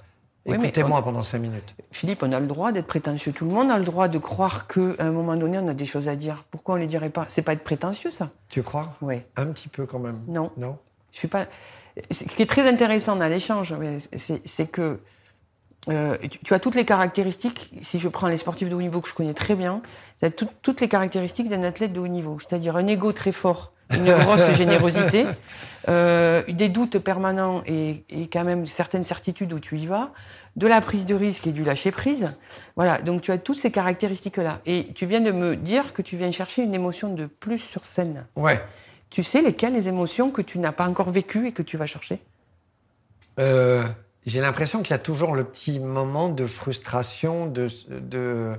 Oui, 0.48 0.56
Écoutez-moi 0.56 1.00
on- 1.00 1.04
pendant 1.04 1.22
cinq 1.22 1.40
minutes. 1.40 1.76
Philippe, 1.92 2.24
on 2.24 2.32
a 2.32 2.40
le 2.40 2.48
droit 2.48 2.72
d'être 2.72 2.88
prétentieux. 2.88 3.32
Tout 3.32 3.46
le 3.46 3.52
monde 3.54 3.70
a 3.72 3.78
le 3.78 3.86
droit 3.86 4.08
de 4.08 4.18
croire 4.18 4.68
qu'à 4.68 4.82
un 5.00 5.12
moment 5.12 5.36
donné, 5.36 5.60
on 5.60 5.68
a 5.68 5.74
des 5.76 5.86
choses 5.86 6.10
à 6.10 6.16
dire. 6.16 6.44
Pourquoi 6.50 6.76
on 6.76 6.78
ne 6.78 6.82
les 6.82 6.88
dirait 6.88 7.12
pas? 7.12 7.26
C'est 7.30 7.44
pas 7.44 7.54
être 7.54 7.64
prétentieux, 7.64 8.10
ça? 8.10 8.32
Tu 8.50 8.64
crois? 8.64 8.94
Oui. 9.02 9.22
Un 9.36 9.46
petit 9.48 9.70
peu 9.70 9.86
quand 9.86 10.00
même. 10.00 10.22
Non. 10.28 10.52
Non? 10.58 10.78
Je 11.12 11.18
suis 11.18 11.28
pas. 11.28 11.46
Ce 12.10 12.24
qui 12.24 12.42
est 12.42 12.50
très 12.50 12.68
intéressant 12.70 13.16
dans 13.16 13.28
l'échange, 13.28 13.74
c'est 14.46 14.72
que 14.72 15.00
euh, 15.90 16.16
tu, 16.30 16.40
tu 16.40 16.54
as 16.54 16.60
toutes 16.60 16.76
les 16.76 16.86
caractéristiques. 16.86 17.72
Si 17.82 18.00
je 18.00 18.08
prends 18.08 18.28
les 18.28 18.38
sportifs 18.38 18.70
de 18.70 18.76
haut 18.76 18.82
niveau 18.82 19.02
que 19.02 19.10
je 19.10 19.14
connais 19.14 19.34
très 19.34 19.56
bien, 19.56 19.82
tu 20.20 20.26
as 20.26 20.30
tout- 20.32 20.48
toutes 20.62 20.80
les 20.80 20.88
caractéristiques 20.88 21.50
d'un 21.50 21.64
athlète 21.64 21.92
de 21.92 22.00
haut 22.00 22.08
niveau. 22.08 22.38
C'est-à-dire 22.40 22.78
un 22.78 22.88
ego 22.88 23.12
très 23.12 23.32
fort 23.32 23.74
une 23.94 24.06
grosse 24.20 24.52
générosité, 24.54 25.26
euh, 25.90 26.44
des 26.48 26.70
doutes 26.70 26.98
permanents 27.00 27.62
et, 27.66 28.06
et 28.10 28.30
quand 28.30 28.46
même 28.46 28.66
certaines 28.66 29.04
certitudes 29.04 29.52
où 29.52 29.60
tu 29.60 29.78
y 29.78 29.86
vas, 29.86 30.12
de 30.56 30.66
la 30.68 30.80
prise 30.80 31.06
de 31.06 31.14
risque 31.16 31.48
et 31.48 31.52
du 31.52 31.64
lâcher 31.66 31.92
prise. 31.92 32.32
Voilà, 32.78 33.02
donc 33.02 33.22
tu 33.22 33.34
as 33.34 33.38
toutes 33.38 33.58
ces 33.58 33.70
caractéristiques-là. 33.72 34.62
Et 34.66 34.88
tu 34.96 35.06
viens 35.08 35.20
de 35.20 35.32
me 35.32 35.58
dire 35.58 35.92
que 35.92 36.02
tu 36.02 36.16
viens 36.16 36.32
chercher 36.32 36.64
une 36.64 36.74
émotion 36.74 37.14
de 37.14 37.26
plus 37.26 37.58
sur 37.58 37.84
scène. 37.84 38.26
Ouais. 38.38 38.62
Tu 39.12 39.24
sais 39.24 39.42
lesquelles 39.42 39.74
les 39.74 39.90
émotions 39.90 40.32
que 40.32 40.42
tu 40.42 40.58
n'as 40.58 40.72
pas 40.72 40.88
encore 40.88 41.12
vécues 41.12 41.48
et 41.48 41.52
que 41.52 41.62
tu 41.62 41.78
vas 41.78 41.86
chercher? 41.86 42.24
Euh, 43.40 43.84
J'ai 44.26 44.40
l'impression 44.40 44.82
qu'il 44.82 44.92
y 44.92 44.94
a 44.94 45.00
toujours 45.00 45.36
le 45.36 45.44
petit 45.44 45.80
moment 45.82 46.30
de 46.30 46.48
frustration 46.48 47.46
de, 47.48 47.68
de 47.90 48.56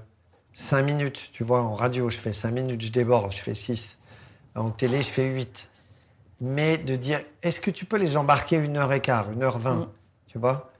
5 0.53 0.83
minutes. 0.83 1.31
Tu 1.33 1.43
vois, 1.43 1.63
en 1.63 1.73
radio, 1.73 2.11
je 2.11 2.19
fais 2.19 2.35
5 2.35 2.51
minutes, 2.51 2.83
je 2.83 2.93
déborde, 2.93 3.33
je 3.33 3.41
fais 3.41 3.55
6. 3.55 3.97
En 4.55 4.71
télé, 4.71 4.99
je 4.99 5.09
fais 5.09 5.27
8. 5.27 5.71
Mais 6.43 6.77
de 6.77 6.97
dire, 6.97 7.21
est-ce 7.43 7.61
que 7.61 7.71
tu 7.71 7.87
peux 7.87 7.97
les 7.97 8.19
embarquer 8.19 8.57
une 8.57 8.77
heure 8.77 8.93
et 8.93 9.01
quart, 9.01 9.33
une 9.33 9.43
heure 9.43 9.59
vingt 9.59 9.91
Tu 10.27 10.39
vois? 10.39 10.71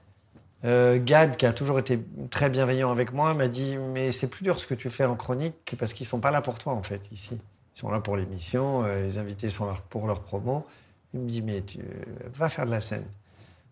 Euh, 0.65 0.99
Gad, 1.01 1.35
qui 1.35 1.45
a 1.45 1.51
toujours 1.51 1.79
été 1.79 1.99
très 2.29 2.49
bienveillant 2.49 2.91
avec 2.91 3.11
moi, 3.11 3.33
m'a 3.33 3.47
dit 3.47 3.75
Mais 3.77 4.11
c'est 4.11 4.27
plus 4.27 4.43
dur 4.43 4.59
ce 4.59 4.67
que 4.67 4.75
tu 4.75 4.89
fais 4.89 5.05
en 5.05 5.15
chronique 5.15 5.75
parce 5.79 5.93
qu'ils 5.93 6.05
sont 6.05 6.19
pas 6.19 6.31
là 6.31 6.41
pour 6.41 6.59
toi, 6.59 6.73
en 6.73 6.83
fait, 6.83 7.01
ici. 7.11 7.41
Ils 7.75 7.79
sont 7.79 7.89
là 7.89 7.99
pour 7.99 8.15
l'émission, 8.15 8.83
euh, 8.83 9.01
les 9.01 9.17
invités 9.17 9.49
sont 9.49 9.65
là 9.65 9.75
pour 9.89 10.07
leur 10.07 10.21
promo. 10.21 10.65
Il 11.13 11.21
me 11.21 11.27
dit 11.27 11.41
Mais 11.41 11.61
tu 11.61 11.79
euh, 11.79 11.83
va 12.35 12.49
faire 12.49 12.65
de 12.65 12.71
la 12.71 12.81
scène. 12.81 13.05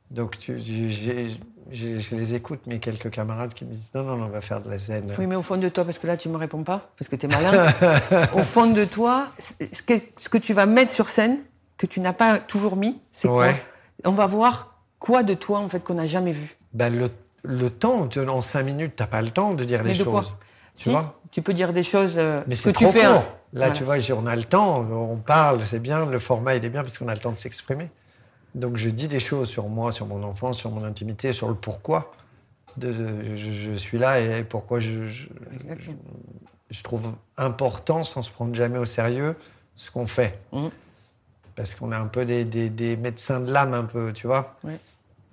Donc, 0.09 0.37
tu- 0.37 0.59
je 0.59 2.15
les 2.15 2.33
écoute, 2.35 2.59
mes 2.67 2.79
quelques 2.79 3.09
camarades 3.11 3.53
qui 3.53 3.63
me 3.65 3.71
disent 3.71 3.91
Non, 3.93 4.03
non, 4.03 4.17
non, 4.17 4.25
on 4.25 4.29
va 4.29 4.41
faire 4.41 4.61
de 4.61 4.69
la 4.69 4.79
scène. 4.79 5.13
Oui, 5.17 5.25
mais 5.27 5.35
au 5.35 5.41
fond 5.41 5.57
de 5.57 5.69
toi, 5.69 5.85
parce 5.85 5.99
que 5.99 6.07
là, 6.07 6.17
tu 6.17 6.29
me 6.29 6.37
réponds 6.37 6.63
pas, 6.63 6.89
parce 6.97 7.09
que 7.09 7.15
tu 7.15 7.27
es 7.27 7.29
malin. 7.29 7.65
au 8.33 8.39
fond 8.39 8.67
de 8.71 8.83
toi, 8.85 9.27
ce 9.39 9.81
que, 9.81 9.93
ce 10.17 10.29
que 10.29 10.37
tu 10.37 10.53
vas 10.53 10.65
mettre 10.65 10.91
sur 10.93 11.07
scène, 11.07 11.37
que 11.77 11.85
tu 11.85 11.99
n'as 11.99 12.13
pas 12.13 12.39
toujours 12.39 12.75
mis, 12.75 12.99
c'est 13.11 13.27
Ouais. 13.27 13.53
quoi 14.03 14.11
On 14.11 14.15
va 14.15 14.25
voir 14.27 14.79
quoi 14.99 15.23
de 15.23 15.33
toi, 15.33 15.59
en 15.59 15.69
fait, 15.69 15.79
qu'on 15.81 15.93
n'a 15.95 16.07
jamais 16.07 16.31
vu. 16.33 16.57
Ben, 16.73 16.89
le, 16.93 17.09
le 17.43 17.69
temps, 17.69 18.07
tu- 18.07 18.19
en 18.19 18.41
5 18.41 18.63
minutes, 18.63 18.93
t'as 18.95 19.07
pas 19.07 19.21
le 19.21 19.31
temps 19.31 19.53
de 19.53 19.63
dire 19.63 19.81
Mais 19.83 19.93
les 19.93 19.99
de 19.99 20.03
quoi 20.03 20.21
choses. 20.23 20.33
Tu 20.75 20.83
Si, 20.83 20.89
vois 20.89 21.17
tu 21.31 21.41
peux 21.41 21.53
dire 21.53 21.71
des 21.71 21.83
choses 21.83 22.15
euh, 22.17 22.41
Mais 22.47 22.55
que 22.55 22.61
c'est 22.63 22.73
tu 22.73 22.83
trop 22.83 22.91
fais. 22.91 23.05
court. 23.05 23.09
un- 23.15 23.25
Là, 23.53 23.67
Voilà. 23.67 23.71
tu 23.73 23.83
vois, 23.83 24.17
on 24.17 24.25
a 24.27 24.35
le 24.35 24.43
temps, 24.43 24.79
on 24.79 25.17
parle, 25.17 25.63
c'est 25.63 25.79
bien, 25.79 26.05
le 26.05 26.19
format, 26.19 26.55
il 26.55 26.63
est 26.63 26.69
bien 26.69 26.81
parce 26.83 26.97
qu'on 26.97 27.07
a 27.09 27.13
le 27.13 27.19
temps 27.19 27.31
de 27.33 27.37
s'exprimer. 27.37 27.89
Donc, 28.55 28.77
je 28.77 28.89
dis 28.89 29.07
des 29.07 29.19
choses 29.19 29.49
sur 29.49 29.67
moi, 29.67 29.91
sur 29.91 30.05
mon 30.05 30.23
enfance, 30.23 30.57
sur 30.57 30.71
mon 30.71 30.83
intimité, 30.85 31.33
sur 31.33 31.47
le 31.49 31.55
pourquoi. 31.55 32.13
De, 32.77 32.91
de- 32.93 33.35
je, 33.35 33.51
je 33.51 33.73
suis 33.73 33.97
là 33.97 34.19
et 34.21 34.43
pourquoi 34.45 34.79
je, 34.79 35.05
je, 36.69 36.83
trouve 36.83 37.01
important, 37.37 38.03
sans 38.05 38.23
se 38.23 38.29
prendre 38.29 38.55
jamais 38.55 38.77
au 38.79 38.85
sérieux, 38.85 39.35
ce 39.75 39.91
qu'on 39.91 40.07
fait. 40.07 40.39
Mhm. 40.53 40.69
Parce 41.55 41.75
qu'on 41.75 41.91
est 41.91 41.95
un 41.95 42.07
peu 42.07 42.23
des, 42.23 42.45
des- 42.45 42.69
des 42.69 42.95
médecins 42.95 43.41
de 43.41 43.51
l'âme, 43.51 43.73
un 43.73 43.83
peu, 43.83 44.13
tu 44.13 44.27
vois. 44.27 44.55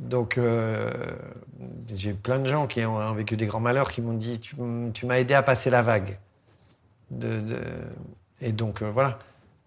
Donc, 0.00 0.38
euh, 0.38 0.90
j'ai 1.94 2.12
plein 2.12 2.38
de 2.40 2.46
gens 2.46 2.66
qui 2.66 2.85
ont 2.85 3.12
vécu 3.14 3.37
des 3.37 3.46
grands 3.46 3.61
malheurs 3.61 3.90
qui 3.92 4.00
m'ont 4.02 4.12
dit 4.12 4.38
tu 4.40 4.57
m'as 5.07 5.18
aidé 5.18 5.35
à 5.35 5.42
passer 5.42 5.70
la 5.70 5.83
vague. 5.83 6.18
Et 8.40 8.53
donc, 8.53 8.83
euh, 8.83 8.90
voilà. 8.90 9.18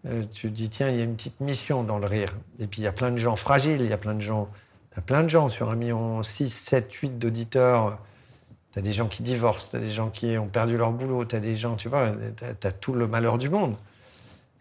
Euh, 0.08 0.24
tu 0.32 0.50
te 0.50 0.56
dis 0.56 0.70
Tiens, 0.70 0.90
il 0.90 0.98
y 0.98 1.02
a 1.02 1.04
une 1.04 1.16
petite 1.16 1.40
mission 1.40 1.84
dans 1.84 2.00
le 2.00 2.08
rire. 2.08 2.36
Et 2.60 2.68
puis, 2.68 2.82
il 2.82 2.86
y 2.86 2.88
a 2.88 2.92
plein 2.92 3.12
de 3.12 3.18
gens 3.18 3.36
fragiles, 3.36 3.82
il 3.82 3.90
y 3.90 3.94
a 3.94 3.98
plein 3.98 4.14
de 4.14 4.22
gens. 4.22 4.50
Il 4.92 4.98
y 4.98 5.00
a 5.00 5.02
plein 5.02 5.24
de 5.24 5.30
gens 5.30 5.50
sur 5.50 5.70
un 5.70 5.76
million 5.76 6.22
6, 6.24 6.50
7, 6.50 6.92
8 6.92 7.20
d'auditeurs. 7.20 8.00
Tu 8.74 8.80
as 8.80 8.82
des 8.82 8.92
gens 8.94 9.08
qui 9.08 9.24
divorcent, 9.24 9.70
tu 9.72 9.78
as 9.78 9.80
des 9.80 9.92
gens 9.92 10.10
qui 10.10 10.38
ont 10.38 10.48
perdu 10.48 10.78
leur 10.78 10.92
boulot, 10.92 11.26
tu 11.26 11.36
as 11.36 11.40
des 11.40 11.56
gens, 11.56 11.76
tu 11.76 11.90
vois, 11.90 12.12
tu 12.40 12.68
as, 12.68 12.72
tout 12.72 12.94
le 12.94 13.08
malheur 13.08 13.38
du 13.38 13.50
monde. 13.50 13.76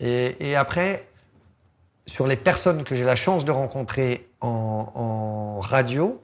Et, 0.01 0.57
après, 0.57 1.07
sur 2.07 2.27
les 2.27 2.37
personnes 2.37 2.83
que 2.85 2.95
j'ai 2.95 3.05
la 3.05 3.15
chance 3.17 3.45
de 3.45 3.53
rencontrer 3.53 4.29
en, 4.41 4.91
en 4.95 5.61
radio 5.61 6.21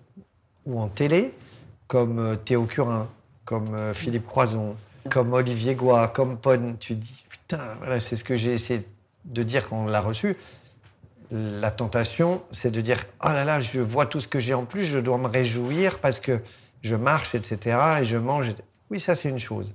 ou 0.65 0.81
en 0.81 0.89
télé, 0.89 1.33
comme 1.87 2.19
euh, 2.19 2.37
Théo 2.37 2.65
Curin, 2.65 3.09
comme 3.45 3.95
Philippe 3.95 4.27
Croison, 4.27 4.77
comme 5.09 5.33
Olivier 5.33 5.75
Goua, 5.75 6.09
comme 6.09 6.39
Pon, 6.39 6.77
tu 6.79 6.95
dis, 6.95 7.25
putain, 7.29 7.77
c'est 8.01 8.17
ce 8.17 8.25
que 8.25 8.37
j'ai 8.37 8.55
essayé 8.55 8.87
de 9.25 9.43
dire 9.43 9.69
quand 9.69 9.77
on 9.77 9.87
l'a 9.87 10.01
reçu. 10.01 10.37
La 11.31 11.71
tentation, 11.71 12.43
c'est 12.53 12.71
de 12.71 12.81
dire, 12.81 13.05
oh 13.25 13.29
là 13.29 13.45
là, 13.45 13.61
je 13.61 13.81
vois 13.81 14.07
tout 14.07 14.21
ce 14.21 14.29
que 14.29 14.39
j'ai 14.39 14.55
en 14.55 14.65
plus, 14.65 14.85
je 14.85 14.99
dois 14.99 15.19
me 15.19 15.27
réjouir 15.27 15.99
parce 15.99 16.21
que 16.21 16.41
je 16.83 16.95
marche, 16.95 17.35
etc., 17.35 17.79
et 18.01 18.05
je 18.05 18.17
mange. 18.17 18.53
Oui, 18.91 19.01
ça, 19.01 19.17
c'est 19.17 19.29
une 19.29 19.41
chose. 19.41 19.75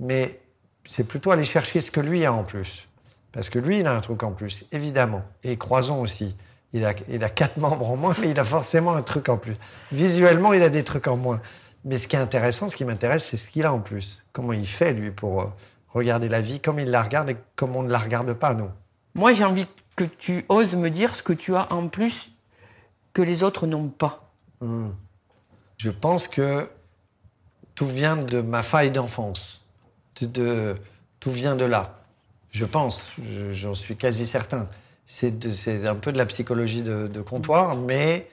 Mais 0.00 0.40
c'est 0.88 1.04
plutôt 1.04 1.30
aller 1.30 1.44
chercher 1.44 1.80
ce 1.80 1.90
que 1.90 2.00
lui 2.00 2.24
a 2.24 2.32
en 2.32 2.44
plus. 2.44 2.88
Parce 3.32 3.50
que 3.50 3.58
lui, 3.58 3.80
il 3.80 3.86
a 3.86 3.94
un 3.94 4.00
truc 4.00 4.22
en 4.22 4.32
plus, 4.32 4.64
évidemment. 4.72 5.22
Et 5.42 5.58
Croison 5.58 6.00
aussi. 6.00 6.34
Il 6.72 6.84
a, 6.84 6.94
il 7.08 7.22
a 7.22 7.28
quatre 7.28 7.58
membres 7.58 7.90
en 7.90 7.96
moins, 7.96 8.14
mais 8.20 8.30
il 8.30 8.40
a 8.40 8.44
forcément 8.44 8.94
un 8.94 9.02
truc 9.02 9.28
en 9.28 9.36
plus. 9.36 9.56
Visuellement, 9.92 10.52
il 10.52 10.62
a 10.62 10.70
des 10.70 10.84
trucs 10.84 11.06
en 11.06 11.16
moins. 11.16 11.40
Mais 11.84 11.98
ce 11.98 12.08
qui 12.08 12.16
est 12.16 12.20
intéressant, 12.20 12.68
ce 12.68 12.74
qui 12.76 12.84
m'intéresse, 12.84 13.26
c'est 13.30 13.36
ce 13.36 13.48
qu'il 13.48 13.64
a 13.64 13.72
en 13.72 13.80
plus. 13.80 14.24
Comment 14.32 14.52
il 14.52 14.66
fait, 14.66 14.92
lui, 14.92 15.10
pour 15.10 15.42
euh, 15.42 15.46
regarder 15.90 16.28
la 16.28 16.40
vie 16.40 16.58
comme 16.60 16.78
il 16.80 16.90
la 16.90 17.02
regarde 17.02 17.30
et 17.30 17.36
comme 17.54 17.76
on 17.76 17.82
ne 17.82 17.90
la 17.90 17.98
regarde 17.98 18.32
pas, 18.32 18.54
nous. 18.54 18.70
Moi, 19.14 19.32
j'ai 19.32 19.44
envie 19.44 19.66
que 19.94 20.04
tu 20.04 20.44
oses 20.48 20.74
me 20.76 20.90
dire 20.90 21.14
ce 21.14 21.22
que 21.22 21.32
tu 21.32 21.54
as 21.56 21.72
en 21.72 21.88
plus 21.88 22.30
que 23.12 23.22
les 23.22 23.42
autres 23.42 23.66
n'ont 23.66 23.88
pas. 23.88 24.30
Je 25.78 25.90
pense 25.90 26.26
que 26.28 26.68
tout 27.74 27.86
vient 27.86 28.16
de 28.16 28.40
ma 28.40 28.62
faille 28.62 28.90
d'enfance. 28.90 29.60
De, 30.20 30.26
de- 30.26 30.76
tout 31.20 31.30
vient 31.30 31.56
de 31.56 31.64
là. 31.64 31.98
Je 32.50 32.64
pense, 32.64 33.00
je- 33.30 33.52
j'en 33.52 33.74
suis 33.74 33.96
quasi 33.96 34.26
certain. 34.26 34.68
C'est 35.04 35.86
un 35.86 35.94
peu 35.94 36.12
de 36.12 36.18
la 36.18 36.26
psychologie 36.26 36.82
de, 36.82 37.06
de 37.06 37.20
comptoir, 37.20 37.76
mais 37.76 38.28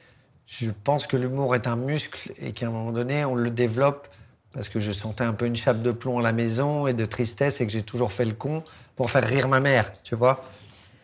je 0.47 0.69
pense 0.83 1.07
que 1.07 1.17
l'humour 1.17 1.55
est 1.55 1.67
un 1.67 1.75
muscle 1.75 2.31
et 2.39 2.51
qu'à 2.51 2.67
un 2.67 2.71
moment 2.71 2.91
donné, 2.91 3.25
on 3.25 3.35
le 3.35 3.49
développe 3.49 4.07
parce 4.53 4.69
que 4.69 4.79
je 4.79 4.91
sentais 4.91 5.23
un 5.23 5.33
peu 5.33 5.45
une 5.45 5.55
chape 5.55 5.81
de 5.81 5.91
plomb 5.91 6.19
à 6.19 6.21
la 6.21 6.31
maison 6.31 6.85
et 6.85 6.93
de 6.93 7.05
tristesse 7.05 7.59
et 7.61 7.65
que 7.65 7.71
j'ai 7.71 7.81
toujours 7.81 8.11
fait 8.11 8.25
le 8.25 8.33
con 8.33 8.63
pour 8.95 9.09
faire 9.09 9.23
rire 9.27 9.47
ma 9.47 9.59
mère, 9.59 9.91
tu 10.03 10.15
vois. 10.15 10.43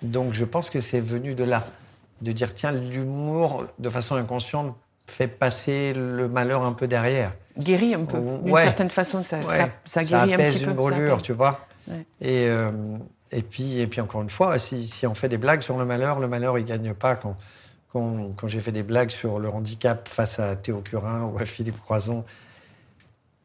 Donc 0.03 0.33
je 0.33 0.45
pense 0.45 0.69
que 0.69 0.81
c'est 0.81 0.99
venu 0.99 1.33
de 1.33 1.43
là, 1.43 1.65
de 2.21 2.31
dire 2.31 2.53
tiens, 2.53 2.71
l'humour, 2.71 3.65
de 3.79 3.89
façon 3.89 4.15
inconsciente, 4.15 4.75
fait 5.07 5.27
passer 5.27 5.93
le 5.93 6.27
malheur 6.27 6.61
un 6.63 6.73
peu 6.73 6.87
derrière. 6.87 7.33
Guérit 7.57 7.95
un 7.95 8.05
peu. 8.05 8.19
D'une 8.19 8.51
Ouais. 8.53 8.63
certaine 8.63 8.91
façon, 8.91 9.23
ça, 9.23 9.39
Ouais, 9.39 9.57
ça, 9.57 9.69
ça 9.85 10.03
guérit 10.03 10.31
un 10.33 10.35
apaise 10.35 10.53
petit 10.53 10.59
peu. 10.65 10.69
une 10.69 10.75
ça 10.75 10.81
brûlure, 10.81 11.21
tu 11.23 11.33
vois. 11.33 11.65
Ouais. 11.87 12.05
Et, 12.21 12.45
euh, 12.47 12.71
et, 13.31 13.41
puis, 13.41 13.79
et 13.79 13.87
puis, 13.87 13.99
encore 14.01 14.21
une 14.21 14.29
fois, 14.29 14.59
si, 14.59 14.85
si 14.87 15.07
on 15.07 15.15
fait 15.15 15.27
des 15.27 15.39
blagues 15.39 15.61
sur 15.61 15.75
le 15.79 15.85
malheur, 15.85 16.19
le 16.19 16.27
malheur, 16.27 16.59
il 16.59 16.65
gagne 16.65 16.93
pas. 16.93 17.15
Quand, 17.15 17.35
quand, 17.89 18.35
quand 18.35 18.47
j'ai 18.47 18.61
fait 18.61 18.71
des 18.71 18.83
blagues 18.83 19.09
sur 19.09 19.39
le 19.39 19.49
handicap 19.49 20.07
face 20.07 20.39
à 20.39 20.55
Théo 20.55 20.81
Curin 20.81 21.25
ou 21.25 21.37
à 21.37 21.45
Philippe 21.45 21.79
Croison, 21.79 22.23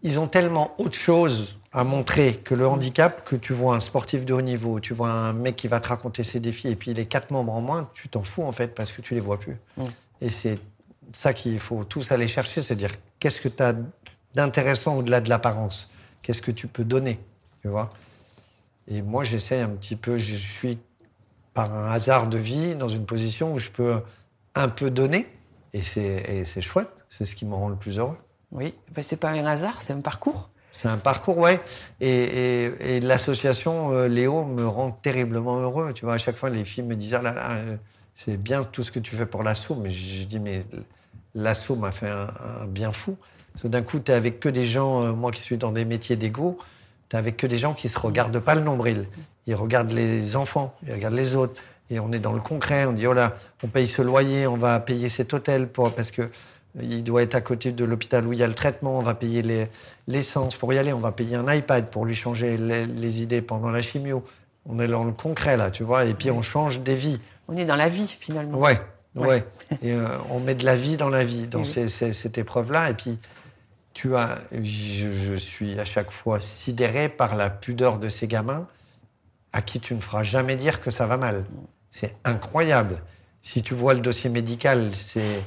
ils 0.03 0.19
ont 0.19 0.27
tellement 0.27 0.75
autre 0.79 0.97
chose 0.97 1.57
à 1.73 1.83
montrer 1.83 2.37
que 2.37 2.55
le 2.55 2.69
handicap 2.69 3.25
que 3.25 3.37
tu 3.37 3.53
vois 3.55 3.75
un 3.75 3.81
sportif 3.81 4.25
de 4.25 4.35
haut 4.35 4.43
niveau, 4.43 4.79
tu 4.79 4.95
vois 4.95 5.11
un 5.11 5.33
mec 5.33 5.57
qui 5.57 5.67
va 5.67 5.81
te 5.81 5.89
raconter 5.89 6.23
ses 6.23 6.41
défis 6.41 6.69
et 6.69 6.77
puis 6.77 6.93
les 6.95 7.07
quatre 7.07 7.31
membres 7.31 7.53
en 7.55 7.63
moins, 7.63 7.91
tu 7.95 8.09
t'en 8.09 8.23
fous 8.23 8.43
en 8.43 8.53
fait 8.53 8.75
parce 8.75 8.93
que 8.93 9.01
tu 9.01 9.15
les 9.15 9.21
vois 9.21 9.41
plus. 9.41 9.57
Et 10.21 10.29
c'est 10.29 10.61
ça 11.13 11.33
qu'il 11.33 11.59
faut 11.59 11.85
tous 11.85 12.13
aller 12.13 12.29
chercher, 12.29 12.63
c'est 12.63 12.77
dire 12.77 12.93
qu'est-ce 13.19 13.41
que 13.41 13.49
tu 13.49 13.63
as 13.63 13.75
d'intéressant 14.35 14.97
au-delà 14.97 15.21
de 15.21 15.31
l'apparence? 15.31 15.89
Qu'est-ce 16.23 16.43
que 16.43 16.51
tu 16.51 16.69
peux 16.69 16.85
donner? 16.85 17.19
Tu 17.63 17.69
vois? 17.69 17.91
Et 18.89 19.01
moi, 19.01 19.25
j'essaie 19.25 19.63
un 19.63 19.71
petit 19.71 19.97
peu, 19.97 20.19
je 20.19 20.35
suis 20.35 20.79
par 21.55 21.73
un 21.73 21.91
hasard 21.91 22.27
de 22.27 22.37
vie 22.37 22.75
dans 22.75 22.89
une 22.89 23.07
position 23.07 23.55
où 23.55 23.59
je 23.59 23.71
peux 23.71 24.03
un 24.55 24.69
peu 24.69 24.91
donner 24.91 25.27
et 25.73 25.83
c'est 25.83 26.01
et 26.29 26.45
c'est 26.45 26.61
chouette, 26.63 26.91
c'est 27.09 27.25
ce 27.25 27.35
qui 27.35 27.45
me 27.47 27.55
rend 27.55 27.69
le 27.69 27.77
plus 27.77 27.99
heureux. 27.99 28.17
Oui, 28.53 28.75
ben, 28.95 29.03
c'est 29.03 29.17
pas 29.17 29.31
un 29.31 29.45
hasard, 29.47 29.81
c'est 29.83 29.93
un 29.93 30.01
parcours. 30.01 30.51
C'est 30.71 30.89
un 30.89 30.97
parcours, 30.99 31.39
ouais. 31.39 31.61
Et, 32.01 32.09
et- 32.09 32.97
et 32.97 33.01
l'association 33.01 33.93
euh, 33.93 34.09
Léo 34.09 34.45
me 34.45 34.67
rend 34.67 34.91
terriblement 34.91 35.59
heureux. 35.59 35.93
Tu 35.93 36.05
vois, 36.05 36.15
à 36.15 36.19
chaque 36.19 36.37
fois, 36.37 36.51
les 36.51 36.65
filles 36.65 36.83
me 36.85 36.97
disent 36.97 37.15
Ah 37.15 37.23
là 37.23 37.33
là, 37.33 37.51
euh, 37.59 37.77
c'est 38.15 38.37
bien 38.37 38.65
tout 38.65 38.83
ce 38.83 38.91
que 38.93 38.99
tu 39.01 39.15
fais 39.17 39.27
pour 39.27 39.43
l'assaut. 39.45 39.77
Mais 39.77 39.91
je, 39.91 40.21
je 40.21 40.25
dis 40.25 40.41
Mais 40.41 40.65
l'assaut 41.35 41.77
m'a 41.77 41.93
fait 41.93 42.09
un, 42.11 42.29
un 42.63 42.67
bien 42.67 42.91
fou. 42.93 43.17
Parce 43.53 43.63
que 43.63 43.69
d'un 43.69 43.83
coup, 43.83 44.01
tu 44.01 44.11
es 44.11 44.15
avec 44.15 44.41
que 44.41 44.49
des 44.49 44.65
gens, 44.67 45.03
euh, 45.05 45.13
moi 45.13 45.31
qui 45.31 45.43
suis 45.43 45.57
dans 45.57 45.71
des 45.73 45.85
métiers 45.85 46.17
d'égo, 46.17 46.59
tu 47.09 47.15
es 47.17 47.19
avec 47.19 47.37
que 47.37 47.47
des 47.47 47.59
gens 47.59 47.75
qui 47.75 47.89
se 47.89 47.99
regardent 47.99 48.41
pas 48.41 48.55
le 48.57 48.63
nombril. 48.63 49.07
Ils 49.47 49.55
regardent 49.55 49.93
les 49.93 50.35
enfants, 50.37 50.75
ils 50.87 50.93
regardent 50.93 51.15
les 51.15 51.37
autres. 51.37 51.61
Et 51.91 52.01
on 52.01 52.13
est 52.13 52.19
dans 52.19 52.33
le 52.33 52.41
concret. 52.41 52.87
On 52.87 52.93
dit 52.93 53.07
Oh 53.07 53.13
là, 53.13 53.35
on 53.63 53.69
paye 53.69 53.87
ce 53.89 54.03
loyer, 54.03 54.47
on 54.47 54.57
va 54.57 54.81
payer 54.81 55.09
cet 55.09 55.35
hôtel 55.35 55.69
pour, 55.69 55.93
parce 55.95 56.11
que 56.11 56.31
il 56.81 57.05
doit 57.05 57.23
être 57.23 57.37
à 57.37 57.41
côté 57.41 57.71
de 57.71 57.85
l'hôpital 57.85 58.27
où 58.27 58.33
il 58.33 58.39
y 58.41 58.43
a 58.43 58.49
le 58.49 58.55
traitement, 58.55 58.99
on 58.99 59.03
va 59.03 59.15
payer 59.15 59.43
les- 59.43 59.69
l'essence 60.09 60.57
pour 60.57 60.73
y 60.73 60.79
aller, 60.79 60.93
on 60.93 60.99
va 60.99 61.13
payer 61.13 61.37
un 61.37 61.53
iPad 61.53 61.87
pour 61.89 62.05
lui 62.05 62.17
changer 62.17 62.57
les, 62.57 62.85
les 62.87 63.23
idées 63.23 63.43
pendant 63.43 63.71
la 63.71 63.81
chimio. 63.81 64.25
On 64.67 64.81
est 64.81 64.89
dans 64.89 65.05
le 65.05 65.13
concret 65.13 65.57
là, 65.57 65.71
tu 65.71 65.85
vois, 65.85 66.05
et 66.07 66.15
puis 66.15 66.31
on 66.33 66.43
change 66.43 66.81
des 66.81 66.97
vies. 66.97 67.21
On 67.47 67.57
est 67.57 67.65
dans 67.65 67.77
la 67.77 67.89
vie, 67.89 68.09
finalement. 68.19 68.59
Ouais, 68.59 68.81
ouais. 69.15 69.27
Ouais. 69.29 69.45
Et 69.83 69.93
euh, 69.93 70.07
on 70.31 70.41
met 70.41 70.55
de 70.57 70.65
la 70.65 70.75
vie 70.75 70.97
dans 70.97 71.11
la 71.11 71.23
vie, 71.23 71.47
dans 71.47 71.61
Oui. 71.61 71.65
ces- 71.65 71.89
ces- 71.89 72.13
cette 72.15 72.39
épreuve-là. 72.39 72.91
Et 72.91 72.95
puis, 72.95 73.19
tu 73.93 74.17
as, 74.17 74.39
je, 74.51 75.13
je 75.13 75.35
suis 75.37 75.79
à 75.79 75.85
chaque 75.85 76.11
fois 76.11 76.41
sidéré 76.41 77.09
par 77.09 77.37
la 77.37 77.51
pudeur 77.51 77.99
de 78.01 78.09
ces 78.09 78.27
gamins 78.27 78.67
à 79.53 79.63
qui 79.63 79.79
tu 79.79 79.95
ne 79.95 80.01
feras 80.01 80.25
jamais 80.25 80.57
dire 80.57 80.81
que 80.81 80.91
ça 80.91 81.07
va 81.07 81.19
mal. 81.19 81.45
C'est 81.95 82.17
incroyable. 82.25 83.01
Si 83.41 83.63
tu 83.63 83.73
vois 83.73 83.95
le 83.95 84.01
dossier 84.01 84.29
médical, 84.29 84.91
c'est 84.93 85.45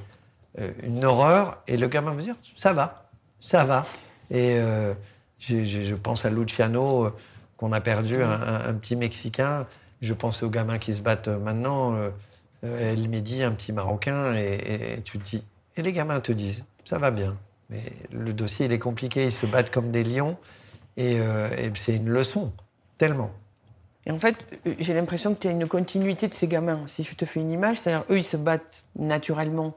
euh, 0.60 0.72
une 0.84 1.04
horreur. 1.04 1.62
Et 1.68 1.76
le 1.76 1.90
gamin 1.90 2.14
veut 2.14 2.24
dire, 2.24 2.38
ça 2.56 2.72
va, 2.72 3.10
ça 3.42 3.66
va. 3.66 3.86
Et 4.32 4.56
euh, 4.58 4.94
je 5.40 5.94
pense 5.96 6.24
à 6.24 6.30
Luciano, 6.30 7.08
euh, 7.08 7.14
qu'on 7.58 7.74
a 7.74 7.82
perdu, 7.82 8.24
un, 8.24 8.74
petit 8.76 8.96
Mexicain. 8.96 9.68
Je 10.02 10.14
pense 10.14 10.42
aux 10.42 10.50
gamins 10.50 10.78
qui 10.78 10.96
se 10.96 11.02
battent 11.02 11.28
maintenant. 11.28 11.96
Euh, 11.96 12.12
El 12.64 13.10
Mehdi, 13.10 13.44
un 13.44 13.52
petit 13.52 13.74
Marocain. 13.74 14.34
Et, 14.36 15.02
tu 15.04 15.18
dis, 15.18 15.44
et 15.76 15.82
les 15.82 15.92
gamins 15.92 16.22
te 16.22 16.32
disent, 16.32 16.64
ça 16.86 16.98
va 16.98 17.12
bien. 17.12 17.36
Mais 17.70 17.84
le 18.14 18.32
dossier, 18.32 18.68
il 18.68 18.72
est 18.72 18.80
compliqué. 18.80 19.26
Ils 19.26 19.34
se 19.34 19.48
battent 19.48 19.70
comme 19.70 19.92
des 19.92 20.06
lions. 20.06 20.38
Et 20.96 21.20
c'est 21.76 21.96
une 21.96 22.10
leçon, 22.10 22.54
tellement. 22.98 23.32
Et 24.08 24.12
en 24.12 24.18
fait, 24.18 24.36
euh, 24.66 24.74
j'ai 24.80 24.94
l'impression 24.94 25.36
que 25.36 25.42
tu 25.42 25.48
as 25.48 25.52
une 25.52 25.68
continuité 25.68 26.28
de 26.28 26.34
ces 26.34 26.48
gamins. 26.48 26.80
Si 26.88 27.04
je 27.04 27.14
te 27.14 27.26
fais 27.26 27.42
une 27.42 27.52
image, 27.52 27.78
c'est-à-dire 27.78 28.06
eux, 28.10 28.18
ils 28.18 28.24
se 28.24 28.38
battent 28.38 28.86
naturellement, 28.98 29.76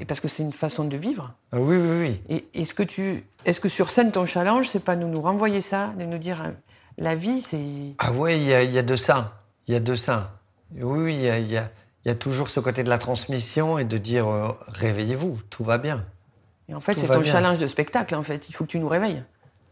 et 0.00 0.04
parce 0.04 0.18
que 0.20 0.26
c'est 0.28 0.42
une 0.42 0.52
façon 0.52 0.84
de 0.84 0.96
vivre. 0.96 1.32
Ah 1.52 1.58
oui, 1.60 1.76
oui, 1.76 2.00
oui. 2.00 2.22
Et 2.54 2.60
est-ce 2.62 2.72
que, 2.74 2.82
tu, 2.82 3.24
est-ce 3.44 3.60
que 3.60 3.68
sur 3.68 3.90
scène, 3.90 4.10
ton 4.10 4.26
challenge, 4.26 4.68
c'est 4.68 4.84
pas 4.84 4.96
de 4.96 5.04
nous 5.04 5.20
renvoyer 5.20 5.60
ça, 5.60 5.92
de 5.98 6.04
nous 6.04 6.18
dire 6.18 6.42
euh, 6.42 6.50
la 6.98 7.14
vie, 7.14 7.42
c'est. 7.42 7.64
Ah 7.98 8.10
ouais, 8.12 8.36
il 8.38 8.44
y 8.44 8.54
a, 8.54 8.62
il 8.62 8.72
y 8.72 8.78
a 8.78 8.82
de 8.82 8.96
ça. 8.96 9.40
Il 9.68 9.74
y 9.74 9.76
a 9.76 9.80
de 9.80 9.94
ça. 9.94 10.38
Oui, 10.74 11.00
oui, 11.00 11.14
il 11.14 11.20
y 11.20 11.28
a, 11.30 11.38
y 11.38 11.56
a- 11.56 11.70
y 12.04 12.10
a 12.10 12.14
toujours 12.16 12.48
ce 12.48 12.58
côté 12.58 12.82
de 12.82 12.88
la 12.88 12.98
transmission 12.98 13.78
et 13.78 13.84
de 13.84 13.98
dire 13.98 14.26
euh, 14.26 14.48
réveillez-vous, 14.66 15.38
tout 15.50 15.62
va 15.62 15.78
bien. 15.78 16.04
Et 16.68 16.74
en 16.74 16.80
fait, 16.80 16.94
c'est 16.94 17.06
ton 17.06 17.20
bien. 17.20 17.30
challenge 17.32 17.58
de 17.58 17.66
spectacle, 17.68 18.14
en 18.16 18.22
fait. 18.24 18.48
Il 18.48 18.52
faut 18.54 18.64
que 18.64 18.70
tu 18.70 18.78
nous 18.80 18.88
réveilles. 18.88 19.22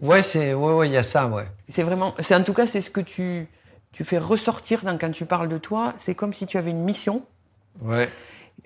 Ouais, 0.00 0.22
c'est, 0.22 0.54
ouais, 0.54 0.72
ouais, 0.74 0.88
il 0.88 0.92
y 0.92 0.96
a 0.96 1.02
ça, 1.02 1.26
ouais. 1.28 1.46
C'est 1.68 1.82
vraiment. 1.82 2.14
C'est, 2.20 2.34
en 2.36 2.42
tout 2.44 2.54
cas, 2.54 2.66
c'est 2.68 2.80
ce 2.80 2.90
que 2.90 3.00
tu, 3.00 3.48
tu 3.92 4.04
fais 4.04 4.18
ressortir 4.18 4.82
dans, 4.82 4.96
quand 4.98 5.10
tu 5.10 5.26
parles 5.26 5.48
de 5.48 5.58
toi. 5.58 5.94
C'est 5.96 6.14
comme 6.14 6.32
si 6.32 6.46
tu 6.46 6.58
avais 6.58 6.70
une 6.70 6.82
mission, 6.84 7.24
Ouais. 7.82 8.08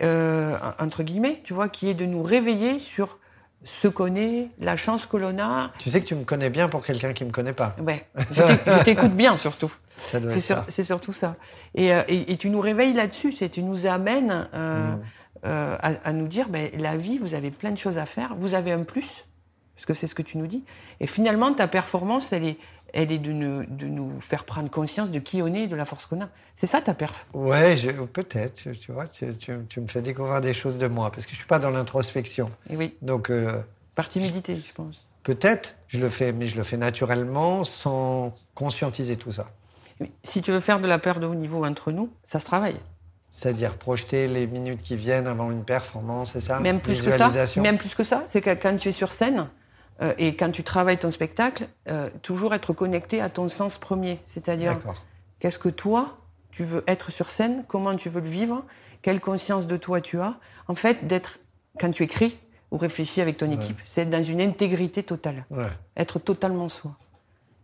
euh, 0.02 0.56
entre 0.78 1.02
guillemets, 1.02 1.40
tu 1.44 1.54
vois, 1.54 1.68
qui 1.68 1.88
est 1.88 1.94
de 1.94 2.06
nous 2.06 2.22
réveiller 2.22 2.78
sur 2.78 3.18
ce 3.62 3.88
qu'on 3.88 4.14
est, 4.14 4.50
la 4.60 4.76
chance 4.76 5.06
que 5.06 5.16
l'on 5.16 5.38
a. 5.38 5.70
Tu 5.78 5.88
sais 5.88 6.00
que 6.02 6.06
tu 6.06 6.14
me 6.14 6.24
connais 6.24 6.50
bien 6.50 6.68
pour 6.68 6.84
quelqu'un 6.84 7.14
qui 7.14 7.24
me 7.24 7.30
connaît 7.30 7.54
pas. 7.54 7.74
Ouais, 7.80 8.06
je 8.30 8.42
t'éc- 8.42 8.60
je 8.78 8.82
t'écoute 8.84 9.12
bien, 9.12 9.38
surtout. 9.38 9.72
C'est, 10.12 10.40
sur- 10.40 10.64
surtout 10.70 11.14
ça. 11.14 11.36
Et, 11.74 11.94
euh, 11.94 12.02
et- 12.08 12.32
et 12.32 12.36
tu 12.36 12.50
nous 12.50 12.60
réveilles 12.60 12.92
là-dessus, 12.92 13.32
c'est 13.32 13.48
tu 13.48 13.62
nous 13.62 13.86
amènes 13.86 14.48
euh, 14.52 14.90
Mm. 14.96 15.00
euh, 15.46 15.76
à, 15.80 15.92
à 16.08 16.12
nous 16.12 16.26
dire, 16.28 16.48
ben, 16.50 16.68
la 16.76 16.96
vie, 16.98 17.16
vous 17.16 17.32
avez 17.32 17.50
plein 17.50 17.70
de 17.70 17.78
choses 17.78 17.96
à 17.96 18.04
faire, 18.04 18.34
vous 18.36 18.54
avez 18.54 18.72
un 18.72 18.82
plus, 18.82 19.24
parce 19.76 19.86
que 19.86 19.94
c'est 19.94 20.08
ce 20.08 20.14
que 20.14 20.22
tu 20.22 20.36
nous 20.36 20.46
dis. 20.46 20.64
Et 21.00 21.06
finalement, 21.06 21.50
ta 21.54 21.66
performance, 21.66 22.32
elle 22.34 22.44
est, 22.44 22.58
elle 22.94 23.10
est 23.12 23.18
de, 23.18 23.32
nous, 23.32 23.64
de 23.66 23.86
nous 23.86 24.20
faire 24.20 24.44
prendre 24.44 24.70
conscience 24.70 25.10
de 25.10 25.18
qui 25.18 25.42
on 25.42 25.52
est 25.52 25.62
et 25.64 25.66
de 25.66 25.76
la 25.76 25.84
force 25.84 26.06
qu'on 26.06 26.20
a. 26.22 26.28
C'est 26.54 26.66
ça 26.68 26.80
ta 26.80 26.94
perf? 26.94 27.26
Ouais, 27.34 27.74
peut-être, 28.12 28.70
tu, 28.72 28.92
vois, 28.92 29.06
tu, 29.06 29.34
tu- 29.36 29.52
tu 29.68 29.80
me 29.80 29.86
fais 29.88 30.00
découvrir 30.00 30.40
des 30.40 30.54
choses 30.54 30.78
de 30.78 30.86
moi, 30.86 31.10
parce 31.10 31.26
que 31.26 31.32
je 31.32 31.36
suis 31.36 31.46
pas 31.46 31.58
dans 31.58 31.70
l'introspection. 31.70 32.48
Et 32.70 32.76
oui, 32.76 32.94
Donc, 33.02 33.30
euh, 33.30 33.60
par 33.96 34.08
timidité, 34.08 34.62
je 34.66 34.72
pense. 34.72 35.04
peut-être, 35.24 35.74
je 35.88 35.98
le 35.98 36.08
fais, 36.08 36.32
mais 36.32 36.46
je 36.46 36.56
le 36.56 36.62
fais 36.62 36.76
naturellement, 36.76 37.64
sans 37.64 38.32
conscientiser 38.54 39.16
tout 39.16 39.32
ça. 39.32 39.46
Si 40.22 40.40
tu 40.42 40.52
veux 40.52 40.60
faire 40.60 40.80
de 40.80 40.86
la 40.86 40.98
peur 40.98 41.18
de 41.20 41.26
haut 41.26 41.34
niveau 41.34 41.64
entre 41.64 41.90
nous, 41.92 42.10
ça 42.26 42.38
se 42.38 42.44
travaille. 42.44 42.76
C'est-à-dire 43.32 43.74
projeter 43.76 44.28
les 44.28 44.46
minutes 44.46 44.82
qui 44.82 44.96
viennent 44.96 45.26
avant 45.26 45.50
une 45.50 45.64
performance, 45.64 46.30
c'est 46.32 46.40
ça? 46.40 46.60
Même 46.60 46.80
plus 46.80 47.02
que 47.02 47.10
ça? 47.10 47.32
Même 47.60 47.78
plus 47.78 47.94
que 47.96 48.04
ça? 48.04 48.24
C'est 48.28 48.40
que 48.40 48.50
quand 48.54 48.76
tu 48.76 48.90
es 48.90 48.92
sur 48.92 49.12
scène 49.12 49.48
euh, 50.02 50.12
et 50.18 50.36
quand 50.36 50.50
tu 50.50 50.64
travailles 50.64 50.98
ton 50.98 51.10
spectacle, 51.10 51.66
euh, 51.88 52.10
toujours 52.22 52.54
être 52.54 52.72
connecté 52.72 53.20
à 53.20 53.28
ton 53.28 53.48
sens 53.48 53.78
premier. 53.78 54.20
C'est-à-dire, 54.24 54.80
qu'est-ce 55.38 55.58
que 55.58 55.68
toi, 55.68 56.18
tu 56.50 56.64
veux 56.64 56.84
être 56.86 57.10
sur 57.10 57.28
scène, 57.28 57.64
comment 57.66 57.94
tu 57.96 58.08
veux 58.08 58.20
le 58.20 58.28
vivre, 58.28 58.64
quelle 59.02 59.20
conscience 59.20 59.66
de 59.66 59.76
toi 59.76 60.00
tu 60.00 60.20
as. 60.20 60.34
En 60.68 60.74
fait, 60.74 61.06
d'être, 61.06 61.38
quand 61.78 61.90
tu 61.90 62.02
écris 62.02 62.38
ou 62.70 62.76
réfléchis 62.76 63.20
avec 63.20 63.36
ton 63.36 63.50
équipe, 63.50 63.78
c'est 63.84 64.02
être 64.02 64.10
dans 64.10 64.24
une 64.24 64.40
intégrité 64.40 65.02
totale. 65.02 65.44
Ouais. 65.50 65.68
Être 65.96 66.18
totalement 66.18 66.68
soi. 66.68 66.96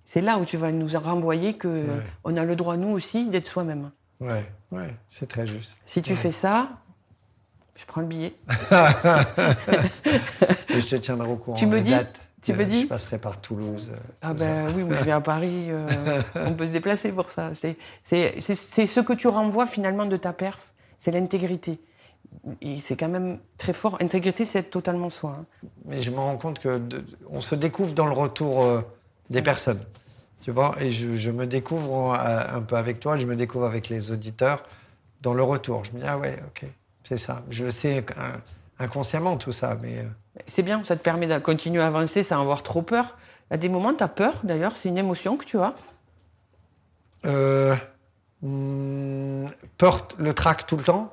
C'est 0.05 0.21
là 0.21 0.39
où 0.39 0.45
tu 0.45 0.57
vas 0.57 0.73
nous 0.73 0.89
renvoyer 0.99 1.55
que 1.55 1.85
on 2.25 2.37
a 2.37 2.45
le 2.45 2.57
droit, 2.57 2.77
nous 2.77 2.91
aussi, 2.91 3.29
d'être 3.29 3.47
soi-même. 3.47 3.91
Ouais, 4.21 4.45
ouais, 4.71 4.95
c'est 5.09 5.29
très 5.29 5.47
juste. 5.47 5.79
Si 5.87 6.03
tu 6.03 6.15
fais 6.15 6.31
ça, 6.31 6.69
je 7.77 7.85
prends 7.87 8.01
le 8.03 8.07
billet. 8.07 8.35
Et 10.69 10.81
je 10.81 10.87
te 10.89 10.97
tiendrai 10.97 11.29
au 11.29 11.37
courant. 11.37 11.57
Tu 11.57 11.67
me 11.67 11.81
dis. 11.81 11.95
Tu 12.43 12.55
me 12.55 12.65
dis 12.65 12.83
Je 12.83 12.87
passerai 12.87 13.19
par 13.19 13.39
Toulouse. 13.41 13.91
euh, 13.93 13.97
Ah 14.23 14.29
ça. 14.29 14.33
ben 14.35 14.73
oui, 14.75 14.83
moi 14.83 14.95
je 14.97 15.05
vais 15.05 15.11
à 15.13 15.21
Paris, 15.21 15.67
euh, 15.69 15.87
on 16.37 16.53
peut 16.55 16.67
se 16.67 16.73
déplacer 16.73 17.13
pour 17.13 17.31
ça. 17.31 17.51
C'est- 17.55 17.77
ce 18.41 19.01
que 19.01 19.13
tu 19.13 19.29
renvoies 19.29 19.67
finalement 19.67 20.07
de 20.07 20.17
ta 20.17 20.33
perf, 20.33 20.71
c'est 20.97 21.11
l'intégrité. 21.11 21.79
Et 22.63 22.81
c'est 22.81 22.97
quand 22.97 23.09
même 23.09 23.39
très 23.59 23.73
fort. 23.75 23.99
Intégrité, 24.01 24.45
c'est 24.47 24.61
être 24.61 24.71
totalement 24.71 25.11
soi. 25.11 25.37
hein. 25.41 25.45
Mais 25.85 26.01
je 26.01 26.11
me 26.11 26.17
rends 26.17 26.37
compte 26.39 26.61
que 26.61 26.79
de- 26.79 27.05
on 27.29 27.41
se 27.41 27.55
découvre 27.57 27.93
dans 27.93 28.07
le 28.07 28.13
retour 28.13 28.65
euh, 28.65 28.81
des 29.29 29.43
personnes. 29.43 29.85
Tu 30.41 30.51
vois, 30.51 30.75
et 30.81 30.91
je, 30.93 31.15
je 31.17 31.31
me 31.31 31.47
découvre 31.47 32.15
euh, 32.15 32.57
un 32.57 32.63
peu 32.63 32.77
avec 32.77 33.01
toi, 33.01 33.19
je 33.19 33.27
me 33.27 33.37
découvre 33.37 33.67
avec 33.67 33.91
les 33.91 34.11
auditeurs 34.13 34.63
dans 35.21 35.35
le 35.35 35.43
retour. 35.43 35.85
Je 35.85 35.93
me 35.93 36.01
dis, 36.01 36.07
ah 36.09 36.17
ouais, 36.19 36.39
ok, 36.47 36.65
c'est 37.11 37.17
ça. 37.17 37.43
Je 37.51 37.65
le 37.65 37.71
sais 37.73 38.05
inconsciemment 38.79 39.37
tout 39.37 39.51
ça, 39.51 39.77
mais 39.83 39.99
euh, 39.99 40.05
C'est 40.47 40.63
bien, 40.63 40.85
ça 40.85 40.97
te 40.97 41.03
permet 41.03 41.27
de 41.27 41.39
continuer 41.41 41.83
à 41.83 41.89
avancer 41.89 42.23
sans 42.23 42.41
avoir 42.41 42.63
trop 42.63 42.83
peur. 42.83 43.19
À 43.51 43.57
des 43.57 43.69
moments, 43.69 43.93
tu 43.93 44.05
as 44.05 44.09
peur, 44.09 44.35
d'ailleurs, 44.45 44.77
c'est 44.77 44.89
une 44.89 44.97
émotion 44.99 45.37
que 45.37 45.45
tu 45.45 45.59
as. 45.59 45.75
Euh, 47.27 47.75
hmm, 48.43 49.47
peur, 49.77 50.07
le 50.19 50.33
trac 50.35 50.67
tout 50.69 50.77
le 50.77 50.85
temps, 50.85 51.13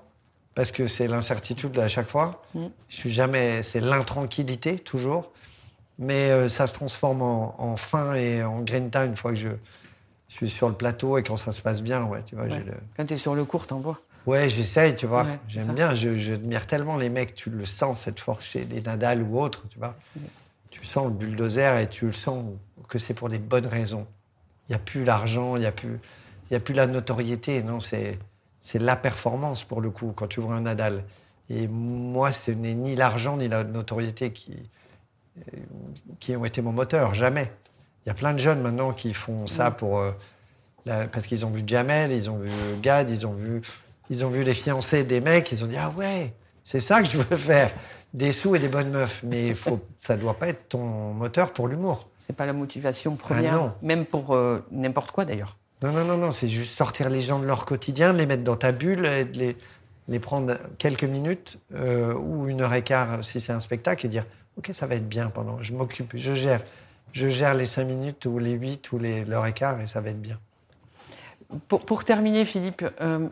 parce 0.54 0.70
que 0.72 0.86
c'est 0.86 1.08
l'incertitude 1.08 1.78
à 1.80 1.88
chaque 1.88 2.08
fois. 2.10 2.43
Je 2.89 2.95
suis 2.95 3.12
jamais, 3.12 3.64
c'est 3.64 3.80
l'intranquillité 3.82 4.78
toujours. 4.78 5.32
Mais 6.00 6.30
euh, 6.30 6.48
ça 6.48 6.68
se 6.68 6.74
transforme 6.74 7.24
en, 7.24 7.56
en 7.60 7.76
fin 7.76 8.14
et 8.14 8.43
en 8.43 8.62
grinta 8.62 9.04
une 9.06 9.18
fois 9.18 9.32
que 9.32 9.38
je, 9.38 9.48
je 10.30 10.36
suis 10.36 10.48
sur 10.50 10.70
le 10.70 10.76
plateau 10.76 11.18
et 11.18 11.24
quand 11.24 11.38
ça 11.38 11.52
se 11.52 11.60
passe 11.60 11.82
bien, 11.82 12.04
ouais, 12.04 12.22
tu 12.24 12.36
vois, 12.36 12.48
j'ai 12.48 12.58
Ouais. 12.58 12.64
le- 12.68 12.78
Quand 12.95 13.06
tu 13.08 13.16
es 13.16 13.18
sur 13.18 13.34
le 13.34 13.43
court, 13.45 13.66
t'en 13.66 13.80
vois. 13.80 13.98
Ouais, 14.28 14.50
j'essaye, 14.50 14.96
tu 14.96 15.06
vois. 15.08 15.24
Ouais, 15.24 15.40
J'aime 15.48 15.74
bien, 15.74 15.96
j'admire 15.96 16.68
tellement 16.68 16.98
les 16.98 17.10
mecs, 17.10 17.34
tu 17.34 17.50
le 17.50 17.66
sens, 17.66 18.02
cette 18.02 18.20
force 18.20 18.44
chez 18.46 18.66
les 18.66 18.82
Nadal 18.82 19.24
ou 19.24 19.40
autres, 19.40 19.66
tu 19.70 19.80
vois. 19.80 19.96
Tu 20.70 20.84
sens 20.86 21.06
le 21.06 21.12
bulldozer 21.12 21.78
et 21.80 21.88
tu 21.88 22.06
le 22.06 22.14
sens 22.14 22.44
que 22.90 23.00
c'est 23.00 23.14
pour 23.14 23.30
des 23.30 23.40
bonnes 23.40 23.66
raisons. 23.68 24.06
Il 24.68 24.74
n'y 24.74 24.76
a 24.76 24.80
plus 24.80 25.04
l'argent, 25.06 25.56
il 25.56 25.62
n'y 25.62 25.66
a, 25.66 25.72
plus- 25.72 26.00
y 26.52 26.56
a 26.56 26.60
plus 26.60 26.74
la 26.74 26.88
notoriété, 26.88 27.64
non, 27.64 27.80
c'est 27.80 28.20
la 28.76 28.96
performance 28.98 29.64
pour 29.64 29.80
le 29.82 29.90
coup, 29.90 30.12
quand 30.16 30.28
tu 30.28 30.42
vois 30.42 30.56
un 30.56 30.62
Nadal. 30.62 31.04
Et 31.50 31.68
moi, 31.70 32.34
ce 32.34 32.52
n'est 32.52 32.74
ni 32.74 32.96
l'argent 32.96 33.38
ni 33.38 33.48
la 33.48 33.64
notoriété 33.64 34.34
qui, 34.34 34.58
euh, 35.38 35.58
qui 36.20 36.36
ont 36.36 36.44
été 36.44 36.62
mon 36.62 36.74
moteur, 36.74 37.14
jamais. 37.16 37.50
Il 38.06 38.10
y 38.10 38.12
a 38.12 38.14
plein 38.14 38.34
de 38.34 38.40
jeunes 38.40 38.62
maintenant 38.62 38.92
qui 38.92 39.14
font 39.14 39.48
ça 39.48 39.72
pour, 39.72 40.00
euh, 40.00 40.12
la- 40.86 41.08
parce 41.08 41.26
qu'ils 41.28 41.46
ont 41.46 41.50
vu 41.50 41.64
Jamel, 41.66 42.12
ils 42.12 42.30
ont 42.30 42.38
vu 42.40 42.52
Gad, 42.82 43.10
ils 43.10 43.26
ont 43.26 43.34
vu, 43.34 43.62
ils 44.10 44.26
ont 44.26 44.30
vu 44.30 44.43
les 44.43 44.53
fiancés 44.53 45.03
des 45.03 45.22
mecs, 45.22 45.51
ils 45.51 45.64
ont 45.64 45.68
dit 45.68 45.78
ah 45.78 45.89
ouais, 45.97 46.34
c'est 46.64 46.82
ça 46.82 47.01
que 47.01 47.08
je 47.10 47.18
veux 47.18 47.38
faire, 47.38 47.72
des 48.14 48.32
sous 48.32 48.55
et 48.55 48.60
des 48.60 48.70
bonnes 48.70 48.89
meufs. 48.91 49.22
Mais 49.24 49.53
faut, 49.53 49.80
ça 49.97 50.18
doit 50.18 50.36
pas 50.36 50.49
être 50.49 50.70
ton 50.70 51.14
moteur 51.14 51.53
pour 51.53 51.68
l'humour. 51.68 52.10
C'est 52.20 52.36
pas 52.36 52.45
la 52.45 52.53
motivation 52.53 53.16
première, 53.16 53.53
Ah 53.53 53.58
non. 53.58 53.74
même 53.82 54.05
pour 54.05 54.36
euh, 54.36 54.64
n'importe 54.72 55.12
quoi 55.12 55.24
d'ailleurs. 55.26 55.58
Non 55.82 55.91
non 55.91 56.03
non 56.05 56.18
non, 56.18 56.32
c'est 56.32 56.47
juste 56.47 56.72
sortir 56.76 57.10
les 57.10 57.22
gens 57.22 57.39
de 57.39 57.45
leur 57.45 57.64
quotidien, 57.66 58.12
les 58.14 58.26
mettre 58.26 58.43
dans 58.43 58.55
ta 58.55 58.72
bulle, 58.72 59.05
et 59.05 59.26
les, 59.26 59.55
les 60.08 60.20
prendre 60.20 60.58
quelques 60.78 61.03
minutes 61.03 61.60
euh, 61.76 62.14
ou 62.16 62.47
une 62.47 62.62
heure 62.62 62.74
et 62.74 62.82
quart 62.82 63.24
si 63.24 63.39
c'est 63.39 63.51
un 63.51 63.60
spectacle 63.60 64.05
et 64.05 64.10
dire 64.10 64.26
ok 64.58 64.72
ça 64.74 64.88
va 64.88 64.95
être 64.95 65.08
bien 65.08 65.30
pendant, 65.30 65.62
je 65.62 65.74
m'occupe, 65.74 66.14
je 66.16 66.34
gère, 66.34 66.62
je 67.14 67.28
gère 67.28 67.53
les 67.53 67.66
cinq 67.66 67.86
minutes 67.86 68.26
ou 68.26 68.39
les 68.39 68.53
huit 68.53 68.91
ou 68.91 68.97
les 68.97 69.24
l'heure 69.26 69.45
et 69.45 69.53
quart 69.53 69.80
et 69.80 69.88
ça 69.88 70.01
va 70.01 70.10
être 70.10 70.22
bien. 70.22 70.39
Pour, 71.68 72.04
terminer, 72.04 72.43
Philippe, 72.43 72.86
euh, 73.00 73.30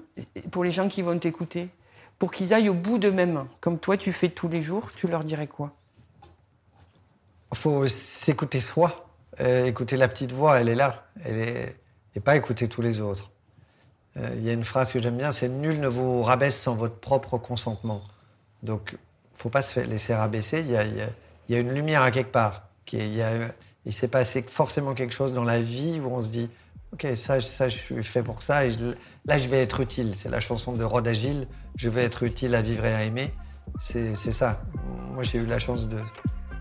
pour 0.52 0.64
les 0.64 0.72
gens 0.72 0.88
qui 0.88 1.02
vont 1.02 1.18
t'écouter, 1.20 1.70
pour 2.18 2.32
qu'ils 2.32 2.54
aillent 2.54 2.70
au 2.70 2.74
bout 2.74 2.98
d'eux-mêmes, 2.98 3.46
comme 3.60 3.78
toi 3.78 3.98
tu 3.98 4.14
fais 4.14 4.30
tous 4.30 4.48
les 4.48 4.62
jours, 4.62 4.92
tu 4.96 5.08
leur 5.08 5.24
dirais 5.24 5.48
quoi? 5.48 5.74
Il 7.52 7.58
faut 7.58 7.88
s'écouter 7.88 8.62
soi, 8.62 9.10
euh, 9.42 9.66
écouter 9.66 9.98
la 9.98 10.08
petite 10.08 10.32
voix, 10.32 10.60
elle 10.60 10.70
est 10.70 10.76
là, 10.76 11.08
elle 11.26 11.38
est, 11.38 11.76
et 12.16 12.20
pas 12.22 12.38
écouter 12.38 12.70
tous 12.70 12.82
les 12.82 13.02
autres. 13.02 13.32
Euh, 14.18 14.30
Il 14.38 14.44
y 14.44 14.50
a 14.50 14.54
une 14.54 14.64
phrase 14.64 14.92
que 14.92 15.00
j'aime 15.00 15.18
bien, 15.18 15.34
c'est 15.34 15.50
nul 15.50 15.80
ne 15.80 15.88
vous 15.88 16.24
rabaisse 16.24 16.58
sans 16.58 16.76
votre 16.76 16.96
propre 16.96 17.38
consentement. 17.38 18.02
Donc, 18.64 18.98
faut 19.34 19.50
pas 19.50 19.62
se 19.62 19.80
laisser 19.82 20.16
rabaisser. 20.16 20.62
Il 20.62 20.72
y 20.72 21.56
a, 21.56 21.60
une 21.60 21.74
lumière 21.74 22.02
à 22.02 22.12
quelque 22.12 22.32
part. 22.32 22.70
Il 22.92 23.94
s'est 23.94 24.08
passé 24.08 24.42
forcément 24.42 24.94
quelque 24.94 25.14
chose 25.14 25.34
dans 25.34 25.44
la 25.44 25.62
vie 25.62 26.00
où 26.00 26.08
on 26.08 26.22
se 26.22 26.30
dit, 26.30 26.50
ok, 26.96 27.16
ça, 27.16 27.40
ça, 27.42 27.70
je 27.70 27.78
suis 27.78 28.04
fait 28.04 28.24
pour 28.24 28.42
ça, 28.42 28.66
et 28.66 28.72
je- 28.72 28.96
là, 29.26 29.38
je 29.38 29.48
vais 29.48 29.62
être 29.62 29.80
utile. 29.82 30.14
C'est 30.16 30.30
la 30.30 30.40
chanson 30.40 30.74
de 30.74 30.84
Rod 30.84 31.08
Agile. 31.08 31.48
Je 31.76 31.90
vais 31.90 32.04
être 32.04 32.24
utile 32.24 32.56
à 32.56 32.62
vivre 32.62 32.86
et 32.86 32.94
à 32.94 33.04
aimer. 33.04 33.32
C'est 33.80 34.16
ça. 34.16 34.62
Moi, 35.14 35.24
j'ai 35.24 35.40
eu 35.40 35.46
la 35.46 35.60
chance 35.60 35.88
de, 35.90 35.98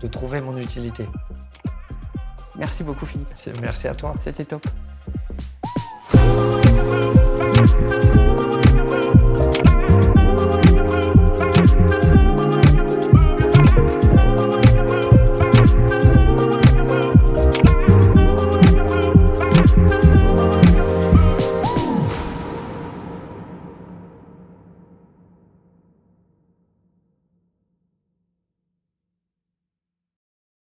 de 0.01 0.07
trouver 0.07 0.41
mon 0.41 0.57
utilité. 0.57 1.05
Merci 2.57 2.83
beaucoup, 2.83 3.05
Philippe. 3.05 3.29
Merci 3.61 3.87
à 3.87 3.93
toi. 3.95 4.13
C'était 4.19 4.45
top. 4.45 4.65